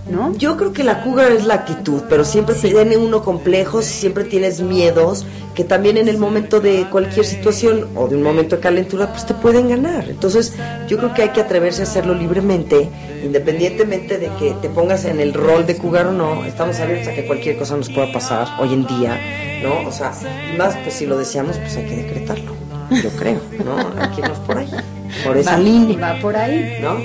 ¿no? 0.10 0.36
Yo 0.36 0.58
creo 0.58 0.74
que 0.74 0.84
la 0.84 1.04
cougar 1.04 1.32
es 1.32 1.46
la 1.46 1.56
actitud, 1.56 2.04
pero 2.10 2.24
siempre 2.26 2.56
tiene 2.56 2.98
uno 2.98 3.24
complejos, 3.24 3.86
siempre 3.86 4.24
tienes 4.24 4.62
miedos, 4.62 5.26
que 5.56 5.64
también 5.64 5.98
en 5.98 6.08
el 6.08 6.18
momento 6.18 6.60
de 6.60 6.88
cualquier 6.90 7.26
situación 7.26 7.88
o 7.96 8.08
de 8.08 8.16
un 8.16 8.24
momento 8.24 8.56
de 8.56 8.62
calentura, 8.62 9.12
pues 9.12 9.26
te 9.26 9.34
pueden 9.34 9.70
ganar. 9.70 10.10
Entonces, 10.10 10.54
yo 10.88 10.98
creo 10.98 11.14
que 11.14 11.24
hay 11.24 11.30
que 11.30 11.42
atreverse 11.42 11.82
a 11.82 11.84
hacerlo 11.84 12.14
libremente, 12.14 12.90
independientemente 13.24 14.18
de 14.18 14.30
que 14.40 14.56
te 14.62 14.70
pongas 14.70 15.06
en 15.06 15.20
el 15.20 15.34
rol 15.34 15.66
de 15.66 15.78
cougar 15.78 16.08
o 16.08 16.12
no. 16.12 16.46
Estamos 16.46 16.80
abiertos 16.80 17.10
a 17.10 17.14
que 17.14 17.26
cualquier 17.26 17.58
cosa 17.58 17.78
nos 17.78 17.90
pueda 17.90 18.12
pasar 18.12 18.48
hoy 18.60 18.74
en 18.74 18.86
día, 18.88 19.20
¿no? 19.64 19.88
O 19.88 19.92
sea, 19.92 20.14
y 20.54 20.58
más, 20.58 20.76
pues 20.78 20.96
si 20.96 21.06
lo 21.06 21.18
deseamos, 21.18 21.58
pues 21.58 21.76
hay 21.76 21.86
que 21.86 21.96
decretarlo, 21.96 22.54
yo 22.92 23.10
creo, 23.18 23.42
¿no? 23.64 23.78
Hay 24.02 24.10
que 24.12 24.22
irnos 24.22 24.40
por 24.40 24.58
ahí, 24.58 24.70
por 25.26 25.38
esa 25.38 25.52
Va- 25.54 25.58
línea, 25.60 26.14
Va 26.16 26.20
por 26.22 26.36
ahí. 26.36 26.78
¿no? 26.82 26.98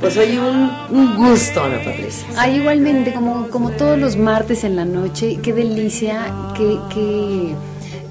Pues 0.00 0.16
oye, 0.16 0.38
un, 0.40 0.70
un 0.90 1.16
gusto, 1.16 1.62
Ana 1.62 1.78
Patricia. 1.84 2.26
Ay, 2.36 2.56
igualmente, 2.56 3.12
como, 3.12 3.48
como 3.48 3.70
todos 3.70 3.98
los 3.98 4.16
martes 4.16 4.64
en 4.64 4.76
la 4.76 4.84
noche, 4.84 5.38
qué 5.42 5.52
delicia, 5.52 6.26
qué, 6.56 6.78
qué 6.92 7.54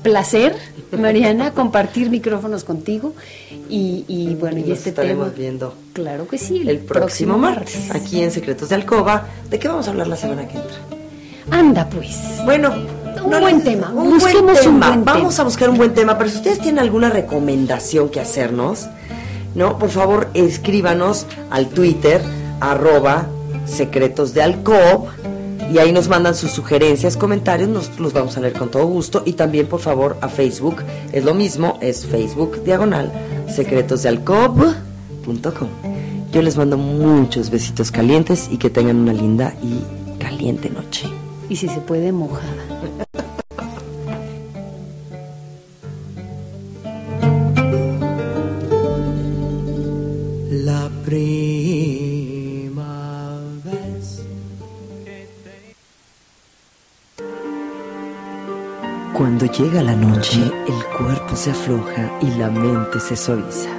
placer, 0.03 0.55
Mariana, 0.97 1.51
compartir 1.55 2.09
micrófonos 2.09 2.63
contigo. 2.63 3.13
Y, 3.69 4.03
y 4.07 4.35
bueno, 4.35 4.57
y 4.57 4.61
Nos 4.63 4.79
este 4.79 4.89
estaremos 4.89 5.27
tema. 5.27 5.37
viendo 5.37 5.73
Claro 5.93 6.27
que 6.27 6.37
sí, 6.37 6.63
el 6.67 6.79
próximo 6.79 7.37
martes, 7.37 7.89
aquí 7.91 8.21
en 8.21 8.31
Secretos 8.31 8.67
de 8.69 8.75
Alcoba. 8.75 9.27
¿De 9.49 9.59
qué 9.59 9.67
vamos 9.69 9.87
a 9.87 9.91
hablar 9.91 10.07
la 10.07 10.17
semana 10.17 10.45
que 10.47 10.57
entra? 10.57 10.75
Anda, 11.49 11.87
pues. 11.89 12.17
Bueno, 12.45 12.73
Un 13.23 13.29
buen 13.39 13.63
tema, 13.63 13.91
Un 13.93 14.09
busquemos 14.11 14.43
buen 14.43 14.57
un 14.67 14.73
tema. 14.79 14.87
buen 14.89 15.05
Vamos 15.05 15.33
tema. 15.35 15.41
a 15.41 15.45
buscar 15.45 15.69
un 15.69 15.77
buen 15.77 15.93
tema, 15.93 16.17
pero 16.17 16.29
si 16.29 16.37
ustedes 16.37 16.59
tienen 16.59 16.79
alguna 16.79 17.09
recomendación 17.09 18.09
que 18.09 18.19
hacernos, 18.19 18.87
¿no? 19.55 19.77
Por 19.77 19.89
favor, 19.89 20.29
escríbanos 20.33 21.25
al 21.49 21.69
Twitter, 21.69 22.21
arroba 22.59 23.27
secretos 23.65 24.33
de 24.33 24.41
Alcob, 24.41 25.07
y 25.71 25.77
ahí 25.77 25.93
nos 25.93 26.09
mandan 26.09 26.35
sus 26.35 26.51
sugerencias, 26.51 27.15
comentarios, 27.15 27.69
nos 27.69 27.97
los 27.99 28.11
vamos 28.11 28.35
a 28.35 28.41
leer 28.41 28.53
con 28.53 28.69
todo 28.69 28.85
gusto. 28.87 29.23
Y 29.25 29.33
también, 29.33 29.67
por 29.67 29.79
favor, 29.79 30.17
a 30.19 30.27
Facebook, 30.27 30.83
es 31.13 31.23
lo 31.23 31.33
mismo, 31.33 31.77
es 31.81 32.05
Facebook 32.05 32.63
diagonal 32.65 33.11
secretosdealcob.com. 33.47 35.69
Yo 36.31 36.41
les 36.41 36.57
mando 36.57 36.77
muchos 36.77 37.49
besitos 37.49 37.91
calientes 37.91 38.49
y 38.51 38.57
que 38.57 38.69
tengan 38.69 38.97
una 38.97 39.13
linda 39.13 39.53
y 39.61 39.79
caliente 40.21 40.69
noche. 40.69 41.07
Y 41.49 41.57
si 41.57 41.67
se 41.67 41.79
puede, 41.79 42.11
mojada. 42.11 42.47
Llega 59.61 59.83
la 59.83 59.95
noche, 59.95 60.39
el 60.67 60.97
cuerpo 60.97 61.35
se 61.35 61.51
afloja 61.51 62.17
y 62.21 62.31
la 62.31 62.49
mente 62.49 62.99
se 62.99 63.15
suaviza. 63.15 63.69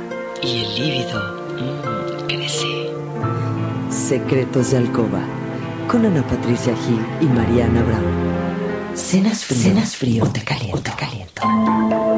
Y 0.40 0.60
el 0.60 0.74
líbido 0.76 1.20
mm, 1.56 2.26
crece. 2.28 2.90
Secretos 3.90 4.70
de 4.70 4.76
Alcoba, 4.76 5.20
con 5.88 6.06
Ana 6.06 6.22
Patricia 6.22 6.74
Gil 6.86 7.04
y 7.20 7.26
Mariana 7.26 7.82
Brown. 7.82 8.94
¿Cenas 8.94 9.44
frío, 9.44 9.62
¿Cenas 9.62 9.96
frío 9.96 10.24
o 10.24 10.28
te 10.28 10.42
caliento? 10.44 10.78
O 10.78 10.80
te 10.80 10.92
caliento. 10.92 12.11